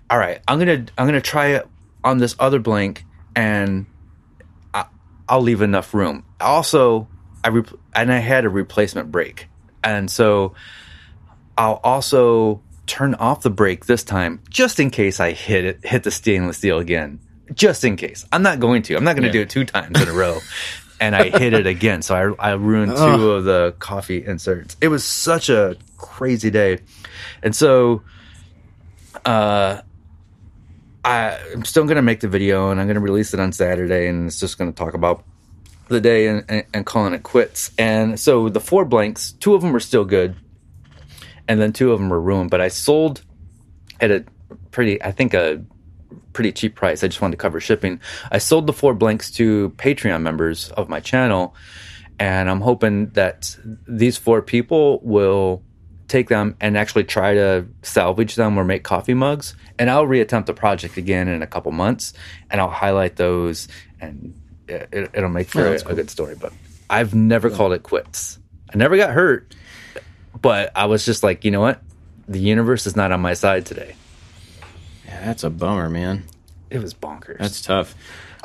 all 0.10 0.18
right. 0.18 0.42
I'm 0.48 0.58
gonna 0.58 0.86
I'm 0.98 1.06
gonna 1.06 1.22
try 1.22 1.50
it 1.50 1.68
on 2.04 2.18
this 2.18 2.36
other 2.40 2.58
blank 2.58 3.06
and 3.36 3.86
I, 4.74 4.86
I'll 5.30 5.42
leave 5.42 5.62
enough 5.62 5.94
room. 5.94 6.26
Also, 6.42 7.08
I 7.44 7.50
re- 7.50 7.78
and 7.94 8.12
I 8.12 8.18
had 8.18 8.44
a 8.44 8.50
replacement 8.50 9.12
brake, 9.12 9.50
and 9.84 10.10
so 10.10 10.56
I'll 11.56 11.80
also 11.84 12.64
turn 12.86 13.16
off 13.16 13.42
the 13.42 13.50
brake 13.50 13.86
this 13.86 14.04
time 14.04 14.42
just 14.50 14.80
in 14.80 14.90
case 14.90 15.20
I 15.20 15.32
hit 15.32 15.66
it 15.66 15.86
hit 15.86 16.04
the 16.04 16.12
stainless 16.12 16.58
steel 16.58 16.80
again. 16.80 17.20
Just 17.54 17.84
in 17.84 17.98
case. 17.98 18.26
I'm 18.32 18.42
not 18.42 18.60
going 18.60 18.84
to. 18.84 18.96
I'm 18.96 19.04
not 19.04 19.16
going 19.16 19.26
to 19.26 19.32
do 19.32 19.42
it 19.42 19.50
two 19.50 19.66
times 19.66 20.02
in 20.02 20.08
a 20.08 20.14
row. 20.14 20.40
And 21.00 21.18
I 21.18 21.28
hit 21.38 21.54
it 21.54 21.68
again, 21.68 22.02
so 22.02 22.16
I, 22.40 22.52
I 22.52 22.54
ruined 22.54 22.96
two 22.96 23.32
of 23.32 23.44
the 23.44 23.76
coffee 23.78 24.26
inserts. 24.26 24.78
It 24.80 24.88
was 24.88 25.04
such 25.04 25.50
a 25.50 25.76
crazy 25.98 26.50
day, 26.50 26.80
and 27.42 27.54
so 27.54 28.04
uh, 29.26 29.82
I, 31.04 31.40
I'm 31.52 31.66
still 31.66 31.84
going 31.84 31.98
to 31.98 32.02
make 32.02 32.22
the 32.22 32.30
video, 32.30 32.70
and 32.72 32.80
I'm 32.80 32.88
going 32.88 32.96
to 32.96 33.02
release 33.02 33.34
it 33.34 33.40
on 33.42 33.52
Saturday, 33.52 34.08
and 34.08 34.28
it's 34.28 34.40
just 34.40 34.58
going 34.58 34.72
to 34.72 34.78
talk 34.78 34.94
about 34.94 35.26
the 35.90 36.00
day 36.00 36.28
and, 36.28 36.46
and, 36.48 36.66
and 36.74 36.86
calling 36.86 37.14
it 37.14 37.24
quits. 37.24 37.72
And 37.78 38.18
so 38.20 38.48
the 38.50 38.62
four 38.62 38.86
blanks, 38.86 39.34
two 39.34 39.56
of 39.56 39.62
them 39.62 39.76
are 39.76 39.82
still 39.82 40.06
good, 40.06 40.36
and 41.48 41.60
then 41.60 41.74
two 41.74 41.92
of 41.92 42.00
them 42.00 42.10
were 42.10 42.22
ruined. 42.22 42.50
But 42.50 42.62
I 42.62 42.68
sold 42.68 43.22
at 44.00 44.12
a 44.12 44.26
pretty, 44.72 45.02
I 45.02 45.12
think 45.12 45.34
a 45.34 45.64
pretty 46.34 46.52
cheap 46.52 46.76
price. 46.76 47.04
I 47.04 47.08
just 47.08 47.22
wanted 47.22 47.38
to 47.38 47.42
cover 47.42 47.60
shipping. 47.60 48.00
I 48.32 48.38
sold 48.40 48.68
the 48.68 48.74
four 48.74 48.94
blanks 48.94 49.32
to 49.32 49.70
Patreon 49.78 50.22
members 50.22 50.72
of 50.72 50.90
my 50.90 51.00
channel, 51.00 51.56
and 52.20 52.50
I'm 52.50 52.62
hoping 52.62 53.10
that 53.12 53.56
these 53.88 54.18
four 54.18 54.42
people 54.42 55.00
will 55.04 55.64
take 56.08 56.30
them 56.30 56.56
and 56.60 56.78
actually 56.78 57.04
try 57.06 57.34
to 57.34 57.66
salvage 57.82 58.36
them 58.36 58.58
or 58.58 58.64
make 58.64 58.84
coffee 58.84 59.14
mugs. 59.14 59.56
And 59.80 59.90
I'll 59.90 60.06
reattempt 60.06 60.46
the 60.46 60.54
project 60.54 60.98
again 60.98 61.28
in 61.28 61.42
a 61.42 61.48
couple 61.48 61.72
months, 61.72 62.14
and 62.50 62.62
I'll 62.62 62.70
highlight 62.70 63.16
those, 63.16 63.68
and 64.00 64.40
it, 64.68 65.10
it'll 65.14 65.30
make 65.30 65.48
oh, 65.56 65.78
for 65.78 65.90
a, 65.90 65.92
a 65.92 65.96
good 65.96 66.10
story. 66.10 66.36
But 66.36 66.54
I've 66.90 67.16
never 67.16 67.50
called 67.50 67.74
it 67.74 67.84
quits. 67.84 68.40
I 68.74 68.78
never 68.78 68.98
got 68.98 69.12
hurt, 69.12 69.56
but 70.42 70.72
I 70.76 70.86
was 70.86 71.06
just 71.06 71.24
like, 71.24 71.46
you 71.46 71.52
know 71.52 71.62
what? 71.62 71.82
The 72.28 72.40
universe 72.40 72.88
is 72.88 72.96
not 72.96 73.12
on 73.12 73.22
my 73.22 73.34
side 73.34 73.66
today. 73.66 73.96
Yeah, 75.06 75.26
that's 75.26 75.44
a 75.44 75.50
bummer, 75.50 75.90
man. 75.90 76.24
It 76.70 76.82
was 76.82 76.94
bonkers. 76.94 77.38
That's 77.38 77.62
tough. 77.62 77.96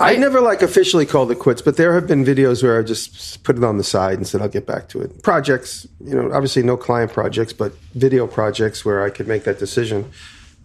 I 0.01 0.15
never 0.15 0.41
like 0.41 0.63
officially 0.63 1.07
called 1.07 1.31
it 1.33 1.41
quits, 1.41 1.61
but 1.61 1.77
there 1.77 1.93
have 1.95 2.07
been 2.07 2.25
videos 2.25 2.63
where 2.63 2.79
I 2.79 2.83
just 2.83 3.43
put 3.43 3.57
it 3.57 3.65
on 3.65 3.79
the 3.79 3.85
side 3.85 4.17
and 4.19 4.27
said 4.27 4.41
I'll 4.41 4.49
get 4.49 4.65
back 4.65 4.89
to 4.91 5.01
it. 5.01 5.25
Projects, 5.25 5.89
you 6.05 6.15
know, 6.15 6.33
obviously 6.33 6.63
no 6.63 6.77
client 6.77 7.13
projects, 7.13 7.53
but 7.53 7.73
video 7.95 8.29
projects 8.29 8.85
where 8.85 9.03
I 9.03 9.11
could 9.11 9.27
make 9.27 9.43
that 9.45 9.59
decision 9.59 10.09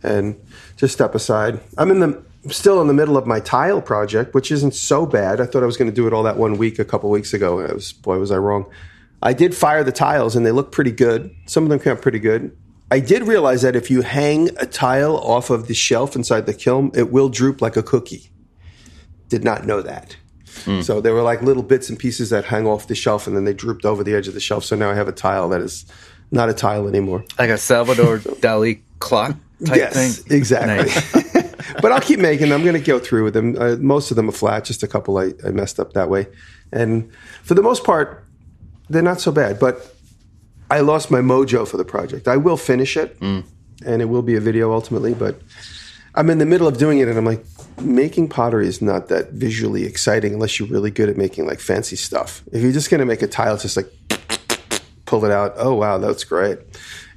and 0.04 0.40
just 0.78 0.94
step 0.94 1.16
aside. 1.16 1.60
I'm 1.80 1.90
in 1.90 2.00
the 2.00 2.24
still 2.50 2.80
in 2.82 2.88
the 2.88 2.94
middle 2.94 3.18
of 3.18 3.26
my 3.26 3.40
tile 3.40 3.82
project, 3.82 4.36
which 4.36 4.52
isn't 4.52 4.76
so 4.76 5.06
bad. 5.06 5.42
I 5.42 5.46
thought 5.46 5.64
I 5.64 5.66
was 5.66 5.78
going 5.78 5.90
to 5.90 5.96
do 5.96 6.06
it 6.06 6.14
all 6.14 6.24
that 6.24 6.38
one 6.38 6.58
week 6.58 6.78
a 6.78 6.86
couple 6.86 7.10
weeks 7.10 7.34
ago. 7.34 7.60
I 7.62 7.74
was 7.74 7.92
boy 7.92 8.20
was 8.20 8.30
I 8.32 8.38
wrong. 8.38 8.66
I 9.24 9.34
did 9.34 9.56
fire 9.56 9.84
the 9.84 9.92
tiles 9.92 10.36
and 10.36 10.46
they 10.46 10.52
look 10.52 10.72
pretty 10.72 10.92
good. 10.92 11.34
Some 11.48 11.64
of 11.64 11.70
them 11.70 11.80
came 11.80 11.94
out 11.94 12.02
pretty 12.02 12.20
good. 12.20 12.56
I 12.92 13.00
did 13.00 13.24
realize 13.24 13.64
that 13.64 13.76
if 13.76 13.90
you 13.90 14.02
hang 14.02 14.50
a 14.58 14.68
tile 14.68 15.18
off 15.18 15.50
of 15.50 15.68
the 15.68 15.74
shelf 15.74 16.16
inside 16.16 16.46
the 16.46 16.54
kiln, 16.54 16.92
it 16.94 17.12
will 17.12 17.30
droop 17.30 17.62
like 17.62 17.76
a 17.76 17.82
cookie 17.82 18.30
did 19.30 19.44
not 19.44 19.66
know 19.66 19.82
that. 19.82 20.16
So 20.84 21.02
there 21.02 21.16
were 21.16 21.24
like 21.24 21.42
little 21.42 21.64
bits 21.64 21.90
and 21.90 21.98
pieces 21.98 22.30
that 22.30 22.46
hung 22.46 22.68
off 22.68 22.88
the 22.88 22.94
shelf 22.94 23.26
and 23.26 23.36
then 23.36 23.44
they 23.44 23.54
drooped 23.54 23.86
over 23.86 24.04
the 24.04 24.14
edge 24.14 24.28
of 24.28 24.36
the 24.36 24.40
shelf. 24.40 24.64
So 24.64 24.76
now 24.76 24.92
I 24.92 24.94
have 24.94 25.08
a 25.08 25.12
tile 25.12 25.50
that 25.50 25.62
is 25.62 25.86
not 26.30 26.48
a 26.48 26.54
tile 26.54 26.88
anymore. 26.88 27.26
like 27.40 27.50
a 27.50 27.58
Salvador 27.58 28.20
Dali 28.20 28.82
clock 29.00 29.36
type 29.66 29.76
yes, 29.76 30.20
thing. 30.20 30.38
exactly. 30.38 30.86
Nice. 30.86 31.52
but 31.82 31.92
I'll 31.92 32.02
keep 32.02 32.20
making 32.20 32.50
them. 32.50 32.60
I'm 32.60 32.64
going 32.64 32.80
to 32.80 32.86
go 32.86 33.00
through 33.00 33.24
with 33.24 33.34
them. 33.34 33.58
Uh, 33.60 33.78
most 33.80 34.12
of 34.12 34.16
them 34.16 34.30
are 34.30 34.34
flat, 34.34 34.66
just 34.66 34.84
a 34.84 34.88
couple 34.88 35.18
I, 35.18 35.32
I 35.44 35.50
messed 35.50 35.80
up 35.80 35.94
that 35.94 36.10
way. 36.10 36.28
And 36.72 37.12
for 37.44 37.56
the 37.56 37.64
most 37.64 37.84
part, 37.84 38.24
they're 38.94 39.02
not 39.02 39.20
so 39.20 39.32
bad. 39.32 39.60
But 39.60 39.94
I 40.70 40.80
lost 40.80 41.12
my 41.12 41.20
mojo 41.20 41.68
for 41.68 41.78
the 41.78 41.86
project. 41.86 42.28
I 42.28 42.38
will 42.38 42.58
finish 42.58 42.98
it 42.98 43.20
mm. 43.20 43.44
and 43.86 44.02
it 44.02 44.06
will 44.06 44.22
be 44.22 44.36
a 44.36 44.40
video 44.40 44.74
ultimately, 44.74 45.14
but 45.14 45.40
I'm 46.16 46.30
in 46.30 46.38
the 46.38 46.46
middle 46.46 46.68
of 46.68 46.78
doing 46.78 47.00
it 47.00 47.08
and 47.08 47.18
I'm 47.18 47.26
like, 47.26 47.46
making 47.82 48.30
pottery 48.30 48.68
is 48.68 48.82
not 48.82 49.08
that 49.10 49.32
visually 49.32 49.84
exciting 49.84 50.34
unless 50.34 50.60
you're 50.60 50.68
really 50.70 50.92
good 50.92 51.10
at 51.10 51.18
making 51.18 51.46
like 51.46 51.60
fancy 51.60 51.96
stuff. 51.96 52.44
If 52.52 52.62
you're 52.62 52.72
just 52.72 52.90
going 52.90 53.00
to 53.00 53.06
make 53.06 53.22
a 53.22 53.28
tile, 53.28 53.56
it's 53.56 53.64
just 53.64 53.78
like 53.78 53.92
pull 55.06 55.26
it 55.26 55.32
out. 55.32 55.54
Oh, 55.58 55.74
wow, 55.76 55.98
that's 55.98 56.24
great. 56.24 56.60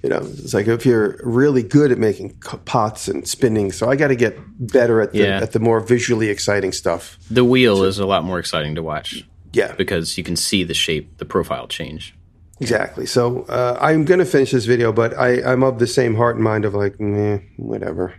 You 0.02 0.10
know, 0.10 0.18
it's 0.18 0.54
like 0.54 0.66
if 0.66 0.86
you're 0.86 1.18
really 1.22 1.62
good 1.62 1.92
at 1.92 1.98
making 1.98 2.38
pots 2.64 3.08
and 3.08 3.26
spinning. 3.26 3.72
So 3.72 3.90
I 3.90 3.96
got 3.96 4.08
to 4.08 4.16
get 4.16 4.38
better 4.58 5.00
at 5.00 5.12
the, 5.12 5.18
Yeah. 5.18 5.40
at 5.42 5.52
the 5.52 5.60
more 5.60 5.80
visually 5.80 6.28
exciting 6.28 6.72
stuff. 6.72 7.18
The 7.30 7.44
wheel 7.44 7.82
is 7.84 7.98
a 7.98 8.06
lot 8.06 8.24
more 8.24 8.38
exciting 8.38 8.74
to 8.76 8.82
watch 8.82 9.26
Yeah, 9.56 9.72
because 9.72 10.18
you 10.18 10.24
can 10.24 10.36
see 10.36 10.64
the 10.64 10.74
shape, 10.74 11.16
the 11.16 11.24
profile 11.24 11.66
change. 11.66 12.14
exactly. 12.60 13.06
So 13.06 13.44
uh, 13.44 13.78
I'm 13.80 14.04
going 14.04 14.20
to 14.20 14.26
finish 14.26 14.50
this 14.50 14.66
video, 14.66 14.92
but 14.92 15.16
I, 15.16 15.42
I'm 15.50 15.62
of 15.62 15.78
the 15.78 15.86
same 15.86 16.14
heart 16.14 16.36
and 16.36 16.44
mind 16.44 16.66
of 16.66 16.74
like, 16.74 17.00
meh, 17.00 17.38
whatever. 17.56 18.14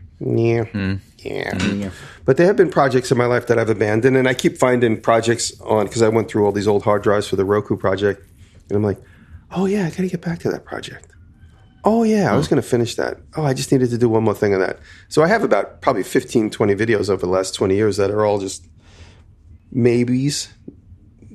Hmm. 0.63 0.95
Yeah. 1.19 1.55
Hmm, 1.55 1.81
yeah. 1.81 1.91
But 2.25 2.37
there 2.37 2.47
have 2.47 2.55
been 2.55 2.71
projects 2.71 3.11
in 3.11 3.19
my 3.19 3.27
life 3.27 3.45
that 3.47 3.59
I've 3.59 3.69
abandoned, 3.69 4.17
and 4.17 4.27
I 4.27 4.33
keep 4.33 4.57
finding 4.57 4.99
projects 4.99 5.59
on 5.61 5.85
because 5.85 6.01
I 6.01 6.09
went 6.09 6.27
through 6.27 6.43
all 6.43 6.51
these 6.51 6.67
old 6.67 6.81
hard 6.81 7.03
drives 7.03 7.27
for 7.27 7.35
the 7.35 7.45
Roku 7.45 7.77
project, 7.77 8.23
and 8.69 8.75
I'm 8.75 8.83
like, 8.83 8.99
oh 9.51 9.67
yeah, 9.67 9.85
I 9.85 9.89
got 9.91 9.97
to 9.97 10.07
get 10.07 10.21
back 10.21 10.39
to 10.39 10.49
that 10.49 10.65
project. 10.65 11.13
Oh 11.83 12.01
yeah, 12.01 12.33
I 12.33 12.35
was 12.35 12.47
hmm. 12.47 12.55
going 12.55 12.63
to 12.63 12.67
finish 12.67 12.95
that. 12.95 13.17
Oh, 13.35 13.45
I 13.45 13.53
just 13.53 13.71
needed 13.71 13.91
to 13.91 13.97
do 13.99 14.09
one 14.09 14.23
more 14.23 14.33
thing 14.33 14.55
on 14.55 14.59
that. 14.59 14.79
So 15.07 15.21
I 15.21 15.27
have 15.27 15.43
about 15.43 15.81
probably 15.81 16.03
15, 16.03 16.49
20 16.49 16.73
videos 16.73 17.11
over 17.11 17.23
the 17.23 17.31
last 17.31 17.53
20 17.53 17.75
years 17.75 17.97
that 17.97 18.09
are 18.09 18.25
all 18.25 18.39
just 18.39 18.65
maybes. 19.71 20.49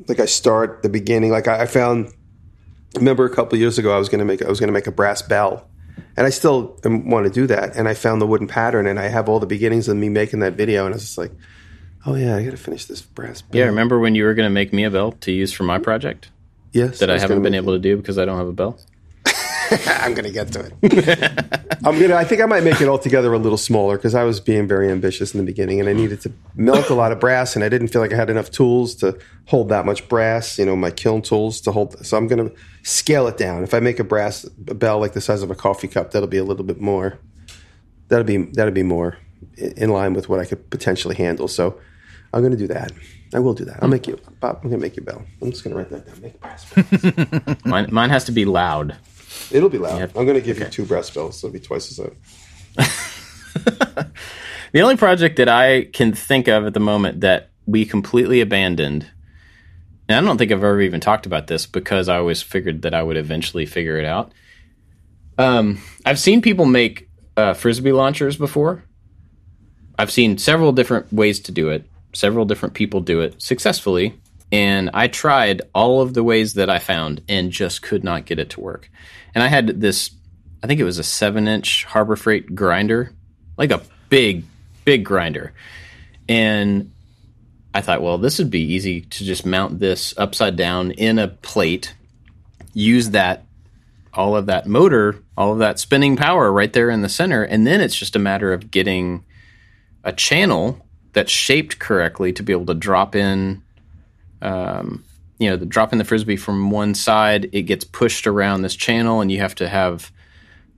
Like 0.08 0.20
I 0.20 0.26
start 0.26 0.82
the 0.82 0.88
beginning. 0.88 1.30
Like 1.30 1.48
I, 1.48 1.62
I 1.62 1.66
found 1.66 2.12
remember 2.96 3.24
a 3.24 3.34
couple 3.34 3.58
years 3.58 3.78
ago 3.78 3.94
I 3.94 3.98
was 3.98 4.08
going 4.08 4.20
to 4.20 4.24
make 4.24 4.42
I 4.42 4.48
was 4.48 4.60
going 4.60 4.68
to 4.68 4.74
make 4.74 4.86
a 4.86 4.92
brass 4.92 5.22
bell, 5.22 5.68
and 6.16 6.26
I 6.26 6.30
still 6.30 6.78
want 6.84 7.26
to 7.26 7.32
do 7.32 7.46
that. 7.48 7.76
And 7.76 7.88
I 7.88 7.94
found 7.94 8.20
the 8.20 8.26
wooden 8.26 8.48
pattern, 8.48 8.86
and 8.86 8.98
I 8.98 9.08
have 9.08 9.28
all 9.28 9.40
the 9.40 9.46
beginnings 9.46 9.88
of 9.88 9.96
me 9.96 10.08
making 10.08 10.40
that 10.40 10.54
video, 10.54 10.84
and 10.84 10.94
I 10.94 10.96
was 10.96 11.04
just 11.04 11.18
like, 11.18 11.32
oh 12.06 12.14
yeah, 12.14 12.36
I 12.36 12.44
got 12.44 12.50
to 12.50 12.56
finish 12.56 12.86
this 12.86 13.02
brass. 13.02 13.42
bell. 13.42 13.58
Yeah, 13.58 13.66
remember 13.66 13.98
when 13.98 14.14
you 14.14 14.24
were 14.24 14.34
going 14.34 14.46
to 14.46 14.54
make 14.54 14.72
me 14.72 14.84
a 14.84 14.90
bell 14.90 15.12
to 15.12 15.32
use 15.32 15.52
for 15.52 15.64
my 15.64 15.78
project 15.78 16.28
yes, 16.72 16.98
that 16.98 17.10
I, 17.10 17.14
was 17.14 17.22
haven't 17.22 17.42
been 17.42 17.54
able 17.54 17.72
to 17.74 17.78
do 17.78 17.96
because 17.96 18.18
I 18.18 18.24
don't 18.24 18.38
have 18.38 18.48
a 18.48 18.52
bell? 18.52 18.78
I'm 19.86 20.14
gonna 20.14 20.30
get 20.30 20.52
to 20.52 20.70
it. 20.82 21.76
I'm 21.84 21.98
gonna. 22.00 22.14
I 22.14 22.24
think 22.24 22.40
I 22.40 22.46
might 22.46 22.62
make 22.62 22.80
it 22.80 22.88
altogether 22.88 23.32
a 23.32 23.38
little 23.38 23.58
smaller 23.58 23.96
because 23.96 24.14
I 24.14 24.24
was 24.24 24.40
being 24.40 24.68
very 24.68 24.90
ambitious 24.90 25.34
in 25.34 25.38
the 25.38 25.46
beginning, 25.46 25.80
and 25.80 25.88
I 25.88 25.92
needed 25.92 26.20
to 26.22 26.32
melt 26.54 26.90
a 26.90 26.94
lot 26.94 27.12
of 27.12 27.20
brass, 27.20 27.56
and 27.56 27.64
I 27.64 27.68
didn't 27.68 27.88
feel 27.88 28.00
like 28.02 28.12
I 28.12 28.16
had 28.16 28.30
enough 28.30 28.50
tools 28.50 28.94
to 28.96 29.18
hold 29.46 29.68
that 29.70 29.86
much 29.86 30.08
brass. 30.08 30.58
You 30.58 30.66
know, 30.66 30.76
my 30.76 30.90
kiln 30.90 31.22
tools 31.22 31.60
to 31.62 31.72
hold. 31.72 32.04
So 32.04 32.16
I'm 32.16 32.28
gonna 32.28 32.50
scale 32.82 33.26
it 33.26 33.36
down. 33.36 33.62
If 33.62 33.74
I 33.74 33.80
make 33.80 33.98
a 33.98 34.04
brass 34.04 34.44
bell 34.44 34.98
like 35.00 35.12
the 35.12 35.20
size 35.20 35.42
of 35.42 35.50
a 35.50 35.54
coffee 35.54 35.88
cup, 35.88 36.10
that'll 36.10 36.28
be 36.28 36.38
a 36.38 36.44
little 36.44 36.64
bit 36.64 36.80
more. 36.80 37.18
That'll 38.08 38.26
be 38.26 38.38
that'll 38.38 38.74
be 38.74 38.82
more 38.82 39.16
in 39.56 39.90
line 39.90 40.12
with 40.14 40.28
what 40.28 40.40
I 40.40 40.44
could 40.44 40.70
potentially 40.70 41.14
handle. 41.14 41.48
So 41.48 41.80
I'm 42.32 42.42
gonna 42.42 42.56
do 42.56 42.68
that. 42.68 42.92
I 43.34 43.38
will 43.38 43.54
do 43.54 43.64
that. 43.64 43.82
I'll 43.82 43.88
make 43.88 44.06
you, 44.06 44.18
Bob. 44.40 44.60
I'm 44.62 44.70
gonna 44.70 44.82
make 44.82 44.96
you 44.96 45.02
bell. 45.02 45.24
I'm 45.40 45.50
just 45.50 45.64
gonna 45.64 45.76
write 45.76 45.90
that 45.90 46.06
down. 46.06 46.20
Make 46.20 46.34
a 46.34 46.38
brass 46.38 46.64
bell. 46.72 47.56
Mine, 47.64 47.88
mine 47.90 48.10
has 48.10 48.24
to 48.24 48.32
be 48.32 48.44
loud. 48.44 48.96
It'll 49.50 49.68
be 49.68 49.78
loud. 49.78 50.00
have- 50.00 50.16
I'm 50.16 50.26
gonna 50.26 50.40
give 50.40 50.58
you 50.58 50.66
two 50.66 50.84
brass 50.84 51.10
bells. 51.10 51.40
So 51.40 51.48
it'll 51.48 51.54
be 51.54 51.60
twice 51.60 51.90
as 51.90 51.98
loud. 51.98 52.16
The 54.72 54.80
only 54.80 54.96
project 54.96 55.36
that 55.36 55.50
I 55.50 55.84
can 55.84 56.14
think 56.14 56.48
of 56.48 56.64
at 56.64 56.72
the 56.72 56.80
moment 56.80 57.20
that 57.20 57.50
we 57.66 57.84
completely 57.84 58.40
abandoned, 58.40 59.06
and 60.08 60.16
I 60.16 60.26
don't 60.26 60.38
think 60.38 60.50
I've 60.50 60.64
ever 60.64 60.80
even 60.80 60.98
talked 60.98 61.26
about 61.26 61.46
this 61.46 61.66
because 61.66 62.08
I 62.08 62.16
always 62.16 62.40
figured 62.40 62.82
that 62.82 62.94
I 62.94 63.02
would 63.02 63.18
eventually 63.18 63.66
figure 63.66 63.98
it 63.98 64.06
out. 64.06 64.32
Um, 65.36 65.78
I've 66.06 66.18
seen 66.18 66.40
people 66.40 66.64
make 66.64 67.10
uh, 67.36 67.52
frisbee 67.52 67.92
launchers 67.92 68.36
before. 68.36 68.82
I've 69.98 70.10
seen 70.10 70.38
several 70.38 70.72
different 70.72 71.12
ways 71.12 71.40
to 71.40 71.52
do 71.52 71.68
it. 71.68 71.84
Several 72.14 72.46
different 72.46 72.74
people 72.74 73.00
do 73.00 73.20
it 73.20 73.42
successfully, 73.42 74.18
and 74.50 74.88
I 74.94 75.08
tried 75.08 75.62
all 75.74 76.00
of 76.00 76.14
the 76.14 76.24
ways 76.24 76.54
that 76.54 76.70
I 76.70 76.78
found 76.78 77.22
and 77.28 77.52
just 77.52 77.82
could 77.82 78.04
not 78.04 78.24
get 78.24 78.38
it 78.38 78.50
to 78.50 78.60
work. 78.60 78.90
And 79.34 79.42
I 79.42 79.48
had 79.48 79.80
this, 79.80 80.10
I 80.62 80.66
think 80.66 80.80
it 80.80 80.84
was 80.84 80.98
a 80.98 81.04
seven-inch 81.04 81.84
Harbor 81.84 82.16
Freight 82.16 82.54
grinder, 82.54 83.12
like 83.56 83.70
a 83.70 83.82
big, 84.08 84.44
big 84.84 85.04
grinder, 85.04 85.52
and 86.28 86.92
I 87.74 87.80
thought, 87.80 88.02
well, 88.02 88.18
this 88.18 88.38
would 88.38 88.50
be 88.50 88.60
easy 88.60 89.00
to 89.00 89.24
just 89.24 89.46
mount 89.46 89.78
this 89.78 90.14
upside 90.18 90.56
down 90.56 90.90
in 90.92 91.18
a 91.18 91.28
plate, 91.28 91.94
use 92.74 93.10
that 93.10 93.44
all 94.12 94.36
of 94.36 94.46
that 94.46 94.66
motor, 94.66 95.16
all 95.38 95.52
of 95.52 95.58
that 95.60 95.78
spinning 95.78 96.16
power 96.16 96.52
right 96.52 96.72
there 96.72 96.90
in 96.90 97.00
the 97.00 97.08
center, 97.08 97.42
and 97.42 97.66
then 97.66 97.80
it's 97.80 97.96
just 97.96 98.14
a 98.14 98.18
matter 98.18 98.52
of 98.52 98.70
getting 98.70 99.24
a 100.04 100.12
channel 100.12 100.84
that's 101.14 101.32
shaped 101.32 101.78
correctly 101.78 102.32
to 102.32 102.42
be 102.42 102.52
able 102.52 102.66
to 102.66 102.74
drop 102.74 103.14
in 103.14 103.62
um, 104.42 105.04
you 105.42 105.50
know, 105.50 105.56
the 105.56 105.66
drop 105.66 105.92
in 105.92 105.98
the 105.98 106.04
frisbee 106.04 106.36
from 106.36 106.70
one 106.70 106.94
side, 106.94 107.50
it 107.52 107.62
gets 107.62 107.84
pushed 107.84 108.26
around 108.26 108.62
this 108.62 108.76
channel, 108.76 109.20
and 109.20 109.30
you 109.32 109.40
have 109.40 109.54
to 109.56 109.68
have 109.68 110.12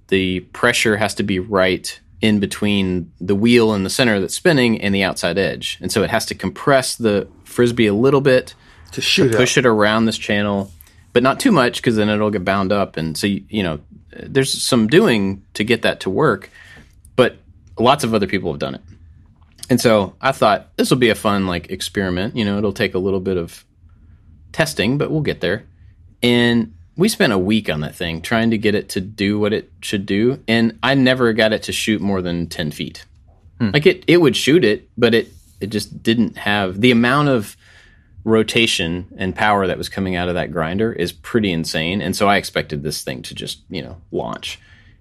the 0.08 0.40
pressure 0.40 0.96
has 0.96 1.14
to 1.14 1.22
be 1.22 1.38
right 1.38 2.00
in 2.20 2.40
between 2.40 3.12
the 3.20 3.34
wheel 3.34 3.74
in 3.74 3.84
the 3.84 3.90
center 3.90 4.20
that's 4.20 4.34
spinning 4.34 4.80
and 4.80 4.94
the 4.94 5.04
outside 5.04 5.38
edge, 5.38 5.78
and 5.80 5.92
so 5.92 6.02
it 6.02 6.10
has 6.10 6.26
to 6.26 6.34
compress 6.34 6.96
the 6.96 7.28
frisbee 7.44 7.86
a 7.86 7.94
little 7.94 8.20
bit 8.20 8.54
To 8.92 9.00
shoot 9.00 9.32
to 9.32 9.36
push 9.36 9.58
it 9.58 9.66
around 9.66 10.06
this 10.06 10.18
channel, 10.18 10.70
but 11.12 11.22
not 11.22 11.40
too 11.40 11.50
much 11.50 11.78
because 11.78 11.96
then 11.96 12.08
it'll 12.08 12.30
get 12.30 12.44
bound 12.44 12.72
up. 12.72 12.96
And 12.96 13.18
so, 13.18 13.26
you, 13.26 13.44
you 13.48 13.62
know, 13.62 13.80
there's 14.10 14.62
some 14.62 14.86
doing 14.86 15.42
to 15.54 15.64
get 15.64 15.82
that 15.82 16.00
to 16.00 16.10
work, 16.10 16.48
but 17.16 17.36
lots 17.76 18.04
of 18.04 18.14
other 18.14 18.28
people 18.28 18.52
have 18.52 18.60
done 18.60 18.76
it. 18.76 18.82
And 19.68 19.80
so 19.80 20.14
I 20.20 20.30
thought 20.32 20.76
this 20.76 20.90
will 20.90 20.98
be 20.98 21.10
a 21.10 21.14
fun 21.14 21.48
like 21.48 21.70
experiment. 21.70 22.36
You 22.36 22.44
know, 22.44 22.56
it'll 22.58 22.72
take 22.72 22.94
a 22.94 23.00
little 23.00 23.20
bit 23.20 23.36
of 23.36 23.64
testing, 24.54 24.96
but 24.96 25.10
we'll 25.10 25.20
get 25.20 25.42
there. 25.42 25.66
And 26.22 26.74
we 26.96 27.10
spent 27.10 27.34
a 27.34 27.38
week 27.38 27.68
on 27.68 27.80
that 27.80 27.94
thing 27.94 28.22
trying 28.22 28.50
to 28.52 28.58
get 28.58 28.74
it 28.74 28.88
to 28.90 29.00
do 29.02 29.38
what 29.38 29.52
it 29.52 29.70
should 29.82 30.06
do, 30.06 30.42
and 30.48 30.78
I 30.82 30.94
never 30.94 31.34
got 31.34 31.52
it 31.52 31.64
to 31.64 31.72
shoot 31.72 32.00
more 32.00 32.22
than 32.22 32.46
ten 32.46 32.70
feet. 32.70 33.04
Hmm. 33.60 33.70
Like 33.72 33.84
it, 33.84 34.04
it 34.06 34.22
would 34.22 34.36
shoot 34.36 34.64
it, 34.64 34.88
but 34.96 35.14
it 35.14 35.28
it 35.60 35.66
just 35.66 36.02
didn't 36.02 36.38
have 36.38 36.80
the 36.80 36.90
amount 36.90 37.28
of 37.28 37.56
rotation 38.24 39.06
and 39.18 39.34
power 39.36 39.66
that 39.66 39.76
was 39.76 39.90
coming 39.90 40.16
out 40.16 40.28
of 40.28 40.34
that 40.34 40.50
grinder 40.50 40.92
is 40.92 41.12
pretty 41.12 41.52
insane. 41.52 42.00
And 42.00 42.16
so 42.16 42.26
I 42.26 42.38
expected 42.38 42.82
this 42.82 43.02
thing 43.02 43.22
to 43.22 43.34
just, 43.34 43.60
you 43.68 43.82
know, 43.82 44.00
launch. 44.10 44.58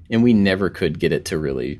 And 0.09 0.21
we 0.21 0.33
never 0.33 0.69
could 0.69 0.99
get 0.99 1.13
it 1.13 1.25
to 1.25 1.37
really 1.37 1.79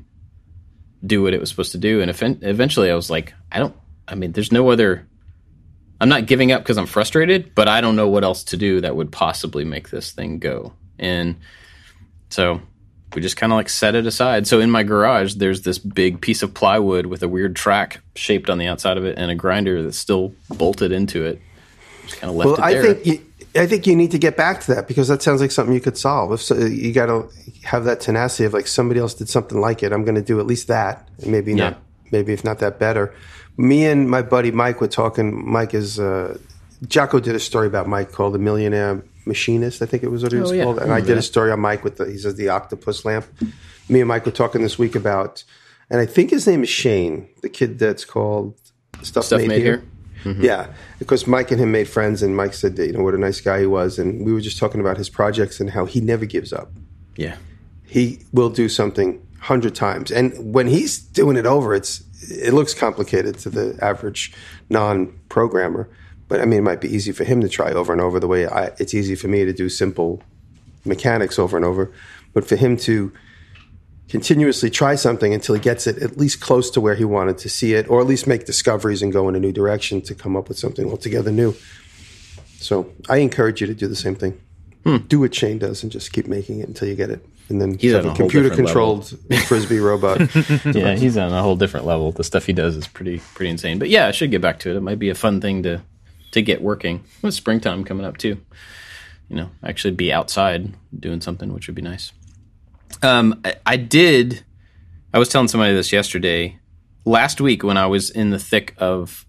do 1.04 1.22
what 1.22 1.34
it 1.34 1.40
was 1.40 1.50
supposed 1.50 1.72
to 1.72 1.78
do. 1.78 2.00
And 2.00 2.10
eventually 2.42 2.90
I 2.90 2.94
was 2.94 3.10
like, 3.10 3.34
I 3.52 3.58
don't, 3.58 3.76
I 4.08 4.14
mean, 4.14 4.32
there's 4.32 4.52
no 4.52 4.70
other, 4.70 5.06
I'm 6.00 6.08
not 6.08 6.26
giving 6.26 6.52
up 6.52 6.62
because 6.62 6.76
I'm 6.76 6.86
frustrated, 6.86 7.54
but 7.54 7.68
I 7.68 7.80
don't 7.80 7.96
know 7.96 8.08
what 8.08 8.24
else 8.24 8.44
to 8.44 8.56
do 8.56 8.80
that 8.80 8.96
would 8.96 9.12
possibly 9.12 9.64
make 9.64 9.90
this 9.90 10.12
thing 10.12 10.38
go. 10.38 10.72
And 10.98 11.36
so 12.30 12.60
we 13.14 13.22
just 13.22 13.36
kind 13.36 13.52
of 13.52 13.56
like 13.56 13.68
set 13.68 13.94
it 13.94 14.06
aside. 14.06 14.46
So 14.46 14.60
in 14.60 14.70
my 14.70 14.82
garage, 14.82 15.34
there's 15.34 15.62
this 15.62 15.78
big 15.78 16.20
piece 16.20 16.42
of 16.42 16.52
plywood 16.52 17.06
with 17.06 17.22
a 17.22 17.28
weird 17.28 17.54
track 17.54 18.00
shaped 18.16 18.50
on 18.50 18.58
the 18.58 18.66
outside 18.66 18.96
of 18.98 19.04
it 19.04 19.16
and 19.16 19.30
a 19.30 19.34
grinder 19.34 19.82
that's 19.82 19.96
still 19.96 20.34
bolted 20.50 20.90
into 20.92 21.24
it. 21.24 21.40
Just 22.06 22.20
kind 22.20 22.30
of 22.30 22.36
left 22.36 22.46
Well, 22.46 22.54
it 22.56 22.60
I 22.76 22.82
think 22.82 23.06
you, 23.06 23.20
I 23.54 23.66
think 23.66 23.86
you 23.86 23.94
need 23.94 24.10
to 24.10 24.18
get 24.18 24.36
back 24.36 24.60
to 24.62 24.74
that 24.74 24.88
because 24.88 25.06
that 25.08 25.22
sounds 25.22 25.40
like 25.40 25.52
something 25.52 25.74
you 25.74 25.80
could 25.80 25.96
solve. 25.96 26.32
If 26.32 26.42
so, 26.42 26.56
you 26.56 26.92
got 26.92 27.06
to 27.06 27.28
have 27.62 27.84
that 27.84 28.00
tenacity 28.00 28.44
of 28.44 28.52
like 28.52 28.66
somebody 28.66 28.98
else 28.98 29.14
did 29.14 29.28
something 29.28 29.60
like 29.60 29.84
it, 29.84 29.92
I'm 29.92 30.04
going 30.04 30.16
to 30.16 30.22
do 30.22 30.40
at 30.40 30.46
least 30.46 30.66
that, 30.68 31.08
and 31.22 31.30
maybe 31.30 31.52
Yeah. 31.52 31.70
not, 31.70 31.82
maybe 32.10 32.32
if 32.32 32.42
not 32.44 32.58
that 32.58 32.80
better. 32.80 33.14
Me 33.56 33.86
and 33.86 34.10
my 34.10 34.22
buddy 34.22 34.50
Mike 34.50 34.80
were 34.80 34.88
talking. 34.88 35.48
Mike 35.50 35.74
is 35.74 35.98
uh, 36.00 36.38
Jocko 36.88 37.20
did 37.20 37.34
a 37.34 37.40
story 37.40 37.66
about 37.66 37.86
Mike 37.88 38.10
called 38.12 38.34
the 38.34 38.38
Millionaire 38.38 39.02
Machinist. 39.26 39.80
I 39.80 39.86
think 39.86 40.02
it 40.02 40.10
was 40.10 40.22
what 40.22 40.32
it 40.32 40.40
was 40.40 40.50
Oh, 40.50 40.54
yeah. 40.54 40.64
called, 40.64 40.78
and 40.78 40.92
I 40.92 41.00
did 41.00 41.16
a 41.16 41.22
story 41.22 41.50
on 41.52 41.60
Mike 41.60 41.84
with 41.84 41.96
the 41.98 42.06
he 42.06 42.18
says 42.18 42.34
the 42.34 42.48
octopus 42.48 43.04
lamp. 43.04 43.26
Me 43.88 44.00
and 44.00 44.08
Mike 44.08 44.26
were 44.26 44.32
talking 44.32 44.62
this 44.62 44.78
week 44.78 44.94
about, 44.96 45.44
and 45.90 46.00
I 46.00 46.06
think 46.06 46.30
his 46.30 46.46
name 46.46 46.62
is 46.62 46.68
Shane, 46.68 47.28
the 47.42 47.48
kid 47.48 47.78
that's 47.78 48.04
called 48.04 48.54
Stuff, 49.02 49.24
Stuff 49.26 49.40
Made, 49.40 49.48
Made 49.48 49.62
Here. 49.62 49.82
Here? 50.22 50.34
Yeah, 50.38 50.66
because 50.98 51.26
Mike 51.26 51.50
and 51.50 51.60
him 51.60 51.70
made 51.70 51.86
friends, 51.86 52.22
and 52.22 52.34
Mike 52.34 52.54
said, 52.54 52.76
that, 52.76 52.86
you 52.86 52.94
know, 52.94 53.02
what 53.02 53.12
a 53.14 53.18
nice 53.18 53.42
guy 53.42 53.60
he 53.60 53.66
was, 53.66 53.98
and 53.98 54.24
we 54.24 54.32
were 54.32 54.40
just 54.40 54.56
talking 54.58 54.80
about 54.80 54.96
his 54.96 55.10
projects 55.10 55.60
and 55.60 55.68
how 55.68 55.84
he 55.84 56.00
never 56.00 56.24
gives 56.24 56.50
up. 56.52 56.72
yeah. 57.16 57.36
He 57.86 58.20
will 58.32 58.48
do 58.50 58.68
something 58.70 59.20
hundred 59.40 59.74
times, 59.74 60.10
and 60.10 60.52
when 60.54 60.66
he's 60.66 60.98
doing 60.98 61.36
it 61.36 61.44
over, 61.46 61.74
it's 61.74 62.02
it 62.30 62.54
looks 62.54 62.74
complicated 62.74 63.38
to 63.40 63.50
the 63.50 63.78
average 63.82 64.32
non-programmer. 64.70 65.88
But 66.28 66.40
I 66.40 66.44
mean, 66.44 66.60
it 66.60 66.62
might 66.62 66.80
be 66.80 66.88
easy 66.88 67.12
for 67.12 67.24
him 67.24 67.40
to 67.40 67.48
try 67.48 67.72
over 67.72 67.92
and 67.92 68.00
over 68.00 68.18
the 68.18 68.28
way 68.28 68.46
I, 68.46 68.66
it's 68.78 68.94
easy 68.94 69.14
for 69.14 69.28
me 69.28 69.44
to 69.44 69.52
do 69.52 69.68
simple 69.68 70.22
mechanics 70.84 71.38
over 71.38 71.56
and 71.56 71.64
over. 71.64 71.92
But 72.32 72.46
for 72.46 72.56
him 72.56 72.76
to 72.78 73.12
continuously 74.08 74.70
try 74.70 74.94
something 74.94 75.32
until 75.32 75.54
he 75.54 75.60
gets 75.60 75.86
it 75.86 75.98
at 75.98 76.16
least 76.16 76.40
close 76.40 76.70
to 76.70 76.80
where 76.80 76.94
he 76.94 77.04
wanted 77.04 77.38
to 77.38 77.48
see 77.48 77.74
it, 77.74 77.88
or 77.88 78.00
at 78.00 78.06
least 78.06 78.26
make 78.26 78.44
discoveries 78.44 79.02
and 79.02 79.12
go 79.12 79.28
in 79.28 79.34
a 79.34 79.40
new 79.40 79.52
direction 79.52 80.00
to 80.02 80.14
come 80.14 80.36
up 80.36 80.48
with 80.48 80.58
something 80.58 80.90
altogether 80.90 81.32
new. 81.32 81.54
So 82.58 82.92
I 83.08 83.18
encourage 83.18 83.60
you 83.60 83.66
to 83.66 83.74
do 83.74 83.88
the 83.88 83.96
same 83.96 84.14
thing. 84.14 84.40
Hmm. 84.84 84.98
Do 84.98 85.20
what 85.20 85.34
Shane 85.34 85.58
does 85.58 85.82
and 85.82 85.90
just 85.90 86.12
keep 86.12 86.26
making 86.26 86.60
it 86.60 86.68
until 86.68 86.88
you 86.88 86.94
get 86.94 87.10
it. 87.10 87.26
And 87.48 87.60
then 87.60 87.78
He's 87.78 87.94
on 87.94 88.06
a 88.06 88.14
computer 88.14 88.48
controlled 88.48 89.06
frisbee 89.46 89.78
robot. 89.78 90.20
yeah, 90.64 90.94
he's 90.94 91.18
on 91.18 91.32
a 91.32 91.42
whole 91.42 91.56
different 91.56 91.84
level. 91.84 92.10
The 92.10 92.24
stuff 92.24 92.46
he 92.46 92.54
does 92.54 92.76
is 92.76 92.86
pretty 92.86 93.20
pretty 93.34 93.50
insane. 93.50 93.78
But 93.78 93.90
yeah, 93.90 94.06
I 94.06 94.12
should 94.12 94.30
get 94.30 94.40
back 94.40 94.60
to 94.60 94.70
it. 94.70 94.76
It 94.76 94.80
might 94.80 94.98
be 94.98 95.10
a 95.10 95.14
fun 95.14 95.40
thing 95.40 95.62
to 95.64 95.82
to 96.32 96.42
get 96.42 96.62
working. 96.62 97.04
With 97.22 97.34
springtime 97.34 97.84
coming 97.84 98.06
up 98.06 98.16
too, 98.16 98.38
you 99.28 99.36
know, 99.36 99.50
actually 99.62 99.92
be 99.92 100.12
outside 100.12 100.72
doing 100.98 101.20
something, 101.20 101.52
which 101.52 101.66
would 101.66 101.74
be 101.74 101.82
nice. 101.82 102.12
Um, 103.02 103.40
I, 103.44 103.56
I 103.66 103.76
did. 103.76 104.44
I 105.12 105.18
was 105.18 105.28
telling 105.28 105.48
somebody 105.48 105.74
this 105.74 105.92
yesterday. 105.92 106.58
Last 107.04 107.40
week, 107.40 107.62
when 107.62 107.76
I 107.76 107.86
was 107.86 108.08
in 108.08 108.30
the 108.30 108.38
thick 108.38 108.74
of, 108.78 109.26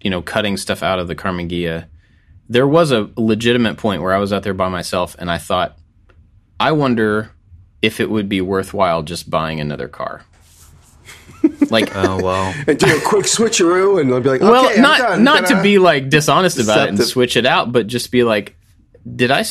you 0.00 0.08
know, 0.08 0.22
cutting 0.22 0.56
stuff 0.56 0.82
out 0.82 0.98
of 0.98 1.08
the 1.08 1.14
Karmann 1.14 1.50
Ghia, 1.50 1.86
there 2.48 2.66
was 2.66 2.90
a 2.90 3.10
legitimate 3.16 3.76
point 3.76 4.02
where 4.02 4.14
I 4.14 4.18
was 4.18 4.32
out 4.32 4.42
there 4.42 4.54
by 4.54 4.68
myself, 4.68 5.14
and 5.18 5.30
I 5.30 5.36
thought, 5.36 5.76
I 6.58 6.72
wonder 6.72 7.30
if 7.82 8.00
it 8.00 8.10
would 8.10 8.28
be 8.28 8.40
worthwhile 8.40 9.02
just 9.02 9.30
buying 9.30 9.60
another 9.60 9.88
car. 9.88 10.24
like, 11.70 11.94
Oh 11.94 12.22
well. 12.22 12.54
and 12.66 12.78
do 12.78 12.96
a 12.96 13.00
quick 13.00 13.24
switcheroo 13.26 14.00
and 14.00 14.12
I'll 14.12 14.20
be 14.20 14.28
like, 14.28 14.40
okay, 14.40 14.50
well, 14.50 14.68
I'm 14.68 14.82
not 14.82 14.98
done. 14.98 15.24
not 15.24 15.46
to 15.46 15.54
Ta-da. 15.54 15.62
be 15.62 15.78
like 15.78 16.08
dishonest 16.08 16.58
about 16.58 16.80
it 16.80 16.88
and 16.88 16.96
Deceptive. 16.96 17.12
switch 17.12 17.36
it 17.36 17.46
out, 17.46 17.72
but 17.72 17.86
just 17.86 18.10
be 18.10 18.24
like, 18.24 18.56
did 19.16 19.30
I? 19.30 19.44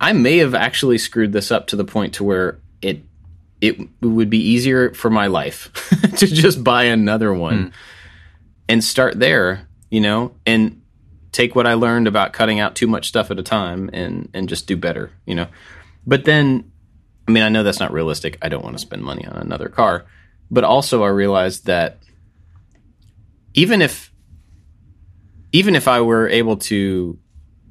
I 0.00 0.12
may 0.12 0.38
have 0.38 0.54
actually 0.54 0.98
screwed 0.98 1.32
this 1.32 1.50
up 1.50 1.68
to 1.68 1.76
the 1.76 1.84
point 1.84 2.14
to 2.14 2.24
where 2.24 2.58
it 2.80 3.02
it 3.60 3.78
would 4.00 4.28
be 4.28 4.38
easier 4.38 4.92
for 4.92 5.08
my 5.10 5.28
life 5.28 5.72
to 6.16 6.26
just 6.26 6.64
buy 6.64 6.84
another 6.84 7.32
one 7.32 7.66
hmm. 7.66 7.68
and 8.68 8.82
start 8.82 9.18
there, 9.18 9.68
you 9.88 10.00
know, 10.00 10.34
and 10.44 10.82
take 11.30 11.54
what 11.54 11.66
I 11.66 11.74
learned 11.74 12.08
about 12.08 12.32
cutting 12.32 12.58
out 12.58 12.74
too 12.74 12.88
much 12.88 13.06
stuff 13.06 13.30
at 13.30 13.38
a 13.38 13.42
time 13.42 13.88
and 13.92 14.28
and 14.34 14.48
just 14.48 14.66
do 14.66 14.76
better, 14.76 15.12
you 15.26 15.34
know. 15.34 15.46
But 16.06 16.24
then, 16.24 16.71
I 17.26 17.30
mean, 17.30 17.42
I 17.42 17.48
know 17.48 17.62
that's 17.62 17.80
not 17.80 17.92
realistic. 17.92 18.38
I 18.42 18.48
don't 18.48 18.64
want 18.64 18.76
to 18.76 18.82
spend 18.82 19.02
money 19.02 19.26
on 19.26 19.36
another 19.36 19.68
car, 19.68 20.06
but 20.50 20.64
also 20.64 21.04
I 21.04 21.08
realized 21.08 21.66
that 21.66 21.98
even 23.54 23.82
if 23.82 24.12
even 25.52 25.76
if 25.76 25.86
I 25.86 26.00
were 26.00 26.28
able 26.28 26.56
to 26.56 27.18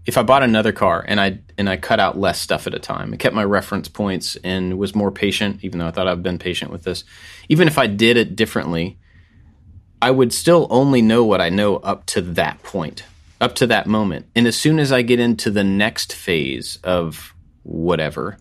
if 0.05 0.17
I 0.17 0.23
bought 0.23 0.43
another 0.43 0.71
car 0.71 1.03
and 1.07 1.19
I 1.19 1.39
and 1.57 1.69
I 1.69 1.77
cut 1.77 1.99
out 1.99 2.17
less 2.17 2.39
stuff 2.39 2.65
at 2.65 2.73
a 2.73 2.79
time 2.79 3.11
and 3.11 3.19
kept 3.19 3.35
my 3.35 3.43
reference 3.43 3.87
points 3.87 4.35
and 4.43 4.77
was 4.77 4.95
more 4.95 5.11
patient, 5.11 5.63
even 5.63 5.79
though 5.79 5.87
I 5.87 5.91
thought 5.91 6.07
I've 6.07 6.23
been 6.23 6.39
patient 6.39 6.71
with 6.71 6.83
this, 6.83 7.03
even 7.49 7.67
if 7.67 7.77
I 7.77 7.87
did 7.87 8.17
it 8.17 8.35
differently, 8.35 8.97
I 10.01 10.11
would 10.11 10.33
still 10.33 10.67
only 10.69 11.01
know 11.01 11.23
what 11.23 11.41
I 11.41 11.49
know 11.49 11.77
up 11.77 12.05
to 12.07 12.21
that 12.21 12.63
point, 12.63 13.03
up 13.39 13.53
to 13.55 13.67
that 13.67 13.85
moment. 13.85 14.25
And 14.35 14.47
as 14.47 14.55
soon 14.55 14.79
as 14.79 14.91
I 14.91 15.03
get 15.03 15.19
into 15.19 15.51
the 15.51 15.63
next 15.63 16.13
phase 16.13 16.79
of 16.83 17.35
whatever, 17.61 18.37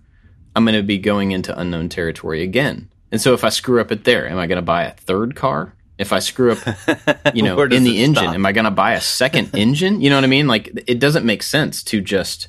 I'm 0.54 0.64
going 0.64 0.76
to 0.76 0.82
be 0.82 0.98
going 0.98 1.32
into 1.32 1.58
unknown 1.58 1.88
territory 1.88 2.42
again. 2.42 2.90
And 3.12 3.20
so 3.20 3.34
if 3.34 3.44
I 3.44 3.48
screw 3.48 3.80
up 3.80 3.92
it 3.92 4.04
there, 4.04 4.28
am 4.28 4.38
I 4.38 4.46
going 4.46 4.56
to 4.56 4.62
buy 4.62 4.84
a 4.84 4.92
third 4.92 5.36
car? 5.36 5.74
If 5.98 6.12
I 6.12 6.20
screw 6.20 6.52
up, 6.52 7.34
you 7.34 7.42
know, 7.42 7.60
in 7.60 7.84
the 7.84 8.02
engine, 8.02 8.24
stop? 8.24 8.34
am 8.34 8.46
I 8.46 8.52
going 8.52 8.64
to 8.64 8.70
buy 8.70 8.92
a 8.94 9.00
second 9.00 9.50
engine? 9.54 10.00
You 10.00 10.10
know 10.10 10.16
what 10.16 10.24
I 10.24 10.28
mean? 10.28 10.46
Like 10.46 10.84
it 10.86 10.98
doesn't 10.98 11.26
make 11.26 11.42
sense 11.42 11.82
to 11.84 12.00
just 12.00 12.48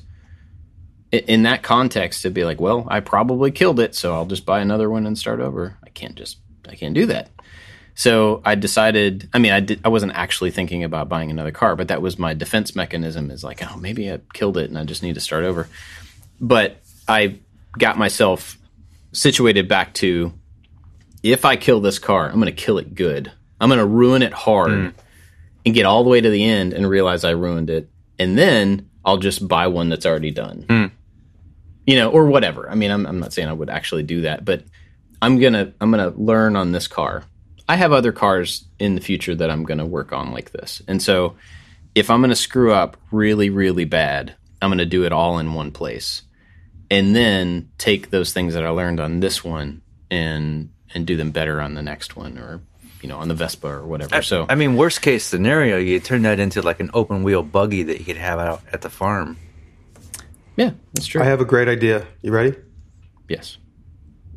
in 1.12 1.42
that 1.42 1.62
context 1.62 2.22
to 2.22 2.30
be 2.30 2.44
like, 2.44 2.60
well, 2.60 2.86
I 2.88 3.00
probably 3.00 3.50
killed 3.50 3.78
it, 3.78 3.94
so 3.94 4.14
I'll 4.14 4.24
just 4.24 4.46
buy 4.46 4.60
another 4.60 4.88
one 4.88 5.06
and 5.06 5.18
start 5.18 5.40
over. 5.40 5.76
I 5.84 5.90
can't 5.90 6.14
just 6.14 6.38
I 6.66 6.74
can't 6.74 6.94
do 6.94 7.06
that. 7.06 7.28
So 7.94 8.40
I 8.44 8.54
decided. 8.54 9.28
I 9.34 9.38
mean, 9.38 9.52
I 9.52 9.60
did. 9.60 9.80
I 9.84 9.88
wasn't 9.90 10.12
actually 10.12 10.50
thinking 10.50 10.82
about 10.82 11.10
buying 11.10 11.30
another 11.30 11.50
car, 11.50 11.76
but 11.76 11.88
that 11.88 12.00
was 12.00 12.18
my 12.18 12.32
defense 12.32 12.74
mechanism. 12.74 13.30
Is 13.30 13.44
like, 13.44 13.62
oh, 13.62 13.76
maybe 13.76 14.10
I 14.10 14.20
killed 14.32 14.56
it 14.56 14.70
and 14.70 14.78
I 14.78 14.84
just 14.84 15.02
need 15.02 15.14
to 15.14 15.20
start 15.20 15.44
over. 15.44 15.68
But 16.40 16.80
I 17.06 17.38
got 17.78 17.98
myself 17.98 18.58
situated 19.12 19.68
back 19.68 19.94
to 19.94 20.32
if 21.22 21.44
I 21.44 21.56
kill 21.56 21.80
this 21.80 21.98
car, 21.98 22.26
I'm 22.26 22.40
going 22.40 22.46
to 22.46 22.52
kill 22.52 22.78
it 22.78 22.94
good. 22.94 23.30
I'm 23.60 23.68
going 23.68 23.78
to 23.78 23.86
ruin 23.86 24.22
it 24.22 24.32
hard 24.32 24.72
hmm. 24.72 24.88
and 25.64 25.74
get 25.74 25.86
all 25.86 26.02
the 26.02 26.10
way 26.10 26.20
to 26.20 26.30
the 26.30 26.44
end 26.44 26.72
and 26.72 26.88
realize 26.88 27.24
I 27.24 27.30
ruined 27.30 27.70
it. 27.70 27.88
And 28.18 28.36
then 28.36 28.90
I'll 29.04 29.18
just 29.18 29.46
buy 29.46 29.68
one 29.68 29.88
that's 29.88 30.06
already 30.06 30.32
done. 30.32 30.64
Hmm. 30.68 30.86
You 31.86 31.96
know, 31.96 32.10
or 32.10 32.26
whatever. 32.26 32.68
I 32.70 32.74
mean, 32.74 32.90
I'm, 32.90 33.06
I'm 33.06 33.20
not 33.20 33.32
saying 33.32 33.48
I 33.48 33.52
would 33.52 33.70
actually 33.70 34.04
do 34.04 34.22
that, 34.22 34.44
but 34.44 34.64
I'm 35.20 35.38
going 35.38 35.52
to 35.52 35.72
I'm 35.80 35.90
going 35.90 36.12
to 36.12 36.18
learn 36.18 36.56
on 36.56 36.72
this 36.72 36.86
car. 36.86 37.24
I 37.68 37.76
have 37.76 37.92
other 37.92 38.12
cars 38.12 38.64
in 38.78 38.94
the 38.94 39.00
future 39.00 39.34
that 39.34 39.50
I'm 39.50 39.64
going 39.64 39.78
to 39.78 39.86
work 39.86 40.12
on 40.12 40.32
like 40.32 40.50
this. 40.50 40.82
And 40.86 41.02
so 41.02 41.36
if 41.94 42.10
I'm 42.10 42.20
going 42.20 42.30
to 42.30 42.36
screw 42.36 42.72
up 42.72 42.96
really 43.10 43.50
really 43.50 43.84
bad, 43.84 44.34
I'm 44.60 44.68
going 44.68 44.78
to 44.78 44.86
do 44.86 45.04
it 45.04 45.12
all 45.12 45.38
in 45.38 45.54
one 45.54 45.70
place. 45.72 46.22
And 46.92 47.16
then 47.16 47.70
take 47.78 48.10
those 48.10 48.34
things 48.34 48.52
that 48.52 48.66
I 48.66 48.68
learned 48.68 49.00
on 49.00 49.20
this 49.20 49.42
one 49.42 49.80
and 50.10 50.68
and 50.92 51.06
do 51.06 51.16
them 51.16 51.30
better 51.30 51.58
on 51.58 51.72
the 51.72 51.80
next 51.80 52.16
one 52.16 52.36
or 52.36 52.60
you 53.00 53.08
know 53.08 53.16
on 53.16 53.28
the 53.28 53.34
Vespa 53.34 53.66
or 53.66 53.86
whatever. 53.86 54.20
so 54.20 54.44
I 54.46 54.56
mean, 54.56 54.76
worst 54.76 55.00
case 55.00 55.24
scenario, 55.24 55.78
you 55.78 55.98
turn 56.00 56.20
that 56.22 56.38
into 56.38 56.60
like 56.60 56.80
an 56.80 56.90
open 56.92 57.22
wheel 57.22 57.42
buggy 57.42 57.82
that 57.84 57.98
you 57.98 58.04
could 58.04 58.18
have 58.18 58.38
out 58.38 58.60
at 58.74 58.82
the 58.82 58.90
farm. 58.90 59.38
yeah, 60.56 60.72
that's 60.92 61.06
true. 61.06 61.22
I 61.22 61.24
have 61.24 61.40
a 61.40 61.46
great 61.46 61.66
idea. 61.68 62.06
You 62.20 62.30
ready? 62.30 62.56
yes. 63.26 63.56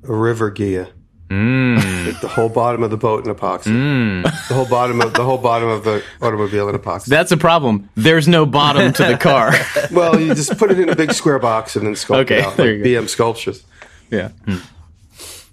A 0.07 0.13
river 0.13 0.49
Ghia. 0.49 0.91
Mm. 1.29 2.21
The 2.21 2.27
whole 2.27 2.49
bottom 2.49 2.83
of 2.83 2.91
the 2.91 2.97
boat 2.97 3.25
in 3.25 3.33
epoxy. 3.33 4.23
The 4.23 4.53
whole 4.53 4.67
bottom 4.67 5.01
of 5.01 5.13
the 5.13 5.23
whole 5.23 5.37
bottom 5.39 5.67
of 5.69 5.83
the 5.83 6.03
automobile 6.21 6.69
in 6.69 6.75
epoxy. 6.75 7.05
That's 7.07 7.31
a 7.31 7.37
problem. 7.37 7.89
There's 7.95 8.27
no 8.27 8.45
bottom 8.45 8.93
to 8.93 9.03
the 9.05 9.17
car. 9.17 9.53
well, 9.91 10.19
you 10.19 10.35
just 10.35 10.57
put 10.57 10.71
it 10.71 10.79
in 10.79 10.89
a 10.89 10.95
big 10.95 11.13
square 11.13 11.39
box 11.39 11.75
and 11.75 11.85
then 11.87 11.93
sculpt 11.93 12.19
Okay, 12.21 12.39
it 12.39 12.45
out 12.45 12.57
there 12.57 12.77
like 12.77 12.85
you 12.85 12.95
go. 12.95 13.01
BM 13.03 13.09
sculptures. 13.09 13.63
yeah. 14.11 14.29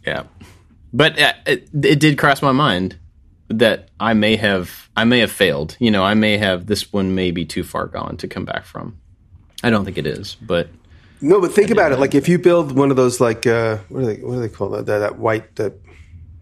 Yeah. 0.07 0.25
But 0.93 1.19
uh, 1.19 1.33
it, 1.47 1.69
it 1.83 2.01
did 2.01 2.19
cross 2.19 2.43
my 2.43 2.53
mind 2.53 2.97
that 3.49 3.89
I 3.99 4.13
may 4.15 4.37
have 4.37 4.91
I 4.97 5.05
may 5.05 5.21
have 5.21 5.33
failed. 5.33 5.77
You 5.79 5.91
know, 5.91 6.03
I 6.05 6.15
may 6.15 6.37
have 6.39 6.67
this 6.67 6.93
one 6.93 7.15
may 7.15 7.31
be 7.31 7.45
too 7.47 7.65
far 7.65 7.87
gone 7.87 8.17
to 8.19 8.29
come 8.29 8.45
back 8.45 8.65
from. 8.65 8.99
I 9.63 9.71
don't 9.71 9.85
think 9.85 9.97
it 9.97 10.07
is, 10.07 10.35
but 10.35 10.69
No, 11.23 11.41
but 11.41 11.53
think 11.53 11.71
about 11.71 11.93
it. 11.93 11.99
Like 11.99 12.15
if 12.15 12.29
you 12.29 12.39
build 12.39 12.73
one 12.73 12.91
of 12.91 12.97
those, 12.97 13.21
like 13.21 13.47
uh, 13.47 13.79
what 13.89 14.01
do 14.01 14.07
they 14.07 14.23
what 14.23 14.35
do 14.35 14.41
they 14.41 14.49
call 14.49 14.71
that? 14.71 14.87
That, 14.87 14.99
that 14.99 15.19
white. 15.19 15.55
That 15.57 15.75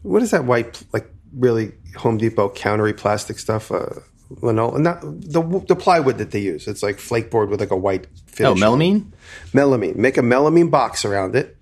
what 0.03 0.23
is 0.23 0.31
that 0.31 0.45
white? 0.45 0.83
Like 0.93 1.07
really 1.37 1.73
Home 1.97 2.17
Depot 2.19 2.49
countery 2.49 2.95
plastic 2.95 3.39
stuff. 3.39 3.71
Uh, 3.71 4.01
linoleum, 4.41 4.83
not 4.83 5.01
the 5.03 5.65
the 5.69 5.77
plywood 5.77 6.19
that 6.19 6.31
they 6.31 6.41
use. 6.41 6.67
It's 6.67 6.83
like 6.83 6.99
flake 6.99 7.31
board 7.31 7.51
with 7.51 7.61
like 7.61 7.71
a 7.71 7.77
white. 7.77 8.07
oh, 8.07 8.27
finish. 8.27 8.59
melamine. 8.59 9.13
melamine. 9.53 9.97
Make 9.97 10.17
a 10.17 10.23
melamine 10.23 10.71
box 10.71 11.05
around 11.05 11.37
it. 11.37 11.57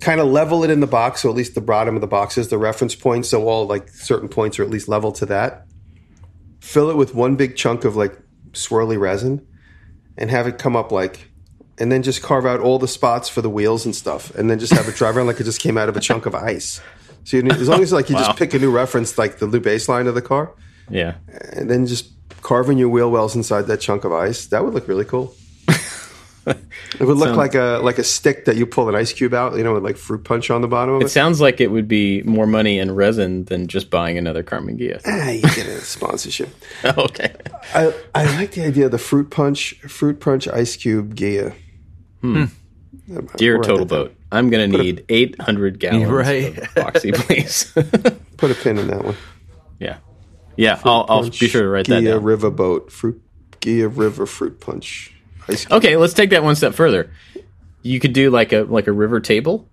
Kind 0.00 0.20
of 0.20 0.26
level 0.26 0.64
it 0.64 0.70
in 0.70 0.80
the 0.80 0.86
box, 0.86 1.22
so 1.22 1.30
at 1.30 1.36
least 1.36 1.54
the 1.54 1.60
bottom 1.60 1.94
of 1.94 2.00
the 2.00 2.08
box 2.08 2.36
is 2.36 2.48
the 2.48 2.58
reference 2.58 2.94
point. 2.94 3.26
So 3.26 3.48
all 3.48 3.66
like 3.66 3.88
certain 3.88 4.28
points 4.28 4.58
are 4.58 4.62
at 4.62 4.70
least 4.70 4.88
level 4.88 5.12
to 5.12 5.26
that. 5.26 5.66
Fill 6.60 6.90
it 6.90 6.96
with 6.96 7.14
one 7.14 7.36
big 7.36 7.56
chunk 7.56 7.84
of 7.84 7.96
like 7.96 8.18
swirly 8.52 8.98
resin, 8.98 9.46
and 10.16 10.30
have 10.30 10.46
it 10.46 10.58
come 10.58 10.76
up 10.76 10.92
like, 10.92 11.31
and 11.82 11.90
then 11.92 12.02
just 12.02 12.22
carve 12.22 12.46
out 12.46 12.60
all 12.60 12.78
the 12.78 12.88
spots 12.88 13.28
for 13.28 13.42
the 13.42 13.50
wheels 13.50 13.84
and 13.84 13.94
stuff, 13.94 14.32
and 14.36 14.48
then 14.48 14.58
just 14.58 14.72
have 14.72 14.88
it 14.88 14.94
drive 14.94 15.16
around 15.16 15.26
like 15.26 15.40
it 15.40 15.44
just 15.44 15.60
came 15.60 15.76
out 15.76 15.88
of 15.90 15.96
a 15.96 16.00
chunk 16.00 16.24
of 16.26 16.34
ice. 16.34 16.80
So 17.24 17.36
you, 17.36 17.42
as 17.50 17.68
long 17.68 17.82
as 17.82 17.92
like 17.92 18.08
you 18.08 18.16
Wow. 18.16 18.24
just 18.26 18.38
pick 18.38 18.54
a 18.54 18.58
new 18.58 18.70
reference, 18.70 19.18
like 19.18 19.38
the 19.38 19.46
new 19.46 19.60
baseline 19.60 20.06
of 20.08 20.14
the 20.14 20.22
car, 20.22 20.52
Yeah. 20.88 21.14
and 21.52 21.68
then 21.70 21.86
just 21.86 22.06
carving 22.42 22.78
your 22.78 22.88
wheel 22.88 23.10
wells 23.10 23.36
inside 23.36 23.66
that 23.66 23.80
chunk 23.80 24.04
of 24.04 24.12
ice, 24.12 24.46
that 24.46 24.64
would 24.64 24.74
look 24.74 24.88
really 24.88 25.04
cool. 25.04 25.34
it 26.46 26.56
would 27.00 27.16
look 27.16 27.28
Sounds- 27.28 27.36
like 27.36 27.54
a 27.54 27.78
like 27.84 27.98
a 27.98 28.04
stick 28.04 28.46
that 28.46 28.56
you 28.56 28.66
pull 28.66 28.88
an 28.88 28.96
ice 28.96 29.12
cube 29.12 29.32
out, 29.32 29.56
you 29.56 29.62
know, 29.62 29.74
with 29.74 29.84
like 29.84 29.96
fruit 29.96 30.24
punch 30.24 30.50
on 30.50 30.60
the 30.60 30.66
bottom 30.68 30.94
of 30.96 31.02
It 31.02 31.04
it. 31.04 31.08
sounds 31.10 31.40
like 31.40 31.60
it 31.60 31.70
would 31.70 31.86
be 31.86 32.22
more 32.22 32.46
money 32.48 32.80
in 32.80 32.94
resin 32.96 33.44
than 33.44 33.68
just 33.68 33.90
buying 33.90 34.18
another 34.18 34.42
Karmann 34.42 34.76
Ghia. 34.78 35.00
Ah, 35.06 35.30
you 35.30 35.42
get 35.42 35.66
a 35.68 35.80
sponsorship. 35.80 36.48
okay. 36.84 37.32
I 37.74 37.94
I 38.14 38.24
like 38.36 38.50
the 38.52 38.64
idea 38.66 38.86
of 38.86 38.90
the 38.90 38.98
fruit 38.98 39.30
punch 39.30 39.74
fruit 39.82 40.18
punch 40.18 40.48
ice 40.48 40.74
cube 40.76 41.14
Gia. 41.14 41.54
Hmm. 42.22 42.44
Hmm. 42.44 43.26
Dear 43.36 43.56
Write 43.56 43.64
Total 43.66 43.84
that 43.84 43.94
down. 43.94 44.04
Boat, 44.04 44.16
I'm 44.30 44.50
going 44.50 44.72
to 44.72 44.78
need 44.78 45.04
800 45.08 45.78
gallons 45.78 46.08
Right. 46.08 46.56
of 46.56 46.64
epoxy, 46.64 47.14
please. 47.26 47.72
Put 48.38 48.50
a 48.50 48.54
pin 48.54 48.78
in 48.78 48.88
that 48.88 49.04
one. 49.04 49.16
yeah. 49.78 49.98
Yeah, 50.56 50.80
I'll, 50.84 51.06
I'll 51.08 51.30
be 51.30 51.48
sure 51.48 51.62
to 51.62 51.68
write 51.68 51.86
that 51.88 52.00
Gia 52.02 52.12
down. 52.12 52.22
River 52.22 52.50
boat 52.50 52.92
fruit 52.92 53.22
Gia 53.60 53.88
River 53.88 54.26
fruit 54.26 54.60
punch. 54.60 55.14
Okay, 55.70 55.96
let's 55.96 56.12
take 56.14 56.30
that 56.30 56.44
one 56.44 56.56
step 56.56 56.74
further. 56.74 57.10
You 57.82 57.98
could 57.98 58.12
do 58.12 58.30
like 58.30 58.52
a 58.52 58.62
like 58.64 58.86
a 58.86 58.92
river 58.92 59.18
table, 59.18 59.66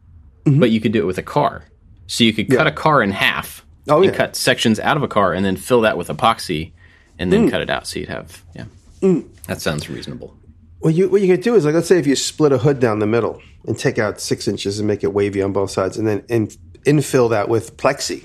mm-hmm. 0.46 0.60
but 0.60 0.72
you 0.72 0.80
could 0.80 0.94
do 0.94 1.02
it 1.02 1.06
with 1.06 1.18
a 1.18 1.24
car. 1.24 1.66
So 2.08 2.24
you 2.24 2.32
could 2.34 2.50
cut 2.50 2.66
a 2.66 2.72
car 2.72 3.04
in 3.04 3.12
half 3.12 3.66
Oh, 3.90 3.98
and 4.02 4.12
yeah. 4.12 4.18
cut 4.18 4.36
sections 4.36 4.80
out 4.80 4.98
of 4.98 5.04
a 5.04 5.08
car 5.08 5.34
and 5.34 5.44
then 5.44 5.58
fill 5.58 5.82
that 5.82 5.98
with 5.98 6.08
epoxy 6.10 6.72
and 7.18 7.34
then 7.34 7.48
mm. 7.48 7.52
cut 7.52 7.62
it 7.62 7.70
out 7.70 7.88
so 7.88 8.00
you'd 8.00 8.10
have 8.10 8.44
yeah. 8.56 8.66
Mm. 9.02 9.28
That 9.48 9.62
sounds 9.62 9.90
reasonable. 9.90 10.36
Well, 10.82 10.92
you, 10.92 11.10
what 11.10 11.22
you 11.22 11.28
could 11.28 11.44
do 11.44 11.56
is 11.56 11.66
like, 11.66 11.74
let's 11.76 11.88
say 11.88 12.00
if 12.00 12.08
you 12.08 12.16
split 12.16 12.52
a 12.52 12.58
hood 12.58 12.80
down 12.80 13.00
the 13.00 13.08
middle 13.08 13.42
and 13.66 13.78
take 13.78 14.00
out 14.00 14.22
six 14.22 14.48
inches 14.48 14.80
and 14.80 14.88
make 14.88 15.04
it 15.04 15.14
wavy 15.14 15.42
on 15.42 15.52
both 15.52 15.72
sides, 15.72 15.98
and 15.98 16.08
then 16.08 16.24
in, 16.30 16.48
infill 16.86 17.30
that 17.32 17.50
with 17.50 17.76
plexi, 17.78 18.24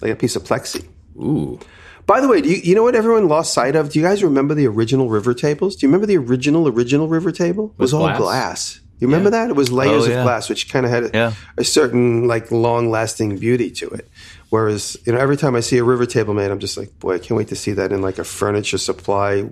like 0.00 0.12
a 0.12 0.16
piece 0.16 0.36
of 0.36 0.44
plexi. 0.44 0.86
Ooh. 1.16 1.58
By 2.06 2.20
the 2.20 2.28
way, 2.28 2.40
do 2.42 2.50
you, 2.50 2.56
you 2.62 2.74
know 2.74 2.82
what 2.82 2.94
everyone 2.94 3.28
lost 3.28 3.54
sight 3.54 3.74
of? 3.76 3.90
Do 3.90 3.98
you 3.98 4.04
guys 4.04 4.22
remember 4.22 4.54
the 4.54 4.66
original 4.66 5.08
river 5.08 5.34
tables? 5.34 5.74
Do 5.76 5.86
you 5.86 5.88
remember 5.88 6.06
the 6.06 6.18
original 6.18 6.68
original 6.68 7.08
river 7.08 7.32
table? 7.32 7.74
It 7.78 7.82
was, 7.82 7.94
all 7.94 8.02
glass? 8.02 8.18
glass. 8.18 8.80
You 9.00 9.08
remember 9.08 9.30
that? 9.30 9.50
It 9.50 9.56
was 9.56 9.72
layers 9.72 10.06
Oh, 10.06 10.12
of 10.18 10.22
glass, 10.24 10.48
which 10.48 10.70
kind 10.72 10.86
of 10.86 10.92
had 10.92 11.04
a, 11.04 11.10
Yeah. 11.12 11.32
a 11.58 11.64
certain 11.64 12.28
like 12.28 12.52
long 12.52 12.90
lasting 12.90 13.38
beauty 13.38 13.70
to 13.72 13.88
it. 13.90 14.08
Whereas, 14.50 14.96
you 15.04 15.12
know, 15.12 15.18
every 15.18 15.36
time 15.36 15.56
I 15.56 15.60
see 15.60 15.78
a 15.78 15.84
river 15.84 16.06
table 16.06 16.32
made, 16.34 16.50
I'm 16.50 16.60
just 16.60 16.76
like, 16.76 16.96
boy, 17.00 17.14
I 17.14 17.18
can't 17.18 17.36
wait 17.36 17.48
to 17.48 17.56
see 17.56 17.72
that 17.72 17.90
in 17.90 18.02
like 18.02 18.18
a 18.18 18.24
furniture 18.24 18.78
supply 18.78 19.50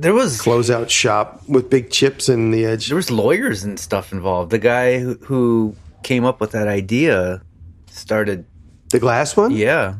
There 0.00 0.14
was 0.14 0.40
closeout 0.40 0.90
shop 0.90 1.42
with 1.48 1.70
big 1.70 1.90
chips 1.90 2.28
in 2.28 2.50
the 2.50 2.64
edge. 2.64 2.86
there 2.86 2.96
was 2.96 3.10
lawyers 3.10 3.64
and 3.64 3.78
stuff 3.78 4.12
involved. 4.12 4.50
The 4.50 4.58
guy 4.58 4.98
who, 4.98 5.14
who 5.14 5.76
came 6.02 6.24
up 6.24 6.40
with 6.40 6.52
that 6.52 6.68
idea 6.68 7.42
started. 7.90 8.44
The 8.90 9.00
glass 9.00 9.36
one? 9.36 9.50
Yeah, 9.50 9.96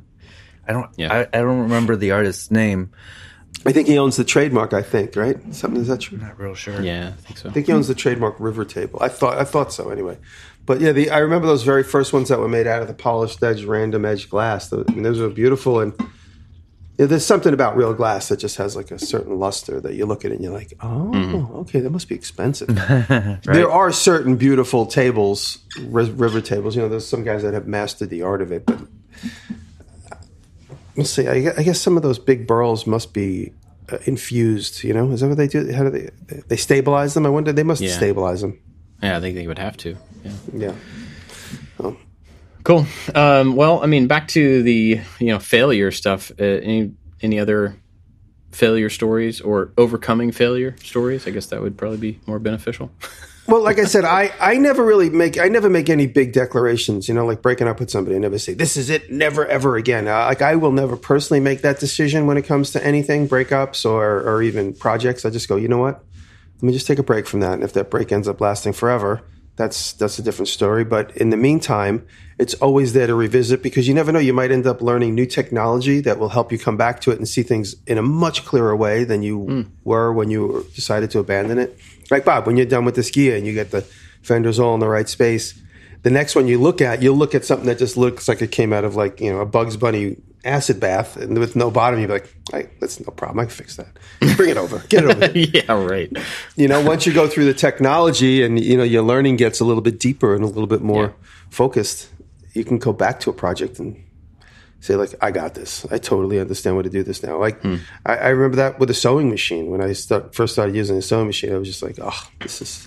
I 0.66 0.72
don't. 0.72 0.90
Yeah. 0.96 1.12
I, 1.12 1.38
I 1.38 1.40
don't 1.42 1.60
remember 1.60 1.96
the 1.96 2.12
artist's 2.12 2.50
name. 2.50 2.90
I 3.66 3.72
think 3.72 3.88
he 3.88 3.98
owns 3.98 4.16
the 4.16 4.24
trademark. 4.24 4.72
I 4.72 4.82
think 4.82 5.16
right. 5.16 5.36
Something 5.52 5.80
is 5.80 5.88
that 5.88 6.00
true? 6.00 6.16
Not 6.16 6.38
real 6.38 6.54
sure. 6.54 6.80
Yeah, 6.80 7.08
I 7.08 7.20
think 7.20 7.38
so. 7.38 7.48
I 7.48 7.52
think 7.52 7.66
he 7.66 7.72
owns 7.72 7.88
the 7.88 7.94
trademark 7.94 8.38
River 8.38 8.64
Table. 8.64 9.00
I 9.02 9.08
thought 9.08 9.36
I 9.36 9.44
thought 9.44 9.72
so 9.72 9.90
anyway. 9.90 10.16
But 10.64 10.80
yeah, 10.80 10.92
the, 10.92 11.10
I 11.10 11.18
remember 11.18 11.46
those 11.46 11.64
very 11.64 11.82
first 11.82 12.12
ones 12.12 12.28
that 12.28 12.38
were 12.38 12.48
made 12.48 12.66
out 12.66 12.82
of 12.82 12.88
the 12.88 12.94
polished 12.94 13.42
edge, 13.42 13.64
random 13.64 14.04
edge 14.04 14.28
glass. 14.30 14.72
I 14.72 14.76
mean, 14.92 15.02
those 15.02 15.18
were 15.18 15.30
beautiful, 15.30 15.80
and 15.80 15.92
yeah, 15.98 16.06
there's 17.06 17.24
something 17.24 17.54
about 17.54 17.76
real 17.76 17.94
glass 17.94 18.28
that 18.28 18.38
just 18.38 18.56
has 18.56 18.74
like 18.74 18.90
a 18.90 18.98
certain 18.98 19.38
luster 19.38 19.80
that 19.80 19.94
you 19.94 20.04
look 20.04 20.24
at 20.24 20.32
it 20.32 20.34
and 20.34 20.42
you're 20.44 20.52
like, 20.52 20.74
oh, 20.80 21.50
okay, 21.60 21.78
that 21.80 21.90
must 21.90 22.08
be 22.08 22.14
expensive. 22.16 22.68
There 23.44 23.70
are 23.70 23.92
certain 23.92 24.36
beautiful 24.36 24.84
tables, 24.86 25.58
ri- 25.80 26.10
river 26.10 26.40
tables. 26.40 26.74
You 26.74 26.82
know, 26.82 26.88
there's 26.88 27.06
some 27.06 27.22
guys 27.24 27.42
that 27.42 27.54
have 27.54 27.66
mastered 27.68 28.10
the 28.10 28.22
art 28.22 28.42
of 28.42 28.50
it, 28.52 28.66
but 28.66 28.80
let's 30.96 31.10
see. 31.10 31.26
I, 31.28 31.52
I 31.56 31.62
guess 31.62 31.80
some 31.80 31.96
of 31.96 32.02
those 32.02 32.18
big 32.18 32.46
burls 32.46 32.86
must 32.86 33.12
be 33.14 33.52
uh, 33.92 33.98
infused. 34.06 34.82
You 34.84 34.92
know, 34.94 35.10
is 35.12 35.20
that 35.20 35.28
what 35.28 35.36
they 35.38 35.46
do? 35.48 35.72
How 35.72 35.84
do 35.84 35.90
they 35.90 36.10
they 36.48 36.56
stabilize 36.56 37.14
them? 37.14 37.24
I 37.26 37.28
wonder. 37.28 37.52
They 37.52 37.62
must 37.62 37.80
Yeah. 37.80 37.92
stabilize 37.96 38.40
them. 38.40 38.58
Yeah, 39.02 39.16
I 39.16 39.20
think 39.20 39.36
they 39.36 39.46
would 39.46 39.58
have 39.60 39.76
to. 39.78 39.96
Yeah. 40.52 40.72
Yeah. 41.80 41.92
Cool. 42.68 42.84
Um, 43.14 43.56
well, 43.56 43.82
I 43.82 43.86
mean, 43.86 44.08
back 44.08 44.28
to 44.28 44.62
the 44.62 45.00
you 45.20 45.26
know 45.28 45.38
failure 45.38 45.90
stuff. 45.90 46.30
Uh, 46.38 46.44
any 46.44 46.92
any 47.22 47.40
other 47.40 47.80
failure 48.52 48.90
stories 48.90 49.40
or 49.40 49.72
overcoming 49.78 50.32
failure 50.32 50.76
stories? 50.84 51.26
I 51.26 51.30
guess 51.30 51.46
that 51.46 51.62
would 51.62 51.78
probably 51.78 51.96
be 51.96 52.20
more 52.26 52.38
beneficial. 52.38 52.90
Well, 53.48 53.62
like 53.62 53.78
I 53.78 53.84
said, 53.84 54.04
I, 54.04 54.30
I 54.38 54.58
never 54.58 54.84
really 54.84 55.08
make 55.08 55.40
I 55.40 55.48
never 55.48 55.70
make 55.70 55.88
any 55.88 56.06
big 56.06 56.34
declarations. 56.34 57.08
You 57.08 57.14
know, 57.14 57.24
like 57.24 57.40
breaking 57.40 57.66
up 57.66 57.80
with 57.80 57.88
somebody. 57.88 58.14
I 58.14 58.18
never 58.18 58.38
say 58.38 58.52
this 58.52 58.76
is 58.76 58.90
it, 58.90 59.10
never 59.10 59.46
ever 59.46 59.76
again. 59.76 60.06
Uh, 60.06 60.26
like 60.26 60.42
I 60.42 60.56
will 60.56 60.70
never 60.70 60.98
personally 60.98 61.40
make 61.40 61.62
that 61.62 61.80
decision 61.80 62.26
when 62.26 62.36
it 62.36 62.42
comes 62.42 62.72
to 62.72 62.84
anything, 62.84 63.26
breakups 63.26 63.86
or 63.88 64.20
or 64.20 64.42
even 64.42 64.74
projects. 64.74 65.24
I 65.24 65.30
just 65.30 65.48
go, 65.48 65.56
you 65.56 65.66
know 65.66 65.78
what? 65.78 66.04
Let 66.56 66.62
me 66.62 66.74
just 66.74 66.86
take 66.86 66.98
a 66.98 67.02
break 67.02 67.26
from 67.26 67.40
that. 67.40 67.54
And 67.54 67.62
if 67.62 67.72
that 67.72 67.88
break 67.88 68.12
ends 68.12 68.28
up 68.28 68.38
lasting 68.38 68.74
forever, 68.74 69.22
that's 69.58 69.92
that's 69.94 70.18
a 70.18 70.22
different 70.22 70.48
story. 70.48 70.84
But 70.84 71.14
in 71.16 71.30
the 71.30 71.36
meantime, 71.36 72.06
it's 72.38 72.54
always 72.54 72.92
there 72.92 73.08
to 73.08 73.14
revisit 73.14 73.60
because 73.60 73.88
you 73.88 73.92
never 73.92 74.12
know. 74.12 74.20
You 74.20 74.32
might 74.32 74.52
end 74.52 74.66
up 74.66 74.80
learning 74.80 75.14
new 75.14 75.26
technology 75.26 76.00
that 76.00 76.18
will 76.18 76.28
help 76.30 76.52
you 76.52 76.58
come 76.58 76.76
back 76.76 77.00
to 77.02 77.10
it 77.10 77.18
and 77.18 77.28
see 77.28 77.42
things 77.42 77.74
in 77.86 77.98
a 77.98 78.02
much 78.02 78.46
clearer 78.46 78.74
way 78.76 79.02
than 79.04 79.22
you 79.22 79.40
hmm. 79.40 79.62
were 79.82 80.12
when 80.12 80.30
you 80.30 80.64
decided 80.74 81.10
to 81.10 81.18
abandon 81.18 81.58
it. 81.58 81.76
Like 82.08 82.24
Bob, 82.24 82.46
when 82.46 82.56
you're 82.56 82.66
done 82.66 82.84
with 82.84 82.94
the 82.94 83.02
Ghia 83.02 83.36
and 83.36 83.46
you 83.46 83.52
get 83.52 83.72
the 83.72 83.82
fenders 84.22 84.60
all 84.60 84.74
in 84.74 84.80
the 84.80 84.88
right 84.88 85.08
space, 85.08 85.60
the 86.02 86.10
next 86.10 86.36
one 86.36 86.46
you 86.46 86.58
look 86.58 86.80
at, 86.80 87.02
you'll 87.02 87.16
look 87.16 87.34
at 87.34 87.44
something 87.44 87.66
that 87.66 87.78
just 87.78 87.96
looks 87.96 88.28
like 88.28 88.40
it 88.40 88.52
came 88.52 88.72
out 88.72 88.84
of 88.84 88.94
like 88.94 89.20
you 89.20 89.32
know 89.32 89.40
a 89.40 89.46
Bugs 89.46 89.76
Bunny 89.76 90.16
acid 90.44 90.78
bath 90.80 91.16
and 91.16 91.38
with 91.38 91.56
no 91.56 91.70
bottom. 91.70 91.98
You'd 92.00 92.06
be 92.08 92.12
like, 92.14 92.34
hey, 92.52 92.68
that's 92.80 93.00
no 93.00 93.12
problem. 93.12 93.40
I 93.40 93.44
can 93.44 93.50
fix 93.50 93.76
that. 93.76 93.88
Bring 94.36 94.50
it 94.50 94.56
over. 94.56 94.78
Get 94.88 95.04
it 95.04 95.10
over. 95.10 95.38
yeah, 95.38 95.72
right. 95.84 96.10
you 96.56 96.68
know, 96.68 96.84
once 96.84 97.06
you 97.06 97.12
go 97.12 97.26
through 97.28 97.44
the 97.46 97.54
technology 97.54 98.42
and 98.42 98.58
you 98.62 98.76
know 98.76 98.84
your 98.84 99.02
learning 99.02 99.36
gets 99.36 99.60
a 99.60 99.64
little 99.64 99.82
bit 99.82 99.98
deeper 99.98 100.34
and 100.34 100.42
a 100.44 100.46
little 100.46 100.66
bit 100.66 100.80
more 100.82 101.04
Yeah. 101.06 101.28
focused, 101.50 102.08
you 102.54 102.64
can 102.64 102.78
go 102.78 102.92
back 102.92 103.20
to 103.20 103.30
a 103.30 103.32
project 103.32 103.78
and 103.78 104.02
say 104.80 104.94
like, 104.96 105.14
"I 105.20 105.30
got 105.30 105.54
this. 105.54 105.84
I 105.90 105.98
totally 105.98 106.38
understand 106.40 106.76
what 106.76 106.82
to 106.84 106.90
do 106.90 107.02
this 107.02 107.22
now." 107.22 107.38
Like, 107.38 107.60
hmm. 107.62 107.76
I, 108.06 108.16
I 108.16 108.28
remember 108.28 108.56
that 108.56 108.78
with 108.78 108.90
a 108.90 108.94
sewing 108.94 109.28
machine 109.30 109.70
when 109.70 109.80
I 109.80 109.92
start, 109.92 110.34
first 110.34 110.52
started 110.54 110.74
using 110.76 110.96
a 110.96 111.02
sewing 111.02 111.26
machine. 111.26 111.52
I 111.52 111.58
was 111.58 111.68
just 111.68 111.82
like, 111.82 111.98
"Oh, 112.00 112.28
this 112.40 112.62
is 112.62 112.86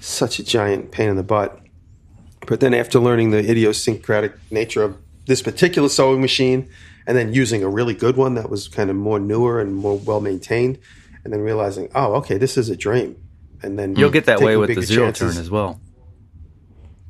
such 0.00 0.38
a 0.40 0.44
giant 0.44 0.90
pain 0.90 1.08
in 1.08 1.16
the 1.16 1.22
butt." 1.22 1.60
But 2.46 2.60
then 2.60 2.72
after 2.74 2.98
learning 2.98 3.30
the 3.30 3.38
idiosyncratic 3.38 4.32
nature 4.50 4.82
of 4.82 4.96
this 5.28 5.42
particular 5.42 5.88
sewing 5.88 6.20
machine, 6.20 6.68
and 7.06 7.16
then 7.16 7.32
using 7.32 7.62
a 7.62 7.68
really 7.68 7.94
good 7.94 8.16
one 8.16 8.34
that 8.34 8.50
was 8.50 8.66
kind 8.66 8.90
of 8.90 8.96
more 8.96 9.20
newer 9.20 9.60
and 9.60 9.76
more 9.76 9.96
well 9.98 10.20
maintained, 10.20 10.78
and 11.22 11.32
then 11.32 11.40
realizing, 11.40 11.88
oh, 11.94 12.14
okay, 12.14 12.36
this 12.36 12.56
is 12.56 12.68
a 12.68 12.76
dream. 12.76 13.16
And 13.62 13.78
then 13.78 13.94
You'll 13.96 14.10
get 14.10 14.26
that 14.26 14.40
way 14.40 14.56
with 14.56 14.74
the 14.74 14.82
zero 14.82 15.06
chances. 15.06 15.34
turn 15.34 15.40
as 15.40 15.50
well. 15.50 15.80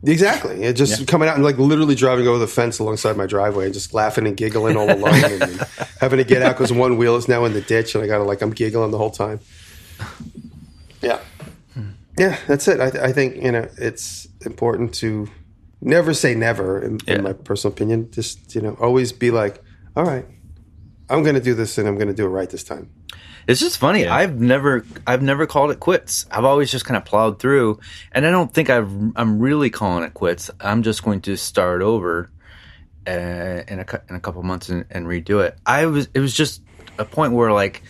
Exactly. 0.04 0.62
It 0.62 0.74
just 0.74 1.08
coming 1.08 1.28
out 1.28 1.34
and 1.34 1.44
like 1.44 1.58
literally 1.58 1.94
driving 1.94 2.28
over 2.28 2.38
the 2.38 2.46
fence 2.46 2.78
alongside 2.78 3.16
my 3.16 3.26
driveway 3.26 3.64
and 3.64 3.74
just 3.74 3.92
laughing 3.92 4.26
and 4.26 4.36
giggling 4.36 4.76
all 4.76 4.90
along 4.90 5.14
and, 5.24 5.66
having 6.00 6.18
to 6.18 6.24
get 6.24 6.40
out 6.40 6.56
because 6.56 6.72
one 6.72 6.96
wheel 6.96 7.16
is 7.16 7.26
now 7.26 7.44
in 7.44 7.52
the 7.52 7.60
ditch 7.60 7.96
and 7.96 8.04
I 8.04 8.06
got 8.06 8.18
to 8.18 8.24
like, 8.24 8.40
I'm 8.40 8.50
giggling 8.50 8.92
the 8.92 8.98
whole 8.98 9.10
time. 9.10 9.40
Yeah. 11.02 11.18
Hmm. 11.74 11.90
Yeah, 12.16 12.38
that's 12.46 12.68
it. 12.68 12.80
I, 12.80 13.08
I 13.08 13.12
think, 13.12 13.42
you 13.42 13.50
know, 13.50 13.68
it's 13.76 14.28
important 14.46 14.94
to 14.96 15.28
never 15.80 16.14
say 16.14 16.34
never, 16.34 16.80
in, 16.80 16.98
Yeah. 17.06 17.16
in 17.16 17.22
my 17.22 17.32
personal 17.32 17.72
opinion. 17.72 18.10
Just, 18.10 18.54
you 18.54 18.60
know, 18.60 18.76
always 18.80 19.12
be 19.12 19.30
like, 19.30 19.62
all 19.96 20.04
right, 20.04 20.26
I'm 21.08 21.22
going 21.22 21.34
to 21.34 21.40
do 21.40 21.54
this 21.54 21.78
and 21.78 21.86
I'm 21.88 21.96
going 21.96 22.08
to 22.08 22.14
do 22.14 22.26
it 22.26 22.30
right 22.30 22.48
this 22.50 22.64
time. 22.64 22.90
It's 23.46 23.60
just 23.60 23.78
funny. 23.78 24.06
I've 24.06 24.38
never, 24.38 24.84
I've 25.06 25.22
never 25.22 25.46
called 25.46 25.70
it 25.70 25.80
quits. 25.80 26.26
I've 26.30 26.44
always 26.44 26.70
just 26.70 26.84
kind 26.84 26.98
of 26.98 27.06
plowed 27.06 27.38
through, 27.38 27.80
and 28.12 28.26
I 28.26 28.30
don't 28.30 28.52
think 28.52 28.68
I've, 28.68 28.90
I'm 29.16 29.38
really 29.38 29.70
calling 29.70 30.04
it 30.04 30.12
quits. 30.12 30.50
I'm 30.60 30.82
just 30.82 31.02
going 31.02 31.22
to 31.22 31.36
start 31.38 31.80
over 31.80 32.30
uh, 33.06 33.10
in 33.10 33.78
a 33.80 33.86
in 34.10 34.16
a 34.16 34.20
couple 34.20 34.42
months 34.42 34.68
and, 34.68 34.84
and 34.90 35.06
redo 35.06 35.42
it. 35.42 35.56
I 35.64 35.86
was, 35.86 36.10
it 36.12 36.20
was 36.20 36.34
just 36.34 36.60
a 36.98 37.06
point 37.06 37.32
where 37.32 37.50
like, 37.50 37.82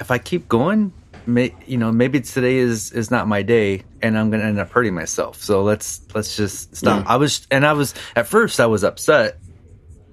if 0.00 0.10
I 0.10 0.16
keep 0.16 0.48
going, 0.48 0.94
may, 1.26 1.54
you 1.66 1.78
know, 1.78 1.92
maybe 1.92 2.20
today 2.20 2.56
is 2.56 2.92
is 2.92 3.10
not 3.10 3.28
my 3.28 3.42
day, 3.42 3.84
and 4.02 4.18
I'm 4.18 4.30
gonna 4.30 4.44
end 4.44 4.58
up 4.58 4.70
hurting 4.70 4.94
myself. 4.94 5.42
So 5.42 5.62
let's 5.62 6.02
let's 6.14 6.36
just 6.36 6.76
stop. 6.76 7.04
I 7.08 7.16
was, 7.16 7.46
and 7.50 7.66
I 7.66 7.72
was 7.72 7.94
at 8.16 8.26
first 8.26 8.60
I 8.60 8.66
was 8.66 8.84
upset, 8.84 9.38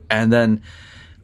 and 0.10 0.32
then 0.32 0.64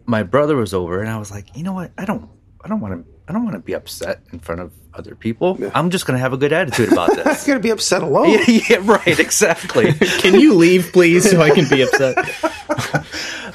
my 0.06 0.24
brother 0.24 0.56
was 0.56 0.74
over 0.74 1.02
and 1.02 1.10
I 1.10 1.18
was 1.18 1.32
like, 1.32 1.56
you 1.58 1.64
know 1.64 1.74
what? 1.74 1.92
I 1.98 2.06
don't 2.06 2.30
I 2.64 2.68
don't 2.68 2.80
want 2.80 3.06
to 3.06 3.15
I 3.28 3.34
don't 3.34 3.44
want 3.44 3.56
to 3.56 3.60
be 3.62 3.74
upset 3.74 4.22
in 4.32 4.40
front 4.40 4.62
of 4.62 4.72
other 4.94 5.16
people. 5.16 5.58
I'm 5.74 5.90
just 5.90 6.06
going 6.06 6.16
to 6.16 6.22
have 6.22 6.32
a 6.34 6.38
good 6.38 6.54
attitude 6.54 6.92
about 6.92 7.10
this. 7.16 7.26
I'm 7.26 7.48
going 7.48 7.60
to 7.60 7.64
be 7.64 7.72
upset 7.72 8.04
alone. 8.04 8.30
yeah, 8.30 8.46
yeah, 8.70 8.78
right, 8.82 9.20
exactly. 9.20 9.94
Can 10.20 10.40
you 10.40 10.54
leave, 10.54 10.92
please, 10.94 11.30
so 11.30 11.42
I 11.42 11.50
can 11.50 11.68
be 11.68 11.82
upset? 11.82 12.16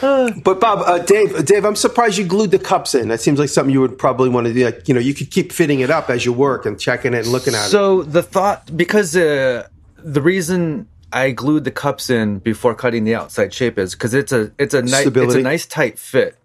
But 0.00 0.60
Bob, 0.60 0.80
uh, 0.80 0.98
Dave, 0.98 1.34
uh, 1.34 1.42
Dave, 1.42 1.64
I'm 1.64 1.76
surprised 1.76 2.18
you 2.18 2.24
glued 2.24 2.50
the 2.50 2.58
cups 2.58 2.94
in. 2.94 3.08
That 3.08 3.20
seems 3.20 3.38
like 3.38 3.48
something 3.48 3.72
you 3.72 3.80
would 3.80 3.98
probably 3.98 4.28
want 4.28 4.46
to 4.46 4.52
do. 4.54 4.64
Like, 4.64 4.88
you 4.88 4.94
know, 4.94 5.00
you 5.00 5.14
could 5.14 5.30
keep 5.30 5.52
fitting 5.52 5.80
it 5.80 5.90
up 5.90 6.10
as 6.10 6.24
you 6.24 6.32
work 6.32 6.66
and 6.66 6.78
checking 6.80 7.14
it 7.14 7.20
and 7.20 7.28
looking 7.28 7.54
at 7.54 7.66
it. 7.66 7.70
so 7.70 8.02
the 8.02 8.22
thought 8.22 8.74
because 8.76 9.14
uh, 9.14 9.68
the 9.98 10.22
reason 10.22 10.88
I 11.12 11.32
glued 11.32 11.64
the 11.64 11.70
cups 11.70 12.08
in 12.08 12.38
before 12.38 12.74
cutting 12.74 13.04
the 13.04 13.14
outside 13.14 13.52
shape 13.52 13.78
is 13.78 13.94
because 13.94 14.14
it's 14.14 14.32
a 14.32 14.52
it's 14.58 14.74
a 14.74 14.82
nice 14.82 15.06
it's 15.06 15.34
a 15.34 15.42
nice 15.42 15.66
tight 15.66 15.98
fit. 15.98 16.36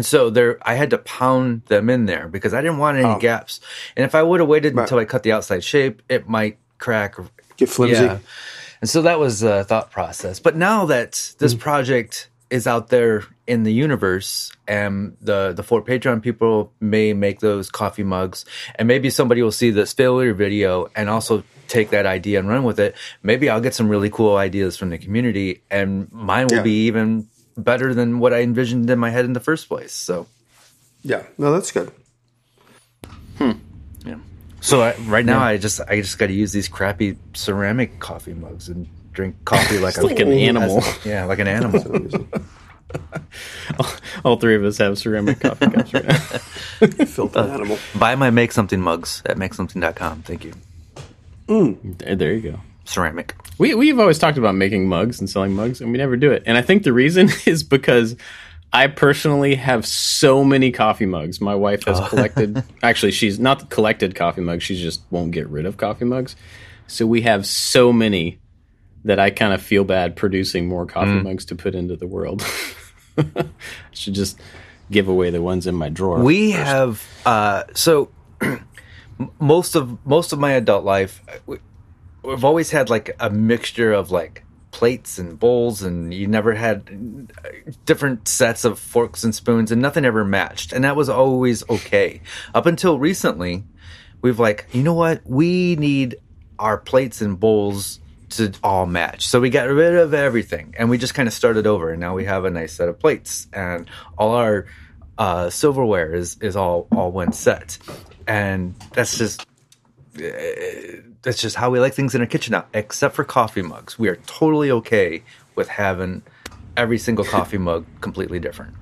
And 0.00 0.06
so 0.06 0.30
there, 0.30 0.56
I 0.66 0.76
had 0.76 0.88
to 0.90 0.98
pound 0.98 1.66
them 1.66 1.90
in 1.90 2.06
there 2.06 2.26
because 2.26 2.54
I 2.54 2.62
didn't 2.62 2.78
want 2.78 2.96
any 2.96 3.06
oh. 3.06 3.18
gaps. 3.18 3.60
And 3.94 4.06
if 4.06 4.14
I 4.14 4.22
would 4.22 4.40
have 4.40 4.48
waited 4.48 4.74
Right. 4.74 4.84
until 4.84 4.96
I 4.96 5.04
cut 5.04 5.24
the 5.24 5.32
outside 5.32 5.62
shape, 5.62 6.00
it 6.08 6.26
might 6.26 6.56
crack 6.78 7.16
Get 7.58 7.68
flimsy. 7.68 8.04
Yeah. 8.04 8.18
And 8.80 8.88
so 8.88 9.02
that 9.02 9.18
was 9.18 9.40
the 9.40 9.62
thought 9.64 9.90
process. 9.90 10.40
But 10.40 10.56
now 10.56 10.86
that 10.86 11.34
this 11.38 11.52
hmm. 11.52 11.58
project 11.58 12.30
is 12.48 12.66
out 12.66 12.88
there 12.88 13.24
in 13.46 13.64
the 13.64 13.74
universe 13.74 14.50
and 14.66 15.18
the 15.20 15.52
the 15.52 15.62
four 15.62 15.82
Patreon 15.84 16.22
people 16.22 16.72
may 16.80 17.12
make 17.12 17.40
those 17.40 17.70
coffee 17.70 18.02
mugs 18.02 18.46
and 18.76 18.88
maybe 18.88 19.10
somebody 19.10 19.42
will 19.42 19.52
see 19.52 19.70
this 19.70 19.92
failure 19.92 20.32
video 20.32 20.88
and 20.96 21.10
also 21.10 21.44
take 21.68 21.90
that 21.90 22.06
idea 22.06 22.38
and 22.38 22.48
run 22.48 22.64
with 22.64 22.80
it. 22.80 22.96
Maybe 23.22 23.50
I'll 23.50 23.60
get 23.60 23.74
some 23.74 23.90
really 23.90 24.08
cool 24.08 24.36
ideas 24.36 24.78
from 24.78 24.88
the 24.88 24.98
community 24.98 25.62
and 25.70 26.10
mine 26.10 26.46
will 26.48 26.56
Yeah. 26.56 26.62
be 26.62 26.86
even 26.86 27.28
better 27.64 27.94
than 27.94 28.18
what 28.18 28.32
I 28.32 28.40
envisioned 28.42 28.88
in 28.90 28.98
my 28.98 29.10
head 29.10 29.24
in 29.24 29.32
the 29.32 29.40
first 29.40 29.68
place. 29.68 29.92
So 29.92 30.26
Yeah, 31.02 31.22
no, 31.38 31.52
that's 31.52 31.72
good. 31.72 31.90
Hmm. 33.38 33.52
yeah. 34.04 34.16
So 34.60 34.82
I, 34.82 34.94
right 35.06 35.24
now 35.24 35.40
I 35.40 35.56
just 35.56 35.80
I 35.88 36.00
just 36.00 36.18
got 36.18 36.26
to 36.26 36.32
use 36.34 36.52
these 36.52 36.68
crappy 36.68 37.16
ceramic 37.34 37.98
coffee 38.00 38.34
mugs 38.34 38.68
and 38.68 38.86
drink 39.12 39.36
coffee 39.44 39.78
like 39.78 39.96
a- 39.96 40.02
like 40.02 40.18
an 40.20 40.32
animal. 40.32 40.82
Yeah, 41.04 41.24
like 41.24 41.38
an 41.38 41.48
animal. 41.48 42.26
All 44.24 44.36
three 44.36 44.56
of 44.56 44.64
us 44.64 44.78
have 44.78 44.98
ceramic 44.98 45.40
coffee 45.40 45.70
cups 45.70 45.94
right 45.94 46.04
now. 46.06 46.18
Filthy 47.06 47.38
animal. 47.38 47.78
Buy 47.96 48.16
my 48.16 48.30
Make 48.30 48.50
Something 48.52 48.80
mugs 48.80 49.22
at 49.26 49.36
makesomething.com. 49.36 50.22
Thank 50.22 50.44
you. 50.44 50.52
Mm. 51.46 51.98
There, 51.98 52.16
there 52.16 52.32
you 52.34 52.50
go. 52.52 52.60
Ceramic. 52.84 53.34
We 53.58 53.74
we've 53.74 53.98
always 53.98 54.18
talked 54.18 54.38
about 54.38 54.54
making 54.54 54.88
mugs 54.88 55.20
and 55.20 55.28
selling 55.28 55.54
mugs, 55.54 55.80
and 55.80 55.92
we 55.92 55.98
never 55.98 56.16
do 56.16 56.32
it. 56.32 56.42
And 56.46 56.56
I 56.56 56.62
think 56.62 56.82
the 56.82 56.92
reason 56.92 57.28
is 57.46 57.62
because 57.62 58.16
I 58.72 58.86
personally 58.86 59.56
have 59.56 59.86
so 59.86 60.44
many 60.44 60.70
coffee 60.70 61.06
mugs. 61.06 61.40
My 61.40 61.54
wife 61.54 61.84
has 61.84 62.00
collected. 62.08 62.62
Actually, 62.82 63.12
she's 63.12 63.38
not 63.38 63.70
collected 63.70 64.14
coffee 64.14 64.40
mugs. 64.40 64.62
She 64.62 64.80
just 64.80 65.02
won't 65.10 65.32
get 65.32 65.48
rid 65.48 65.66
of 65.66 65.76
coffee 65.76 66.04
mugs. 66.04 66.36
So 66.86 67.06
we 67.06 67.22
have 67.22 67.46
so 67.46 67.92
many 67.92 68.40
that 69.04 69.18
I 69.18 69.30
kind 69.30 69.52
of 69.52 69.62
feel 69.62 69.84
bad 69.84 70.16
producing 70.16 70.68
more 70.68 70.86
coffee 70.86 71.20
mugs 71.22 71.44
to 71.46 71.54
put 71.54 71.74
into 71.74 71.96
the 71.96 72.06
world. 72.06 72.44
I 73.18 73.46
should 73.92 74.14
just 74.14 74.38
give 74.90 75.08
away 75.08 75.30
the 75.30 75.40
ones 75.40 75.66
in 75.66 75.74
my 75.74 75.88
drawer. 75.88 76.22
We 76.22 76.50
have 76.52 77.02
uh, 77.24 77.64
so 77.74 78.10
most 79.40 79.74
of 79.74 80.04
most 80.06 80.32
of 80.32 80.38
my 80.38 80.52
adult 80.52 80.84
life, 80.84 81.22
we, 81.46 81.58
we've 82.30 82.44
always 82.44 82.70
had 82.70 82.90
like 82.90 83.14
a 83.20 83.30
mixture 83.30 83.92
of 83.92 84.10
like 84.10 84.44
plates 84.70 85.18
and 85.18 85.38
bowls, 85.38 85.82
and 85.82 86.14
you 86.14 86.26
never 86.26 86.54
had 86.54 87.28
uh, 87.44 87.48
different 87.84 88.28
sets 88.28 88.64
of 88.64 88.78
forks 88.78 89.24
and 89.24 89.34
spoons, 89.34 89.72
and 89.72 89.82
nothing 89.82 90.04
ever 90.04 90.24
matched, 90.24 90.72
and 90.72 90.84
that 90.84 90.96
was 90.96 91.08
always 91.08 91.68
okay 91.68 92.22
up 92.54 92.66
until 92.66 92.98
recently. 92.98 93.64
We've 94.22 94.38
like, 94.38 94.66
you 94.72 94.82
know 94.82 94.94
what? 94.94 95.22
We 95.24 95.76
need 95.76 96.16
our 96.58 96.76
plates 96.76 97.22
and 97.22 97.40
bowls 97.40 98.00
to 98.30 98.52
all 98.62 98.86
match. 98.86 99.26
So 99.26 99.40
we 99.40 99.50
got 99.50 99.68
rid 99.68 99.94
of 99.94 100.14
everything 100.14 100.74
and 100.78 100.88
we 100.88 100.98
just 100.98 101.14
kind 101.14 101.26
of 101.26 101.32
started 101.32 101.66
over. 101.66 101.90
And 101.90 102.00
now 102.00 102.14
we 102.14 102.24
have 102.26 102.44
a 102.44 102.50
nice 102.50 102.74
set 102.74 102.88
of 102.88 102.98
plates 102.98 103.48
and 103.52 103.88
all 104.16 104.34
our 104.34 104.66
uh, 105.18 105.50
silverware 105.50 106.14
is, 106.14 106.36
is 106.40 106.54
all, 106.54 106.86
all 106.92 107.10
one 107.10 107.32
set. 107.32 107.78
And 108.26 108.74
that's 108.92 109.18
just, 109.18 109.46
uh, 110.18 110.22
that's 111.22 111.40
just 111.40 111.56
how 111.56 111.70
we 111.70 111.80
like 111.80 111.94
things 111.94 112.14
in 112.14 112.20
our 112.20 112.26
kitchen 112.26 112.52
now, 112.52 112.66
except 112.72 113.14
for 113.14 113.24
coffee 113.24 113.62
mugs. 113.62 113.98
We 113.98 114.08
are 114.08 114.16
totally 114.16 114.70
okay 114.70 115.22
with 115.54 115.68
having 115.68 116.22
every 116.76 116.98
single 116.98 117.24
coffee 117.24 117.58
mug 117.68 117.86
completely 118.00 118.38
different. 118.38 118.74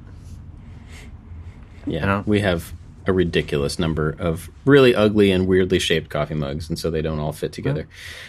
yeah, 1.86 2.04
know? 2.04 2.24
we 2.26 2.40
have 2.40 2.72
a 3.06 3.12
ridiculous 3.12 3.78
number 3.78 4.14
of 4.18 4.50
really 4.64 4.94
ugly 4.94 5.32
and 5.32 5.46
weirdly 5.46 5.78
shaped 5.78 6.10
coffee 6.10 6.34
mugs, 6.34 6.68
and 6.68 6.78
so 6.78 6.90
they 6.90 7.02
don't 7.02 7.18
all 7.18 7.32
fit 7.32 7.52
together. 7.52 7.88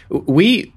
We 0.10 0.74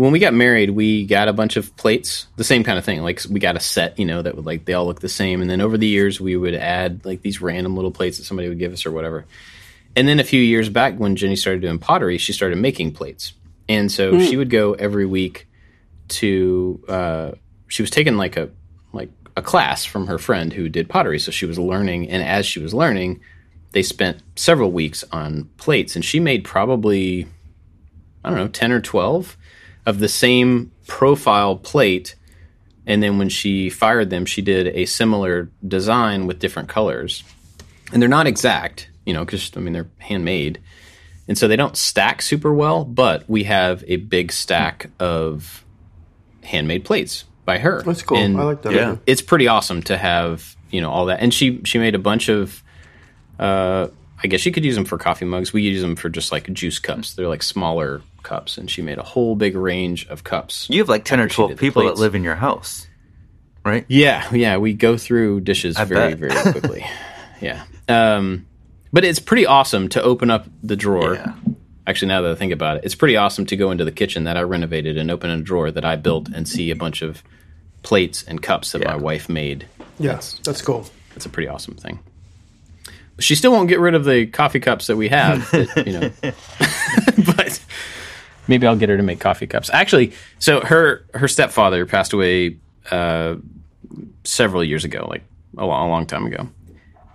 when 0.00 0.12
we 0.12 0.18
got 0.18 0.32
married, 0.32 0.70
we 0.70 1.04
got 1.04 1.28
a 1.28 1.32
bunch 1.34 1.58
of 1.58 1.76
plates, 1.76 2.26
the 2.36 2.44
same 2.44 2.64
kind 2.64 2.78
of 2.78 2.84
thing. 2.86 3.02
Like 3.02 3.20
we 3.28 3.38
got 3.38 3.56
a 3.56 3.60
set, 3.60 3.98
you 3.98 4.06
know, 4.06 4.22
that 4.22 4.34
would 4.34 4.46
like 4.46 4.64
they 4.64 4.72
all 4.72 4.86
look 4.86 5.00
the 5.00 5.10
same. 5.10 5.42
And 5.42 5.50
then 5.50 5.60
over 5.60 5.76
the 5.76 5.86
years, 5.86 6.18
we 6.18 6.36
would 6.36 6.54
add 6.54 7.04
like 7.04 7.20
these 7.20 7.42
random 7.42 7.76
little 7.76 7.90
plates 7.90 8.16
that 8.16 8.24
somebody 8.24 8.48
would 8.48 8.58
give 8.58 8.72
us 8.72 8.86
or 8.86 8.92
whatever. 8.92 9.26
And 9.96 10.06
then 10.06 10.20
a 10.20 10.24
few 10.24 10.40
years 10.40 10.68
back, 10.68 10.96
when 10.96 11.16
Jenny 11.16 11.36
started 11.36 11.62
doing 11.62 11.78
pottery, 11.78 12.18
she 12.18 12.32
started 12.32 12.58
making 12.58 12.92
plates, 12.92 13.32
and 13.68 13.90
so 13.90 14.20
she 14.20 14.36
would 14.36 14.50
go 14.50 14.74
every 14.74 15.06
week 15.06 15.48
to. 16.08 16.82
Uh, 16.88 17.30
she 17.68 17.82
was 17.82 17.90
taking 17.90 18.16
like 18.16 18.36
a 18.36 18.50
like 18.92 19.10
a 19.36 19.42
class 19.42 19.84
from 19.84 20.06
her 20.06 20.18
friend 20.18 20.52
who 20.52 20.68
did 20.68 20.88
pottery, 20.88 21.18
so 21.18 21.30
she 21.30 21.46
was 21.46 21.58
learning. 21.58 22.08
And 22.08 22.22
as 22.22 22.46
she 22.46 22.60
was 22.60 22.72
learning, 22.72 23.20
they 23.72 23.82
spent 23.82 24.22
several 24.36 24.70
weeks 24.70 25.04
on 25.12 25.50
plates, 25.56 25.96
and 25.96 26.04
she 26.04 26.20
made 26.20 26.44
probably 26.44 27.26
I 28.24 28.30
don't 28.30 28.38
know 28.38 28.48
ten 28.48 28.72
or 28.72 28.80
twelve 28.80 29.36
of 29.86 29.98
the 29.98 30.08
same 30.08 30.72
profile 30.86 31.56
plate. 31.56 32.14
And 32.86 33.02
then 33.02 33.18
when 33.18 33.28
she 33.28 33.70
fired 33.70 34.10
them, 34.10 34.26
she 34.26 34.42
did 34.42 34.68
a 34.68 34.84
similar 34.86 35.50
design 35.66 36.26
with 36.26 36.38
different 36.38 36.68
colors. 36.68 37.22
And 37.92 38.00
they're 38.00 38.08
not 38.08 38.26
exact, 38.26 38.89
you 39.10 39.14
know, 39.14 39.24
because 39.24 39.50
I 39.56 39.58
mean 39.60 39.72
they're 39.72 39.90
handmade, 39.98 40.60
and 41.26 41.36
so 41.36 41.48
they 41.48 41.56
don't 41.56 41.76
stack 41.76 42.22
super 42.22 42.54
well. 42.54 42.84
But 42.84 43.28
we 43.28 43.42
have 43.44 43.82
a 43.88 43.96
big 43.96 44.30
stack 44.30 44.88
of 45.00 45.64
handmade 46.44 46.84
plates 46.84 47.24
by 47.44 47.58
her. 47.58 47.82
That's 47.82 48.02
cool. 48.02 48.18
And 48.18 48.38
I 48.38 48.44
like 48.44 48.62
that. 48.62 48.72
Yeah. 48.72 48.90
idea. 48.92 49.00
it's 49.06 49.22
pretty 49.22 49.48
awesome 49.48 49.82
to 49.82 49.96
have 49.98 50.54
you 50.70 50.80
know 50.80 50.90
all 50.90 51.06
that 51.06 51.18
and 51.20 51.34
she 51.34 51.60
she 51.64 51.78
made 51.80 51.96
a 51.96 51.98
bunch 51.98 52.28
of 52.28 52.62
uh 53.40 53.88
i 54.22 54.28
guess 54.28 54.46
you 54.46 54.52
could 54.52 54.64
use 54.64 54.76
them 54.76 54.84
for 54.84 54.96
coffee 54.98 55.24
mugs 55.24 55.52
we 55.52 55.62
use 55.62 55.82
them 55.82 55.96
for 55.96 56.08
just 56.08 56.30
like 56.30 56.46
juice 56.52 56.78
cups 56.78 57.14
they're 57.14 57.26
like 57.26 57.42
smaller 57.42 58.02
cups 58.22 58.56
and 58.56 58.70
she 58.70 58.80
made 58.80 58.96
a 58.96 59.02
whole 59.02 59.34
big 59.34 59.56
range 59.56 60.06
of 60.06 60.22
cups 60.22 60.68
You 60.70 60.78
have 60.78 60.88
like 60.88 61.04
ten 61.04 61.18
or 61.18 61.26
twelve 61.28 61.50
did 61.50 61.56
the 61.58 61.60
people 61.60 61.82
that 61.86 61.96
live 61.96 62.14
in 62.14 62.22
your 62.22 62.36
house, 62.36 62.86
right? 63.64 63.84
yeah 63.88 64.32
yeah 64.32 64.58
we 64.58 64.74
go 64.74 64.96
through 64.96 65.40
dishes 65.40 65.76
I 65.76 65.84
very 65.86 66.14
bet. 66.14 66.18
very 66.30 66.52
quickly 66.52 66.86
yeah 67.40 67.64
um 67.88 68.46
but 68.92 69.04
it's 69.04 69.18
pretty 69.18 69.46
awesome 69.46 69.88
to 69.88 70.02
open 70.02 70.30
up 70.30 70.46
the 70.62 70.76
drawer 70.76 71.14
Yeah. 71.14 71.32
actually 71.86 72.08
now 72.08 72.20
that 72.22 72.30
i 72.30 72.34
think 72.34 72.52
about 72.52 72.78
it 72.78 72.84
it's 72.84 72.94
pretty 72.94 73.16
awesome 73.16 73.46
to 73.46 73.56
go 73.56 73.70
into 73.70 73.84
the 73.84 73.92
kitchen 73.92 74.24
that 74.24 74.36
i 74.36 74.42
renovated 74.42 74.96
and 74.98 75.10
open 75.10 75.30
a 75.30 75.40
drawer 75.40 75.70
that 75.70 75.84
i 75.84 75.96
built 75.96 76.28
and 76.28 76.46
see 76.48 76.70
a 76.70 76.76
bunch 76.76 77.02
of 77.02 77.22
plates 77.82 78.22
and 78.24 78.42
cups 78.42 78.72
that 78.72 78.82
Yeah. 78.82 78.88
my 78.92 78.96
wife 78.96 79.28
made 79.28 79.66
Yeah, 79.98 80.20
that's 80.44 80.62
cool. 80.62 80.86
That's 81.14 81.26
a 81.26 81.28
pretty 81.28 81.48
awesome 81.48 81.74
thing. 81.74 81.98
But 83.16 83.24
she 83.24 83.34
still 83.34 83.52
won't 83.52 83.68
get 83.68 83.80
rid 83.80 83.94
of 83.94 84.04
the 84.04 84.26
coffee 84.26 84.60
cups 84.60 84.86
that 84.86 84.96
we 84.96 85.08
have, 85.08 85.50
that, 85.50 85.86
you 85.86 85.92
know. 85.98 86.10
but 87.36 87.62
maybe 88.48 88.66
I'll 88.66 88.76
get 88.76 88.88
her 88.88 88.96
to 88.96 89.02
make 89.02 89.18
coffee 89.20 89.46
cups. 89.46 89.68
Actually, 89.72 90.12
so 90.38 90.60
her 90.60 91.04
her 91.14 91.28
stepfather 91.28 91.84
passed 91.86 92.12
away 92.14 92.56
uh, 92.90 93.36
several 94.24 94.62
years 94.64 94.84
ago, 94.84 95.06
like 95.10 95.22
a 95.58 95.66
long, 95.66 95.86
a 95.88 95.90
long 95.90 96.06
time 96.06 96.24
ago, 96.26 96.48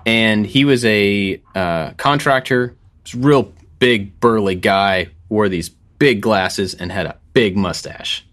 and 0.06 0.45
he 0.45 0.66
was 0.66 0.86
a 0.86 1.41
uh, 1.53 1.91
contractor. 1.91 2.76
Was 3.03 3.16
real 3.16 3.53
big 3.80 4.20
burly 4.20 4.56
guy, 4.56 5.10
wore 5.30 5.49
these 5.49 5.70
big 5.70 6.22
glasses, 6.22 6.74
and 6.74 6.91
had 6.91 7.06
a 7.06 7.18
big 7.34 7.58
mustache. 7.58 8.26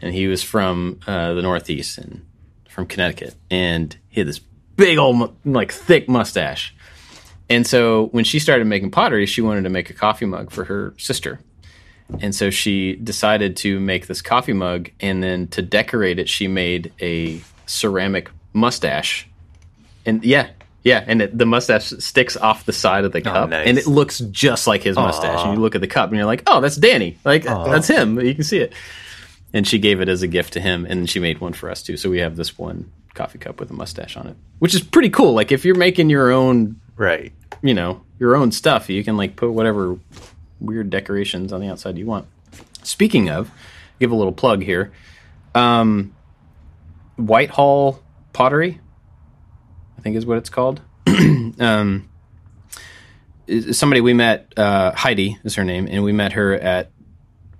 And 0.00 0.14
he 0.14 0.26
was 0.26 0.42
from 0.42 1.00
uh, 1.06 1.34
the 1.34 1.42
Northeast 1.42 1.98
and 1.98 2.24
from 2.68 2.86
Connecticut, 2.86 3.34
and 3.50 3.96
he 4.08 4.20
had 4.20 4.28
this 4.28 4.40
big 4.76 4.98
old, 4.98 5.36
like 5.44 5.72
thick 5.72 6.08
mustache. 6.08 6.74
And 7.48 7.66
so 7.66 8.06
when 8.06 8.24
she 8.24 8.38
started 8.38 8.66
making 8.66 8.90
pottery, 8.90 9.26
she 9.26 9.40
wanted 9.40 9.62
to 9.62 9.70
make 9.70 9.88
a 9.88 9.94
coffee 9.94 10.26
mug 10.26 10.50
for 10.50 10.64
her 10.64 10.94
sister. 10.98 11.40
And 12.20 12.34
so 12.34 12.50
she 12.50 12.94
decided 12.96 13.56
to 13.58 13.80
make 13.80 14.06
this 14.06 14.20
coffee 14.22 14.52
mug, 14.52 14.90
and 15.00 15.22
then 15.22 15.48
to 15.48 15.62
decorate 15.62 16.18
it, 16.18 16.28
she 16.28 16.48
made 16.48 16.92
a 17.00 17.40
ceramic 17.66 18.30
mustache. 18.52 19.28
And 20.04 20.24
yeah, 20.24 20.50
yeah, 20.86 21.04
and 21.06 21.20
it, 21.22 21.36
the 21.36 21.44
mustache 21.46 21.86
sticks 21.98 22.36
off 22.36 22.64
the 22.64 22.72
side 22.72 23.04
of 23.04 23.12
the 23.12 23.20
cup, 23.20 23.50
nice. 23.50 23.66
and 23.66 23.76
it 23.76 23.86
looks 23.86 24.20
just 24.20 24.66
like 24.66 24.82
his 24.82 24.94
mustache. 24.96 25.44
And 25.44 25.54
you 25.54 25.60
look 25.60 25.74
at 25.74 25.80
the 25.80 25.86
cup, 25.88 26.10
and 26.10 26.16
you're 26.16 26.26
like, 26.26 26.44
"Oh, 26.46 26.60
that's 26.60 26.76
Danny! 26.76 27.18
Like 27.24 27.42
that's 27.42 27.88
him. 27.88 28.20
You 28.20 28.34
can 28.34 28.44
see 28.44 28.58
it." 28.58 28.72
And 29.52 29.66
she 29.66 29.78
gave 29.78 30.00
it 30.00 30.08
as 30.08 30.22
a 30.22 30.26
gift 30.28 30.52
to 30.54 30.60
him, 30.60 30.86
and 30.86 31.10
she 31.10 31.18
made 31.18 31.40
one 31.40 31.52
for 31.52 31.70
us 31.70 31.82
too. 31.82 31.96
So 31.96 32.08
we 32.08 32.20
have 32.20 32.36
this 32.36 32.56
one 32.56 32.90
coffee 33.14 33.38
cup 33.38 33.58
with 33.58 33.70
a 33.70 33.74
mustache 33.74 34.16
on 34.16 34.26
it, 34.28 34.36
which 34.60 34.74
is 34.74 34.82
pretty 34.82 35.10
cool. 35.10 35.34
Like 35.34 35.50
if 35.50 35.64
you're 35.64 35.74
making 35.76 36.08
your 36.10 36.30
own 36.30 36.80
Right. 36.96 37.32
you 37.62 37.74
know 37.74 38.02
your 38.18 38.36
own 38.36 38.52
stuff 38.52 38.88
you 38.88 39.02
can 39.04 39.16
like 39.18 39.36
put 39.36 39.50
whatever 39.52 39.98
weird 40.60 40.88
decorations 40.88 41.52
on 41.52 41.60
the 41.60 41.68
outside 41.68 41.98
you 41.98 42.06
want 42.06 42.26
speaking 42.82 43.28
of 43.28 43.50
give 44.00 44.10
a 44.10 44.14
little 44.14 44.32
plug 44.32 44.62
here 44.62 44.92
um 45.54 46.14
whitehall 47.16 48.02
pottery 48.32 48.80
think 50.06 50.16
is 50.16 50.24
what 50.24 50.38
it's 50.38 50.50
called 50.50 50.80
um 51.58 52.08
somebody 53.72 54.00
we 54.00 54.14
met 54.14 54.52
uh 54.56 54.92
heidi 54.94 55.36
is 55.42 55.56
her 55.56 55.64
name 55.64 55.88
and 55.90 56.04
we 56.04 56.12
met 56.12 56.32
her 56.34 56.54
at 56.54 56.92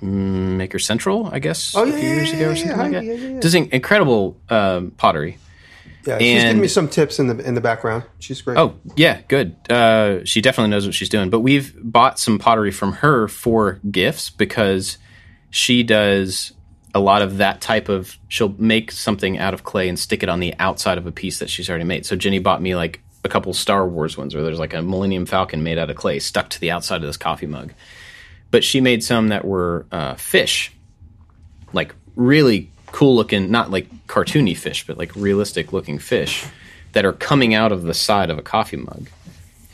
maker 0.00 0.78
central 0.78 1.26
i 1.32 1.40
guess 1.40 1.74
Oh, 1.76 1.82
a 1.82 1.86
few 1.90 1.96
yeah, 1.96 2.14
years 2.14 2.30
yeah, 2.30 2.36
ago 2.36 2.44
or 2.50 2.52
yeah, 2.52 2.54
something 2.54 2.78
like 2.78 2.92
that 2.92 3.04
yeah, 3.04 3.12
yeah, 3.14 3.28
yeah. 3.30 3.40
does 3.40 3.54
incredible 3.56 4.36
um, 4.48 4.92
pottery 4.92 5.38
Yeah, 6.06 6.18
she's 6.18 6.34
And- 6.42 6.48
giving 6.50 6.62
me 6.62 6.68
some 6.68 6.88
tips 6.88 7.18
in 7.18 7.26
the 7.26 7.36
in 7.44 7.54
the 7.56 7.60
background. 7.60 8.04
She's 8.20 8.40
great. 8.40 8.56
Oh, 8.58 8.74
yeah, 8.94 9.22
good. 9.26 9.56
Uh, 9.68 10.24
she 10.24 10.40
definitely 10.40 10.70
knows 10.70 10.86
what 10.86 10.94
she's 10.94 11.08
doing. 11.08 11.30
But 11.30 11.40
we've 11.40 11.74
bought 11.82 12.20
some 12.20 12.38
pottery 12.38 12.70
from 12.70 12.92
her 13.02 13.26
for 13.26 13.80
gifts 13.90 14.30
because 14.30 14.98
she 15.50 15.82
does 15.82 16.52
a 16.96 16.98
lot 16.98 17.20
of 17.20 17.36
that 17.36 17.60
type 17.60 17.90
of. 17.90 18.16
She'll 18.28 18.54
make 18.56 18.90
something 18.90 19.38
out 19.38 19.52
of 19.52 19.64
clay 19.64 19.88
and 19.88 19.98
stick 19.98 20.22
it 20.22 20.30
on 20.30 20.40
the 20.40 20.54
outside 20.58 20.96
of 20.96 21.06
a 21.06 21.12
piece 21.12 21.40
that 21.40 21.50
she's 21.50 21.68
already 21.68 21.84
made. 21.84 22.06
So 22.06 22.16
Jenny 22.16 22.38
bought 22.38 22.62
me 22.62 22.74
like 22.74 23.00
a 23.22 23.28
couple 23.28 23.52
Star 23.52 23.86
Wars 23.86 24.16
ones 24.16 24.34
where 24.34 24.42
there's 24.42 24.58
like 24.58 24.72
a 24.72 24.80
Millennium 24.80 25.26
Falcon 25.26 25.62
made 25.62 25.76
out 25.76 25.90
of 25.90 25.96
clay 25.96 26.18
stuck 26.18 26.48
to 26.50 26.60
the 26.60 26.70
outside 26.70 27.02
of 27.02 27.06
this 27.06 27.18
coffee 27.18 27.46
mug. 27.46 27.74
But 28.50 28.64
she 28.64 28.80
made 28.80 29.04
some 29.04 29.28
that 29.28 29.44
were 29.44 29.84
uh, 29.92 30.14
fish, 30.14 30.72
like 31.74 31.94
really 32.14 32.70
cool 32.92 33.14
looking, 33.14 33.50
not 33.50 33.70
like 33.70 33.90
cartoony 34.06 34.56
fish, 34.56 34.86
but 34.86 34.96
like 34.96 35.14
realistic 35.14 35.74
looking 35.74 35.98
fish 35.98 36.46
that 36.92 37.04
are 37.04 37.12
coming 37.12 37.52
out 37.52 37.72
of 37.72 37.82
the 37.82 37.92
side 37.92 38.30
of 38.30 38.38
a 38.38 38.42
coffee 38.42 38.78
mug. 38.78 39.10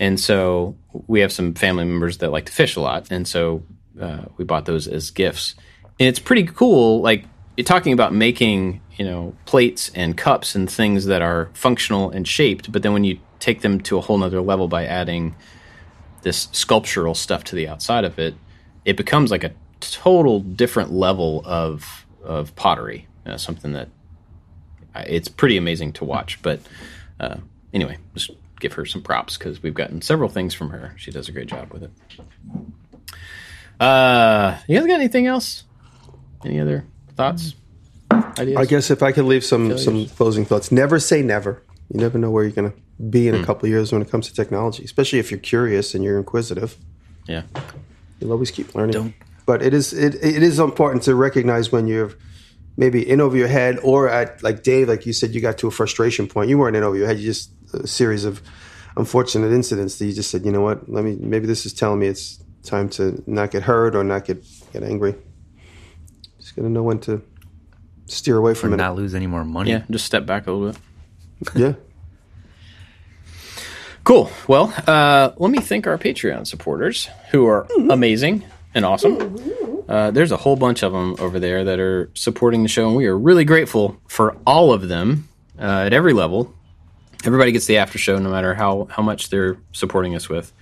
And 0.00 0.18
so 0.18 0.74
we 1.06 1.20
have 1.20 1.30
some 1.30 1.54
family 1.54 1.84
members 1.84 2.18
that 2.18 2.32
like 2.32 2.46
to 2.46 2.52
fish 2.52 2.74
a 2.74 2.80
lot, 2.80 3.12
and 3.12 3.28
so 3.28 3.62
uh, 4.00 4.22
we 4.38 4.44
bought 4.44 4.64
those 4.64 4.88
as 4.88 5.12
gifts. 5.12 5.54
And 6.02 6.08
it's 6.08 6.18
pretty 6.18 6.42
cool. 6.42 7.00
Like 7.00 7.26
you're 7.56 7.64
talking 7.64 7.92
about 7.92 8.12
making, 8.12 8.80
you 8.96 9.04
know, 9.04 9.36
plates 9.44 9.88
and 9.94 10.18
cups 10.18 10.56
and 10.56 10.68
things 10.68 11.04
that 11.04 11.22
are 11.22 11.48
functional 11.54 12.10
and 12.10 12.26
shaped, 12.26 12.72
but 12.72 12.82
then 12.82 12.92
when 12.92 13.04
you 13.04 13.20
take 13.38 13.60
them 13.60 13.80
to 13.82 13.98
a 13.98 14.00
whole 14.00 14.18
nother 14.18 14.40
level 14.40 14.66
by 14.66 14.84
adding 14.84 15.36
this 16.22 16.48
sculptural 16.50 17.14
stuff 17.14 17.44
to 17.44 17.54
the 17.54 17.68
outside 17.68 18.04
of 18.04 18.18
it, 18.18 18.34
it 18.84 18.96
becomes 18.96 19.30
like 19.30 19.44
a 19.44 19.52
total 19.78 20.40
different 20.40 20.90
level 20.92 21.40
of 21.44 22.04
of 22.24 22.52
pottery. 22.56 23.06
Uh, 23.24 23.36
something 23.36 23.72
that 23.72 23.88
it's 24.96 25.28
pretty 25.28 25.56
amazing 25.56 25.92
to 25.92 26.04
watch. 26.04 26.42
But 26.42 26.58
uh, 27.20 27.36
anyway, 27.72 27.98
just 28.12 28.32
give 28.58 28.72
her 28.72 28.84
some 28.84 29.02
props 29.02 29.38
because 29.38 29.62
we've 29.62 29.72
gotten 29.72 30.02
several 30.02 30.28
things 30.28 30.52
from 30.52 30.70
her. 30.70 30.94
She 30.96 31.12
does 31.12 31.28
a 31.28 31.32
great 31.32 31.46
job 31.46 31.72
with 31.72 31.84
it. 31.84 31.90
Uh, 33.78 34.58
you 34.66 34.76
guys 34.80 34.88
got 34.88 34.94
anything 34.94 35.28
else? 35.28 35.62
Any 36.44 36.60
other 36.60 36.84
thoughts? 37.16 37.54
Ideas? 38.38 38.56
I 38.58 38.64
guess 38.66 38.90
if 38.90 39.02
I 39.02 39.12
could 39.12 39.24
leave 39.24 39.44
some 39.44 39.78
some 39.78 40.06
closing 40.06 40.44
thoughts, 40.44 40.70
never 40.72 40.98
say 40.98 41.22
never. 41.22 41.62
You 41.92 42.00
never 42.00 42.18
know 42.18 42.30
where 42.30 42.42
you're 42.44 42.52
going 42.52 42.70
to 42.72 42.76
be 43.10 43.28
Hmm. 43.28 43.34
in 43.34 43.42
a 43.42 43.44
couple 43.44 43.66
of 43.66 43.70
years 43.70 43.92
when 43.92 44.00
it 44.02 44.10
comes 44.10 44.28
to 44.28 44.34
technology, 44.34 44.84
especially 44.84 45.18
if 45.18 45.30
you're 45.30 45.40
curious 45.40 45.94
and 45.94 46.02
you're 46.04 46.18
inquisitive. 46.18 46.76
Yeah. 47.26 47.42
You'll 48.20 48.32
always 48.32 48.50
keep 48.50 48.74
learning. 48.74 49.14
But 49.46 49.62
it 49.62 49.74
is 49.74 49.92
it, 49.92 50.14
it 50.16 50.42
is 50.42 50.58
important 50.58 51.02
to 51.04 51.14
recognize 51.14 51.72
when 51.72 51.86
you're 51.88 52.12
maybe 52.76 53.06
in 53.08 53.20
over 53.20 53.36
your 53.36 53.48
head 53.48 53.78
or 53.82 54.08
at 54.08 54.42
like 54.42 54.62
Dave, 54.62 54.88
like 54.88 55.04
you 55.06 55.12
said, 55.12 55.34
you 55.34 55.40
got 55.40 55.58
to 55.58 55.66
a 55.68 55.70
frustration 55.70 56.26
point. 56.26 56.48
You 56.48 56.58
weren't 56.58 56.76
in 56.76 56.82
over 56.82 56.96
your 56.96 57.06
head. 57.06 57.18
You 57.18 57.26
just 57.26 57.50
a 57.74 57.86
series 57.86 58.24
of 58.24 58.40
unfortunate 58.96 59.52
incidents 59.52 59.98
that 59.98 60.06
you 60.06 60.12
just 60.12 60.30
said, 60.30 60.44
you 60.44 60.52
know 60.52 60.60
what? 60.62 60.88
Let 60.88 61.04
me 61.04 61.16
maybe 61.20 61.46
this 61.46 61.66
is 61.66 61.72
telling 61.72 61.98
me 61.98 62.06
it's 62.06 62.42
time 62.62 62.88
to 62.90 63.22
not 63.26 63.50
get 63.50 63.62
hurt 63.64 63.96
or 63.96 64.04
not 64.04 64.24
get 64.24 64.44
get 64.72 64.82
angry. 64.84 65.14
Just 66.52 66.56
gotta 66.56 66.68
know 66.68 66.82
when 66.82 66.98
to 67.00 67.22
steer 68.06 68.36
away 68.36 68.52
Or 68.52 68.54
from 68.54 68.74
it. 68.74 68.76
not 68.76 68.94
lose 68.94 69.14
any 69.14 69.26
more 69.26 69.42
money. 69.44 69.70
Yeah. 69.70 69.84
Just 69.90 70.04
step 70.04 70.26
back 70.26 70.46
a 70.46 70.52
little 70.52 70.72
bit. 70.72 70.80
Yeah. 71.56 71.72
Cool. 74.04 74.30
Well, 74.48 74.72
uh, 74.86 75.30
let 75.36 75.50
me 75.50 75.58
thank 75.58 75.86
our 75.86 75.96
Patreon 75.96 76.46
supporters 76.46 77.08
who 77.30 77.46
are 77.46 77.66
amazing 77.88 78.44
and 78.74 78.84
awesome. 78.84 79.36
Uh, 79.88 80.10
there's 80.10 80.32
a 80.32 80.36
whole 80.36 80.56
bunch 80.56 80.82
of 80.82 80.92
them 80.92 81.14
over 81.20 81.38
there 81.38 81.64
that 81.64 81.78
are 81.78 82.10
supporting 82.14 82.62
the 82.64 82.68
show, 82.68 82.86
and 82.88 82.96
we 82.96 83.06
are 83.06 83.16
really 83.16 83.44
grateful 83.44 83.96
for 84.08 84.36
all 84.46 84.72
of 84.72 84.88
them 84.88 85.28
uh, 85.58 85.84
at 85.86 85.92
every 85.92 86.12
level. 86.12 86.52
everybody 87.24 87.52
gets 87.52 87.66
the 87.66 87.76
after 87.78 87.96
show, 87.98 88.18
no 88.18 88.28
matter 88.30 88.54
how 88.54 88.88
how 88.90 89.02
much 89.02 89.30
they're 89.30 89.56
supporting 89.72 90.14
us 90.16 90.28
with. 90.28 90.52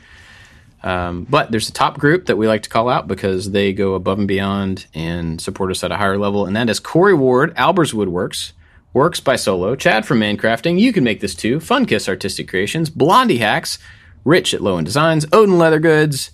Um, 0.83 1.26
but 1.28 1.51
there's 1.51 1.68
a 1.68 1.72
top 1.72 1.99
group 1.99 2.26
that 2.26 2.37
we 2.37 2.49
like 2.49 2.62
to 2.62 2.70
call 2.70 2.89
out 2.89 3.07
because 3.07 3.51
they 3.51 3.72
go 3.72 3.95
above 3.95 4.18
and 4.18 4.28
beyond 4.28 4.87
and 4.95 5.41
support 5.41 5.70
us 5.70 5.85
at 5.85 5.93
a 5.93 5.97
higher 5.97 6.16
level, 6.16 6.47
and 6.47 6.57
that 6.57 6.70
is 6.70 6.81
Corey 6.81 7.14
Ward, 7.14 7.55
Albers 7.57 7.93
Woodworks, 7.93 8.53
Works 8.93 9.20
by 9.20 9.37
Solo, 9.37 9.76
Chad 9.76 10.05
from 10.05 10.20
Mancrafting, 10.20 10.81
You 10.81 10.93
Can 10.93 11.05
Make 11.05 11.20
This 11.20 11.35
Too, 11.35 11.61
Fun 11.61 11.87
Kiss 11.87 12.09
Artistic 12.09 12.49
Creations, 12.49 12.91
Blondie 12.91 13.39
Hacks, 13.39 13.78
Rich 14.24 14.53
at 14.53 14.62
Low 14.62 14.78
End 14.78 14.87
Designs, 14.87 15.26
Odin 15.33 15.59
Leather 15.59 15.78
Goods, 15.78 16.33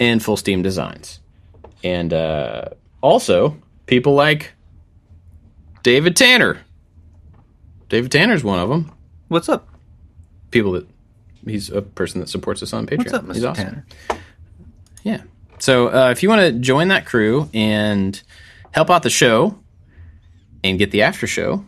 and 0.00 0.22
Full 0.22 0.36
Steam 0.36 0.62
Designs. 0.62 1.20
And 1.84 2.12
uh, 2.12 2.70
also 3.00 3.56
people 3.86 4.14
like 4.14 4.54
David 5.82 6.16
Tanner. 6.16 6.58
David 7.88 8.10
Tanner's 8.10 8.42
one 8.42 8.58
of 8.58 8.68
them. 8.68 8.92
What's 9.28 9.48
up? 9.48 9.68
People 10.50 10.72
that 10.72 10.88
he's 11.48 11.70
a 11.70 11.82
person 11.82 12.20
that 12.20 12.28
supports 12.28 12.62
us 12.62 12.72
on 12.72 12.86
Patreon. 12.86 12.98
What's 12.98 13.12
up, 13.12 13.24
Mr. 13.24 13.34
He's 13.34 13.44
awesome. 13.44 13.64
Tanner? 13.64 13.86
Yeah. 15.02 15.22
So 15.58 15.88
uh, 15.88 16.10
if 16.10 16.22
you 16.22 16.28
want 16.28 16.40
to 16.42 16.52
join 16.52 16.88
that 16.88 17.06
crew 17.06 17.48
and 17.52 18.20
help 18.70 18.90
out 18.90 19.02
the 19.02 19.10
show 19.10 19.58
and 20.62 20.78
get 20.78 20.90
the 20.90 21.02
after 21.02 21.26
show, 21.26 21.64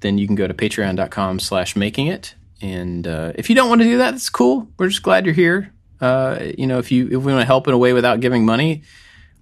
then 0.00 0.18
you 0.18 0.26
can 0.26 0.36
go 0.36 0.46
to 0.46 0.54
patreon.com 0.54 1.40
slash 1.40 1.76
making 1.76 2.06
it. 2.06 2.34
And 2.60 3.06
uh, 3.06 3.32
if 3.34 3.48
you 3.48 3.56
don't 3.56 3.68
want 3.68 3.80
to 3.82 3.84
do 3.84 3.98
that, 3.98 4.12
that's 4.12 4.30
cool. 4.30 4.68
We're 4.78 4.88
just 4.88 5.02
glad 5.02 5.26
you're 5.26 5.34
here. 5.34 5.72
Uh, 6.00 6.38
you 6.56 6.66
know, 6.66 6.78
if 6.78 6.90
you 6.92 7.06
if 7.06 7.12
we 7.24 7.32
want 7.32 7.40
to 7.40 7.46
help 7.46 7.68
in 7.68 7.74
a 7.74 7.78
way 7.78 7.92
without 7.92 8.20
giving 8.20 8.44
money, 8.44 8.82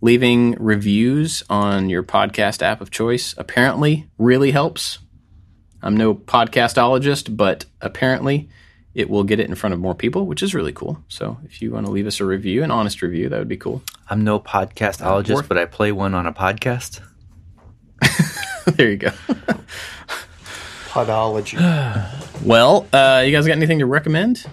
leaving 0.00 0.52
reviews 0.58 1.42
on 1.48 1.88
your 1.90 2.02
podcast 2.02 2.62
app 2.62 2.80
of 2.80 2.90
choice 2.90 3.34
apparently 3.38 4.08
really 4.18 4.50
helps. 4.50 4.98
I'm 5.82 5.96
no 5.96 6.14
podcastologist, 6.14 7.36
but 7.36 7.66
apparently 7.80 8.48
it 8.96 9.10
will 9.10 9.24
get 9.24 9.38
it 9.38 9.46
in 9.46 9.54
front 9.54 9.74
of 9.74 9.78
more 9.78 9.94
people, 9.94 10.26
which 10.26 10.42
is 10.42 10.54
really 10.54 10.72
cool. 10.72 10.98
So 11.08 11.36
if 11.44 11.60
you 11.60 11.70
want 11.70 11.84
to 11.84 11.92
leave 11.92 12.06
us 12.06 12.18
a 12.18 12.24
review, 12.24 12.64
an 12.64 12.70
honest 12.70 13.02
review, 13.02 13.28
that 13.28 13.38
would 13.38 13.46
be 13.46 13.58
cool. 13.58 13.82
I'm 14.08 14.24
no 14.24 14.40
podcastologist, 14.40 15.34
worth- 15.34 15.48
but 15.48 15.58
I 15.58 15.66
play 15.66 15.92
one 15.92 16.14
on 16.14 16.26
a 16.26 16.32
podcast. 16.32 17.00
there 18.64 18.90
you 18.90 18.96
go. 18.96 19.12
Podology. 20.88 21.56
Well, 22.44 22.86
uh, 22.92 23.24
you 23.26 23.32
guys 23.32 23.46
got 23.46 23.56
anything 23.56 23.78
to 23.80 23.86
recommend 23.86 24.44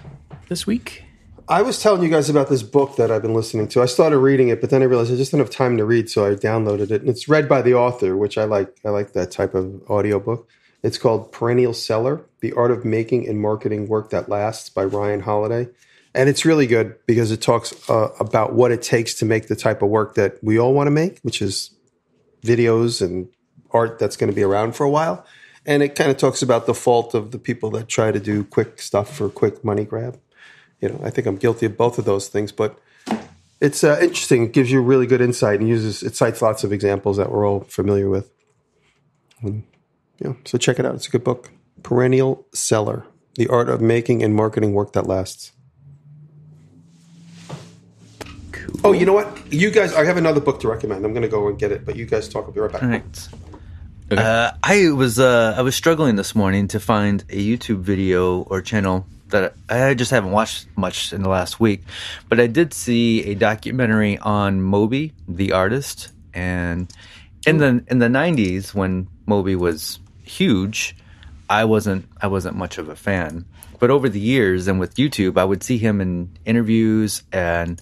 this 0.48 0.66
week? 0.66 1.04
I 1.48 1.60
was 1.62 1.80
telling 1.80 2.02
you 2.02 2.08
guys 2.08 2.30
about 2.30 2.48
this 2.48 2.62
book 2.62 2.96
that 2.96 3.10
I've 3.10 3.20
been 3.22 3.34
listening 3.34 3.68
to. 3.68 3.82
I 3.82 3.86
started 3.86 4.18
reading 4.18 4.48
it, 4.48 4.60
but 4.60 4.70
then 4.70 4.80
I 4.82 4.86
realized 4.86 5.12
I 5.12 5.16
just 5.16 5.30
didn't 5.30 5.46
have 5.46 5.54
time 5.54 5.76
to 5.76 5.84
read, 5.84 6.08
so 6.10 6.26
I 6.26 6.30
downloaded 6.34 6.90
it. 6.90 7.02
And 7.02 7.10
it's 7.10 7.28
read 7.28 7.46
by 7.46 7.60
the 7.60 7.74
author, 7.74 8.16
which 8.16 8.38
I 8.38 8.44
like. 8.44 8.74
I 8.84 8.88
like 8.88 9.12
that 9.12 9.30
type 9.30 9.54
of 9.54 9.82
audiobook. 9.88 10.48
It's 10.84 10.98
called 10.98 11.32
Perennial 11.32 11.72
Seller: 11.72 12.26
The 12.40 12.52
Art 12.52 12.70
of 12.70 12.84
Making 12.84 13.26
and 13.26 13.40
Marketing 13.40 13.88
Work 13.88 14.10
That 14.10 14.28
Lasts 14.28 14.68
by 14.68 14.84
Ryan 14.84 15.20
Holiday. 15.20 15.68
And 16.14 16.28
it's 16.28 16.44
really 16.44 16.66
good 16.66 16.96
because 17.06 17.32
it 17.32 17.40
talks 17.40 17.72
uh, 17.90 18.10
about 18.20 18.52
what 18.52 18.70
it 18.70 18.82
takes 18.82 19.14
to 19.14 19.24
make 19.24 19.48
the 19.48 19.56
type 19.56 19.82
of 19.82 19.88
work 19.88 20.14
that 20.14 20.38
we 20.44 20.60
all 20.60 20.74
want 20.74 20.86
to 20.86 20.92
make, 20.92 21.18
which 21.22 21.42
is 21.42 21.74
videos 22.42 23.00
and 23.00 23.28
art 23.72 23.98
that's 23.98 24.16
going 24.16 24.30
to 24.30 24.36
be 24.36 24.42
around 24.42 24.76
for 24.76 24.84
a 24.84 24.90
while. 24.90 25.24
And 25.66 25.82
it 25.82 25.94
kind 25.94 26.10
of 26.10 26.18
talks 26.18 26.42
about 26.42 26.66
the 26.66 26.74
fault 26.74 27.14
of 27.14 27.30
the 27.30 27.38
people 27.38 27.70
that 27.70 27.88
try 27.88 28.12
to 28.12 28.20
do 28.20 28.44
quick 28.44 28.80
stuff 28.80 29.16
for 29.16 29.30
quick 29.30 29.64
money 29.64 29.84
grab. 29.84 30.20
You 30.80 30.90
know, 30.90 31.00
I 31.02 31.08
think 31.08 31.26
I'm 31.26 31.36
guilty 31.36 31.64
of 31.66 31.78
both 31.78 31.98
of 31.98 32.04
those 32.04 32.28
things, 32.28 32.52
but 32.52 32.78
it's 33.60 33.82
uh, 33.82 33.98
interesting. 34.02 34.44
It 34.44 34.52
gives 34.52 34.70
you 34.70 34.82
really 34.82 35.06
good 35.06 35.22
insight 35.22 35.60
and 35.60 35.68
uses 35.68 36.02
it 36.02 36.14
cites 36.14 36.42
lots 36.42 36.62
of 36.62 36.72
examples 36.72 37.16
that 37.16 37.32
we're 37.32 37.48
all 37.48 37.60
familiar 37.60 38.10
with. 38.10 38.30
And, 39.40 39.64
yeah, 40.18 40.34
so 40.44 40.58
check 40.58 40.78
it 40.78 40.86
out. 40.86 40.94
It's 40.94 41.08
a 41.08 41.10
good 41.10 41.24
book. 41.24 41.50
Perennial 41.82 42.46
Seller: 42.52 43.06
The 43.34 43.48
Art 43.48 43.68
of 43.68 43.80
Making 43.80 44.22
and 44.22 44.34
Marketing 44.34 44.72
Work 44.72 44.92
That 44.92 45.06
Lasts. 45.06 45.52
Oh, 48.82 48.92
you 48.92 49.06
know 49.06 49.14
what? 49.14 49.52
You 49.52 49.70
guys, 49.70 49.94
I 49.94 50.04
have 50.04 50.18
another 50.18 50.40
book 50.40 50.60
to 50.60 50.68
recommend. 50.68 51.04
I'm 51.06 51.12
going 51.12 51.22
to 51.22 51.28
go 51.28 51.48
and 51.48 51.58
get 51.58 51.72
it, 51.72 51.86
but 51.86 51.96
you 51.96 52.04
guys 52.04 52.28
talk. 52.28 52.44
I'll 52.44 52.52
be 52.52 52.60
right 52.60 52.70
back. 52.70 52.82
All 52.82 52.88
right. 52.88 53.28
Uh, 54.10 54.52
I 54.62 54.90
was 54.90 55.18
uh, 55.18 55.54
I 55.56 55.62
was 55.62 55.74
struggling 55.74 56.16
this 56.16 56.34
morning 56.34 56.68
to 56.68 56.80
find 56.80 57.22
a 57.30 57.36
YouTube 57.36 57.80
video 57.80 58.42
or 58.42 58.60
channel 58.60 59.06
that 59.28 59.54
I 59.68 59.94
just 59.94 60.10
haven't 60.10 60.30
watched 60.30 60.68
much 60.76 61.12
in 61.12 61.22
the 61.22 61.30
last 61.30 61.58
week, 61.58 61.82
but 62.28 62.38
I 62.38 62.46
did 62.46 62.74
see 62.74 63.24
a 63.24 63.34
documentary 63.34 64.18
on 64.18 64.60
Moby, 64.60 65.14
the 65.26 65.52
artist, 65.52 66.12
and 66.34 66.92
in 67.46 67.56
the 67.56 67.82
in 67.88 67.98
the 67.98 68.08
'90s 68.08 68.74
when 68.74 69.08
Moby 69.26 69.56
was 69.56 69.98
huge, 70.24 70.96
I 71.48 71.64
wasn't 71.64 72.08
I 72.20 72.26
wasn't 72.26 72.56
much 72.56 72.78
of 72.78 72.88
a 72.88 72.96
fan. 72.96 73.44
But 73.78 73.90
over 73.90 74.08
the 74.08 74.20
years 74.20 74.66
and 74.66 74.80
with 74.80 74.94
YouTube, 74.94 75.38
I 75.38 75.44
would 75.44 75.62
see 75.62 75.78
him 75.78 76.00
in 76.00 76.30
interviews 76.44 77.22
and 77.32 77.80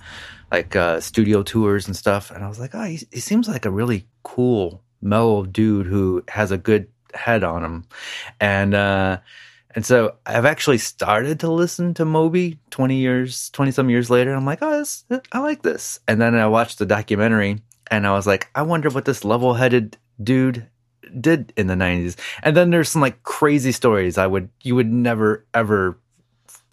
like 0.50 0.76
uh, 0.76 1.00
studio 1.00 1.42
tours 1.42 1.86
and 1.86 1.96
stuff, 1.96 2.30
and 2.30 2.44
I 2.44 2.48
was 2.48 2.60
like, 2.60 2.74
oh, 2.74 2.84
he, 2.84 3.00
he 3.10 3.20
seems 3.20 3.48
like 3.48 3.64
a 3.64 3.70
really 3.70 4.06
cool, 4.22 4.82
mellow 5.00 5.46
dude 5.46 5.86
who 5.86 6.22
has 6.28 6.50
a 6.50 6.58
good 6.58 6.88
head 7.14 7.42
on 7.42 7.64
him, 7.64 7.84
and 8.38 8.74
uh, 8.74 9.18
and 9.74 9.86
so 9.86 10.16
I've 10.26 10.44
actually 10.44 10.76
started 10.76 11.40
to 11.40 11.50
listen 11.50 11.94
to 11.94 12.04
Moby 12.04 12.58
twenty 12.70 12.96
years, 12.96 13.48
twenty 13.50 13.70
some 13.70 13.88
years 13.88 14.10
later. 14.10 14.34
I'm 14.34 14.44
like, 14.44 14.58
oh, 14.60 14.78
this, 14.78 15.04
I 15.32 15.38
like 15.38 15.62
this, 15.62 16.00
and 16.06 16.20
then 16.20 16.34
I 16.34 16.46
watched 16.48 16.78
the 16.78 16.86
documentary, 16.86 17.62
and 17.90 18.06
I 18.06 18.12
was 18.12 18.26
like, 18.26 18.48
I 18.54 18.60
wonder 18.60 18.90
what 18.90 19.06
this 19.06 19.24
level 19.24 19.54
headed 19.54 19.96
dude 20.22 20.68
did 21.20 21.52
in 21.56 21.66
the 21.66 21.74
90s 21.74 22.16
and 22.42 22.56
then 22.56 22.70
there's 22.70 22.88
some 22.88 23.02
like 23.02 23.22
crazy 23.22 23.72
stories 23.72 24.16
i 24.18 24.26
would 24.26 24.48
you 24.62 24.74
would 24.74 24.90
never 24.90 25.44
ever 25.54 25.98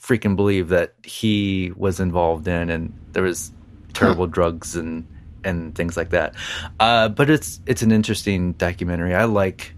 freaking 0.01 0.35
believe 0.35 0.69
that 0.69 0.93
he 1.03 1.71
was 1.75 1.99
involved 1.99 2.47
in 2.47 2.69
and 2.69 2.93
there 3.11 3.23
was 3.23 3.51
terrible 3.93 4.25
drugs 4.27 4.75
and 4.75 5.05
and 5.43 5.73
things 5.75 5.95
like 5.95 6.09
that. 6.09 6.33
Uh 6.79 7.07
but 7.09 7.29
it's 7.29 7.59
it's 7.65 7.81
an 7.81 7.91
interesting 7.91 8.53
documentary. 8.53 9.13
I 9.15 9.25
like 9.25 9.73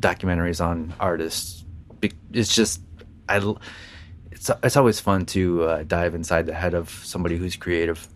documentaries 0.00 0.64
on 0.64 0.94
artists. 0.98 1.64
It's 2.32 2.54
just 2.54 2.80
I, 3.28 3.54
it's 4.30 4.50
it's 4.62 4.76
always 4.76 5.00
fun 5.00 5.26
to 5.26 5.62
uh, 5.64 5.82
dive 5.84 6.14
inside 6.14 6.46
the 6.46 6.54
head 6.54 6.74
of 6.74 6.90
somebody 7.04 7.36
who's 7.36 7.56
creative. 7.56 8.06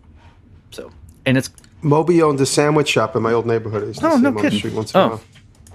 So 0.71 0.91
and 1.25 1.37
it's 1.37 1.49
Moby 1.81 2.21
owned 2.21 2.39
a 2.41 2.45
sandwich 2.45 2.89
shop 2.89 3.15
in 3.15 3.23
my 3.23 3.31
old 3.33 3.45
neighborhood. 3.45 3.83
I 3.83 3.87
used 3.87 3.99
to 3.99 4.07
Oh, 4.07 4.15
see 4.17 4.21
no 4.21 4.29
him 4.29 4.37
on 4.37 4.43
the 4.45 4.51
street 4.51 4.73
once 4.73 4.93
in 4.93 4.99
a 4.99 5.03
Oh. 5.03 5.07
while. 5.09 5.21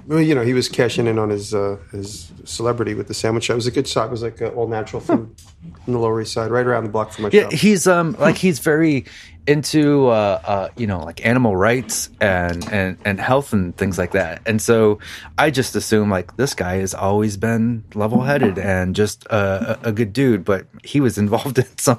Well, 0.07 0.21
you 0.21 0.37
know, 0.37 0.43
he 0.45 0.55
was 0.55 0.69
cashing 0.69 1.09
in 1.09 1.19
on 1.19 1.31
his 1.31 1.53
uh, 1.53 1.79
his 1.91 2.31
celebrity 2.45 2.95
with 2.95 3.09
the 3.09 3.15
sandwich 3.15 3.45
shop. 3.45 3.55
It 3.55 3.57
was 3.57 3.67
a 3.67 3.73
good 3.73 3.89
shop. 3.89 4.07
It 4.09 4.13
was 4.13 4.23
like 4.23 4.41
uh, 4.41 4.49
all 4.51 4.69
natural 4.69 5.01
food 5.03 5.35
on 5.87 5.93
the 5.93 5.99
Lower 5.99 6.21
East 6.21 6.33
Side, 6.33 6.51
right 6.53 6.65
around 6.65 6.85
the 6.85 6.91
block 6.91 7.11
from 7.13 7.25
my 7.25 7.31
Yeah, 7.33 7.43
shop. 7.43 7.53
he's 7.53 7.87
um 7.89 8.15
like 8.21 8.37
he's 8.37 8.61
very 8.61 9.05
into 9.49 10.07
uh, 10.09 10.41
uh 10.45 10.69
you 10.77 10.87
know 10.87 11.05
like 11.05 11.25
animal 11.27 11.57
rights 11.57 12.09
and 12.21 12.69
and 12.73 12.99
and 13.05 13.21
health 13.21 13.53
and 13.53 13.77
things 13.77 13.99
like 13.99 14.13
that. 14.13 14.43
And 14.47 14.63
so 14.63 15.01
I 15.39 15.51
just 15.51 15.75
assume 15.75 16.09
like 16.09 16.37
this 16.37 16.55
guy 16.55 16.77
has 16.77 16.95
always 16.95 17.37
been 17.37 17.83
level 17.95 18.23
headed 18.23 18.59
and 18.59 18.95
just 18.95 19.27
a, 19.27 19.79
a 19.85 19.89
a 19.89 19.93
good 19.93 20.13
dude, 20.13 20.45
but 20.45 20.67
he 20.85 21.01
was 21.01 21.19
involved 21.25 21.59
in 21.59 21.67
some. 21.79 21.99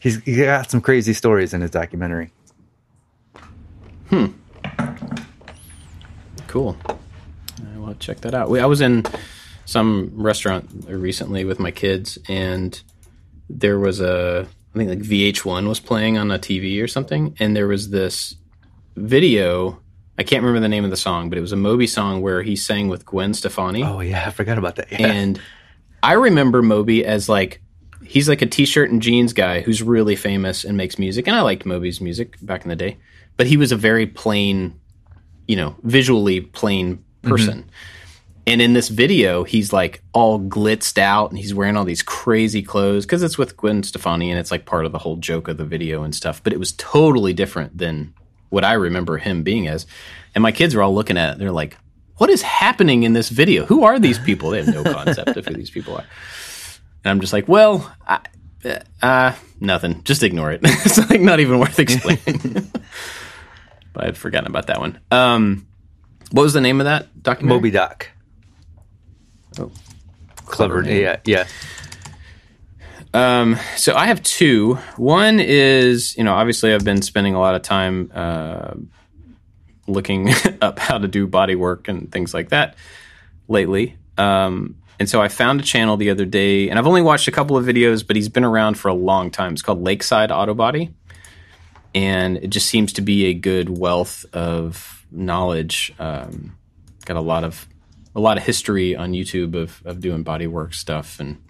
He's 0.00 0.22
he 0.24 0.36
got 0.36 0.70
some 0.70 0.82
crazy 0.82 1.14
stories 1.14 1.54
in 1.54 1.62
his 1.62 1.70
documentary. 1.70 2.30
Hmm. 4.10 4.26
Cool. 6.46 6.76
Check 7.98 8.20
that 8.20 8.34
out. 8.34 8.50
We, 8.50 8.60
I 8.60 8.66
was 8.66 8.80
in 8.80 9.04
some 9.64 10.10
restaurant 10.14 10.68
recently 10.88 11.44
with 11.44 11.58
my 11.58 11.70
kids, 11.70 12.18
and 12.28 12.80
there 13.48 13.78
was 13.78 14.00
a 14.00 14.46
I 14.74 14.78
think 14.78 14.88
like 14.88 15.00
VH1 15.00 15.68
was 15.68 15.80
playing 15.80 16.16
on 16.16 16.30
a 16.30 16.38
TV 16.38 16.82
or 16.82 16.88
something, 16.88 17.36
and 17.38 17.54
there 17.54 17.68
was 17.68 17.90
this 17.90 18.36
video. 18.96 19.78
I 20.18 20.22
can't 20.22 20.42
remember 20.42 20.60
the 20.60 20.68
name 20.68 20.84
of 20.84 20.90
the 20.90 20.96
song, 20.96 21.28
but 21.28 21.38
it 21.38 21.42
was 21.42 21.52
a 21.52 21.56
Moby 21.56 21.86
song 21.86 22.22
where 22.22 22.42
he 22.42 22.56
sang 22.56 22.88
with 22.88 23.04
Gwen 23.04 23.34
Stefani. 23.34 23.82
Oh 23.82 24.00
yeah, 24.00 24.24
I 24.26 24.30
forgot 24.30 24.58
about 24.58 24.76
that. 24.76 24.90
Yeah. 24.90 25.06
And 25.06 25.40
I 26.02 26.12
remember 26.12 26.62
Moby 26.62 27.04
as 27.04 27.28
like 27.28 27.62
he's 28.04 28.28
like 28.28 28.42
a 28.42 28.46
t-shirt 28.46 28.90
and 28.90 29.00
jeans 29.00 29.32
guy 29.32 29.60
who's 29.60 29.82
really 29.82 30.16
famous 30.16 30.64
and 30.64 30.76
makes 30.76 30.98
music. 30.98 31.26
And 31.26 31.36
I 31.36 31.42
liked 31.42 31.64
Moby's 31.64 32.00
music 32.00 32.36
back 32.42 32.62
in 32.62 32.68
the 32.68 32.76
day, 32.76 32.98
but 33.36 33.46
he 33.46 33.56
was 33.56 33.72
a 33.72 33.76
very 33.76 34.06
plain, 34.06 34.78
you 35.46 35.56
know, 35.56 35.76
visually 35.82 36.40
plain 36.40 37.04
person. 37.22 37.70
And 38.46 38.60
in 38.60 38.72
this 38.72 38.88
video, 38.88 39.44
he's 39.44 39.72
like 39.72 40.02
all 40.12 40.40
glitzed 40.40 40.98
out 40.98 41.30
and 41.30 41.38
he's 41.38 41.54
wearing 41.54 41.76
all 41.76 41.84
these 41.84 42.02
crazy 42.02 42.62
clothes 42.62 43.06
because 43.06 43.22
it's 43.22 43.38
with 43.38 43.56
Gwen 43.56 43.84
Stefani 43.84 44.30
and 44.30 44.40
it's 44.40 44.50
like 44.50 44.66
part 44.66 44.84
of 44.84 44.92
the 44.92 44.98
whole 44.98 45.16
joke 45.16 45.46
of 45.46 45.58
the 45.58 45.64
video 45.64 46.02
and 46.02 46.14
stuff. 46.14 46.42
But 46.42 46.52
it 46.52 46.58
was 46.58 46.72
totally 46.72 47.32
different 47.32 47.78
than 47.78 48.14
what 48.48 48.64
I 48.64 48.72
remember 48.72 49.18
him 49.18 49.42
being 49.44 49.68
as. 49.68 49.86
And 50.34 50.42
my 50.42 50.50
kids 50.50 50.74
were 50.74 50.82
all 50.82 50.94
looking 50.94 51.16
at 51.16 51.34
it. 51.34 51.38
They're 51.38 51.52
like, 51.52 51.76
what 52.16 52.30
is 52.30 52.42
happening 52.42 53.04
in 53.04 53.12
this 53.12 53.28
video? 53.28 53.64
Who 53.64 53.84
are 53.84 53.98
these 53.98 54.18
people? 54.24 54.50
They 54.50 54.62
have 54.62 54.74
no 54.74 54.82
concept 54.82 55.36
of 55.36 55.46
who 55.46 55.54
these 55.54 55.70
people 55.70 55.96
are. 55.96 56.04
And 57.04 57.10
I'm 57.10 57.20
just 57.20 57.32
like, 57.32 57.48
well, 57.48 57.94
I, 58.06 58.20
uh, 59.00 59.34
nothing. 59.60 60.02
Just 60.04 60.22
ignore 60.22 60.52
it. 60.52 60.60
it's 60.64 60.98
like 61.10 61.20
not 61.20 61.40
even 61.40 61.58
worth 61.58 61.78
explaining. 61.78 62.70
but 63.92 64.04
I'd 64.04 64.16
forgotten 64.16 64.48
about 64.48 64.66
that 64.66 64.80
one. 64.80 65.00
Um, 65.10 65.66
what 66.32 66.42
was 66.42 66.52
the 66.52 66.60
name 66.60 66.80
of 66.80 66.86
that 66.86 67.22
documentary? 67.22 67.56
Moby 67.56 67.70
Doc. 67.70 68.08
Oh, 69.58 69.70
clever. 70.46 70.82
name. 70.82 71.02
Yeah, 71.02 71.20
yeah. 71.24 71.46
Um, 73.14 73.58
so 73.76 73.94
I 73.94 74.06
have 74.06 74.22
two. 74.22 74.74
One 74.96 75.38
is, 75.38 76.16
you 76.16 76.24
know, 76.24 76.32
obviously 76.32 76.72
I've 76.72 76.84
been 76.84 77.02
spending 77.02 77.34
a 77.34 77.40
lot 77.40 77.54
of 77.54 77.62
time 77.62 78.10
uh, 78.14 78.74
looking 79.86 80.30
up 80.62 80.78
how 80.78 80.98
to 80.98 81.08
do 81.08 81.26
body 81.26 81.54
work 81.54 81.88
and 81.88 82.10
things 82.10 82.32
like 82.32 82.48
that 82.48 82.76
lately. 83.48 83.96
Um, 84.16 84.76
and 84.98 85.08
so 85.08 85.20
I 85.20 85.28
found 85.28 85.60
a 85.60 85.64
channel 85.64 85.96
the 85.96 86.10
other 86.10 86.24
day, 86.24 86.70
and 86.70 86.78
I've 86.78 86.86
only 86.86 87.02
watched 87.02 87.26
a 87.28 87.32
couple 87.32 87.56
of 87.56 87.64
videos, 87.64 88.06
but 88.06 88.14
he's 88.16 88.28
been 88.28 88.44
around 88.44 88.78
for 88.78 88.88
a 88.88 88.94
long 88.94 89.30
time. 89.30 89.52
It's 89.52 89.62
called 89.62 89.82
Lakeside 89.82 90.30
Auto 90.30 90.54
Body, 90.54 90.94
and 91.94 92.36
it 92.36 92.48
just 92.50 92.68
seems 92.68 92.92
to 92.94 93.02
be 93.02 93.26
a 93.26 93.34
good 93.34 93.68
wealth 93.68 94.24
of 94.32 95.01
knowledge. 95.12 95.92
Um, 95.98 96.56
got 97.04 97.16
a 97.16 97.20
lot 97.20 97.44
of 97.44 97.66
a 98.14 98.20
lot 98.20 98.36
of 98.36 98.44
history 98.44 98.94
on 98.96 99.12
YouTube 99.12 99.54
of 99.54 99.82
of 99.84 100.00
doing 100.00 100.22
body 100.22 100.46
work 100.46 100.74
stuff 100.74 101.20
and. 101.20 101.42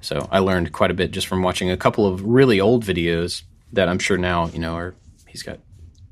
So 0.00 0.28
I 0.30 0.38
learned 0.38 0.72
quite 0.72 0.92
a 0.92 0.94
bit 0.94 1.10
just 1.10 1.26
from 1.26 1.42
watching 1.42 1.72
a 1.72 1.76
couple 1.76 2.06
of 2.06 2.22
really 2.22 2.60
old 2.60 2.84
videos 2.84 3.42
that 3.72 3.88
I'm 3.88 3.98
sure 3.98 4.16
now, 4.16 4.46
you 4.48 4.58
know, 4.60 4.74
are 4.74 4.94
he's 5.26 5.42
got 5.42 5.58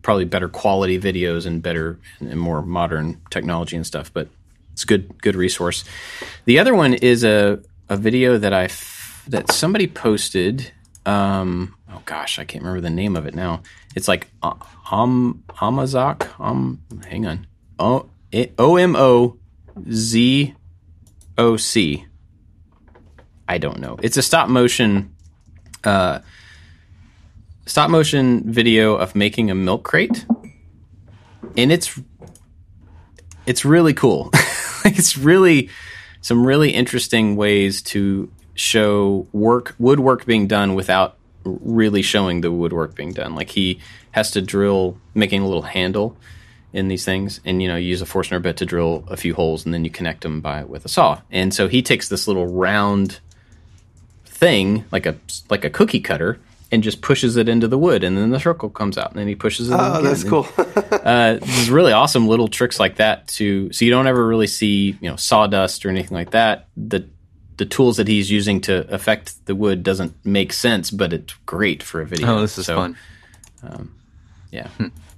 probably 0.03 0.25
better 0.25 0.49
quality 0.49 0.99
videos 0.99 1.47
and 1.47 1.63
better 1.63 1.99
and 2.21 2.39
more 2.39 2.63
modern 2.63 3.21
technology 3.31 3.77
and 3.77 3.87
stuff, 3.87 4.13
but 4.13 4.29
it's 4.73 4.85
a 4.85 4.87
good 4.87 5.21
good 5.23 5.37
resource. 5.37 5.85
The 6.45 6.59
other 6.59 6.75
one 6.75 6.95
is 6.95 7.25
a 7.25 7.61
a 7.89 7.97
video 7.97 8.39
that 8.39 8.53
I 8.53 8.65
f- 8.65 9.25
that 9.29 9.51
somebody 9.51 9.87
posted 9.87 10.73
um 11.07 11.75
oh 11.91 12.03
gosh, 12.05 12.39
I 12.39 12.45
can't 12.45 12.63
remember 12.63 12.83
the 12.83 12.91
name 12.91 13.17
of 13.17 13.27
it 13.27 13.35
now. 13.35 13.63
It's 13.97 14.07
like 14.07 14.29
uh, 14.43 14.55
um 14.93 15.43
Amazok 15.61 16.39
um 16.39 16.83
hang 17.09 17.27
on. 17.27 17.47
O 17.79 18.09
O 18.59 18.77
M 18.77 18.95
O 18.95 19.39
Z 19.91 20.55
O 21.39 21.57
C. 21.57 22.07
I 23.49 23.59
don't 23.59 23.81
know. 23.81 23.97
It's 24.03 24.17
a 24.17 24.23
stop 24.23 24.49
motion, 24.49 25.15
uh, 25.85 26.19
stop 27.65 27.91
motion 27.91 28.53
video 28.53 28.97
of 28.97 29.15
making 29.15 29.51
a 29.51 29.55
milk 29.55 29.83
crate, 29.85 30.27
and 31.57 31.73
it's 31.73 31.99
it's 33.47 33.65
really 33.65 33.95
cool. 33.95 34.31
like 34.85 34.99
it's 34.99 35.17
really 35.17 35.71
some 36.21 36.47
really 36.47 36.71
interesting 36.71 37.37
ways 37.37 37.81
to 37.83 38.31
show 38.55 39.27
work 39.33 39.75
woodwork 39.79 40.27
being 40.27 40.47
done 40.47 40.75
without 40.75 41.16
really 41.47 42.03
showing 42.03 42.41
the 42.41 42.53
woodwork 42.53 42.95
being 42.95 43.13
done. 43.13 43.35
Like 43.35 43.51
he 43.51 43.81
has 44.13 44.31
to 44.33 44.43
drill, 44.43 44.99
making 45.15 45.43
a 45.43 45.47
little 45.47 45.63
handle 45.63 46.17
in 46.73 46.89
these 46.89 47.05
things, 47.05 47.41
and 47.45 47.63
you 47.63 47.69
know, 47.69 47.77
you 47.77 47.89
use 47.89 48.03
a 48.03 48.07
Forstner 48.07 48.39
bit 48.43 48.57
to 48.59 48.67
drill 48.67 49.05
a 49.09 49.17
few 49.17 49.35
holes, 49.35 49.65
and 49.65 49.73
then 49.73 49.85
you 49.85 49.91
connect 49.91 50.23
them 50.23 50.41
by 50.41 50.65
with 50.65 50.85
a 50.85 50.89
saw. 50.89 51.21
And 51.31 51.55
so 51.55 51.69
he 51.69 51.81
takes 51.83 52.09
this 52.09 52.29
little 52.29 52.47
round 52.47 53.21
thing, 54.25 54.85
like 54.93 55.07
a 55.07 55.17
like 55.49 55.65
a 55.65 55.71
cookie 55.71 56.01
cutter, 56.01 56.39
and 56.71 56.83
just 56.83 57.01
pushes 57.01 57.37
it 57.37 57.49
into 57.49 57.69
the 57.69 57.79
wood, 57.79 58.05
and 58.05 58.17
then 58.19 58.31
the 58.31 58.41
circle 58.41 58.69
comes 58.69 58.99
out, 58.99 59.11
and 59.13 59.21
then 59.21 59.29
he 59.29 59.35
pushes 59.35 59.71
it. 59.71 59.77
Oh, 59.79 60.03
that's 60.03 60.23
And, 60.23 60.31
cool. 60.31 60.47
uh, 60.59 61.35
there's 61.41 61.71
really 61.71 61.93
awesome 61.93 62.27
little 62.29 62.49
tricks 62.49 62.79
like 62.79 62.97
that 62.97 63.29
to 63.29 63.73
so 63.73 63.85
you 63.85 63.91
don't 63.91 64.07
ever 64.07 64.27
really 64.27 64.49
see 64.49 64.99
you 65.01 65.11
know 65.11 65.17
sawdust 65.17 65.87
or 65.87 65.91
anything 65.91 66.15
like 66.17 66.33
that. 66.33 66.69
The 66.77 67.09
the 67.57 67.67
tools 67.67 67.97
that 67.97 68.07
he's 68.09 68.31
using 68.31 68.61
to 68.63 68.87
affect 68.93 69.45
the 69.47 69.55
wood 69.55 69.83
doesn't 69.83 70.15
make 70.25 70.53
sense, 70.53 70.91
but 70.91 71.13
it's 71.13 71.35
great 71.47 71.83
for 71.83 72.01
a 72.01 72.07
video. 72.07 72.37
Oh, 72.37 72.41
this 72.41 72.59
is 72.59 72.67
So, 72.67 72.77
fun. 72.77 72.97
Yeah. 74.51 74.69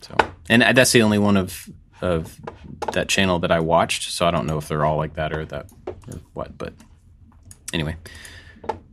So 0.01 0.15
and 0.49 0.63
that's 0.77 0.93
the 0.93 1.03
only 1.03 1.19
one 1.19 1.37
of 1.37 1.69
of 2.01 2.37
that 2.93 3.09
channel 3.09 3.39
that 3.41 3.51
I 3.51 3.61
watched. 3.61 4.11
So 4.13 4.27
I 4.27 4.31
don't 4.31 4.47
know 4.47 4.59
if 4.59 4.69
they're 4.69 4.85
all 4.85 4.97
like 4.97 5.15
that 5.15 5.33
or 5.33 5.45
that 5.47 5.67
or 5.87 6.21
what. 6.35 6.57
But 6.57 6.73
anyway, 7.73 7.97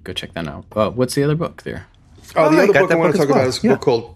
go 0.04 0.14
check 0.14 0.34
that 0.34 0.48
out. 0.48 0.66
Uh, 0.76 0.90
what's 0.92 1.16
the 1.16 1.24
other 1.24 1.36
book 1.36 1.64
there? 1.64 1.88
Oh, 2.36 2.50
the 2.50 2.58
I 2.60 2.64
other 2.64 2.74
got 2.74 2.82
book 2.82 2.92
I 2.92 2.94
that 2.96 2.98
want 3.00 3.12
to 3.14 3.18
talk 3.20 3.30
well. 3.30 3.38
about 3.38 3.48
is 3.48 3.64
a 3.64 3.68
Yeah. 3.68 3.74
book 3.74 3.82
called 3.82 4.16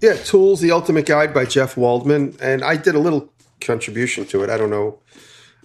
Yeah, 0.00 0.14
Tools: 0.14 0.60
The 0.60 0.70
Ultimate 0.70 1.06
Guide 1.06 1.34
by 1.34 1.44
Jeff 1.46 1.76
Waldman, 1.76 2.36
and 2.40 2.62
I 2.62 2.76
did 2.76 2.94
a 2.94 2.98
little 3.00 3.30
contribution 3.60 4.24
to 4.26 4.42
it. 4.44 4.50
I 4.50 4.56
don't 4.56 4.70
know. 4.70 4.98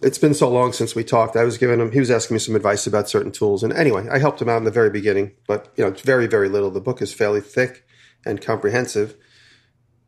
It's 0.02 0.18
been 0.18 0.34
so 0.34 0.50
long 0.50 0.74
since 0.74 0.94
we 0.94 1.04
talked. 1.04 1.36
I 1.36 1.44
was 1.44 1.58
giving 1.58 1.80
him. 1.80 1.92
He 1.92 2.00
was 2.00 2.12
asking 2.12 2.36
me 2.36 2.40
some 2.40 2.56
advice 2.56 2.86
about 2.86 3.10
certain 3.10 3.32
tools, 3.32 3.64
and 3.64 3.72
anyway, 3.74 4.08
I 4.12 4.20
helped 4.20 4.42
him 4.42 4.50
out 4.50 4.58
in 4.58 4.66
the 4.66 4.72
very 4.72 4.90
beginning. 4.90 5.32
But 5.48 5.72
you 5.76 5.84
know, 5.84 5.92
it's 5.92 6.02
very, 6.02 6.28
very 6.28 6.50
little. 6.50 6.70
The 6.72 6.82
book 6.82 7.02
is 7.02 7.14
fairly 7.14 7.42
thick 7.42 7.86
and 8.26 8.42
comprehensive. 8.42 9.16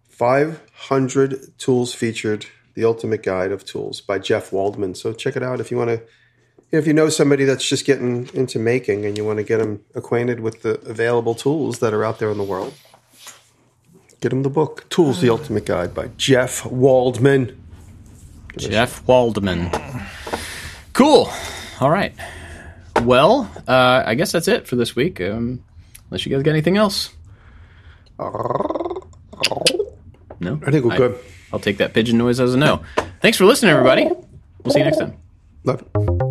Five 0.09 0.61
hundred 0.73 1.57
tools 1.57 1.93
featured. 1.93 2.47
The 2.73 2.85
Ultimate 2.85 3.23
Guide 3.23 3.51
of 3.51 3.65
Tools 3.65 4.01
by 4.01 4.19
Jeff 4.19 4.53
Waldman. 4.53 4.93
So 4.93 5.11
check 5.11 5.35
it 5.35 5.41
out 5.41 5.59
if 5.59 5.71
you 5.71 5.77
want 5.77 5.89
to 5.89 6.03
if 6.71 6.85
you 6.85 6.93
know 6.93 7.09
somebody 7.09 7.45
that's 7.45 7.67
just 7.67 7.85
getting 7.85 8.29
into 8.33 8.59
making 8.59 9.05
and 9.05 9.17
you 9.17 9.23
want 9.23 9.37
to 9.37 9.43
get 9.43 9.59
them 9.59 9.83
acquainted 9.95 10.39
with 10.39 10.63
the 10.63 10.79
available 10.81 11.33
tools 11.33 11.79
that 11.79 11.93
are 11.93 12.03
out 12.03 12.19
there 12.19 12.29
in 12.29 12.37
the 12.37 12.43
world, 12.43 12.73
get 14.19 14.29
them 14.29 14.43
the 14.43 14.49
book 14.49 14.87
Tools 14.89 15.21
the 15.21 15.29
Ultimate 15.29 15.65
Guide 15.65 15.93
by 15.93 16.09
Jeff 16.17 16.65
Waldman. 16.65 17.63
Jeff 18.57 19.05
Waldman. 19.07 19.69
Cool. 20.93 21.31
All 21.79 21.89
right. 21.89 22.13
Well, 23.03 23.51
uh, 23.67 24.03
I 24.05 24.15
guess 24.15 24.31
that's 24.31 24.47
it 24.47 24.67
for 24.67 24.75
this 24.75 24.95
week. 24.95 25.21
Um, 25.21 25.63
unless 26.09 26.25
you 26.25 26.31
guys 26.31 26.43
got 26.43 26.51
anything 26.51 26.77
else. 26.77 27.11
No, 30.39 30.59
I 30.65 30.71
think 30.71 30.85
we're 30.85 30.97
good. 30.97 31.19
I'll 31.53 31.59
take 31.59 31.77
that 31.77 31.93
pigeon 31.93 32.17
noise 32.17 32.39
as 32.39 32.53
a 32.53 32.57
no. 32.57 32.83
Thanks 33.21 33.37
for 33.37 33.45
listening, 33.45 33.71
everybody. 33.71 34.09
We'll 34.63 34.73
see 34.73 34.79
you 34.79 34.85
next 34.85 34.97
time. 34.97 35.17
Love. 35.63 36.26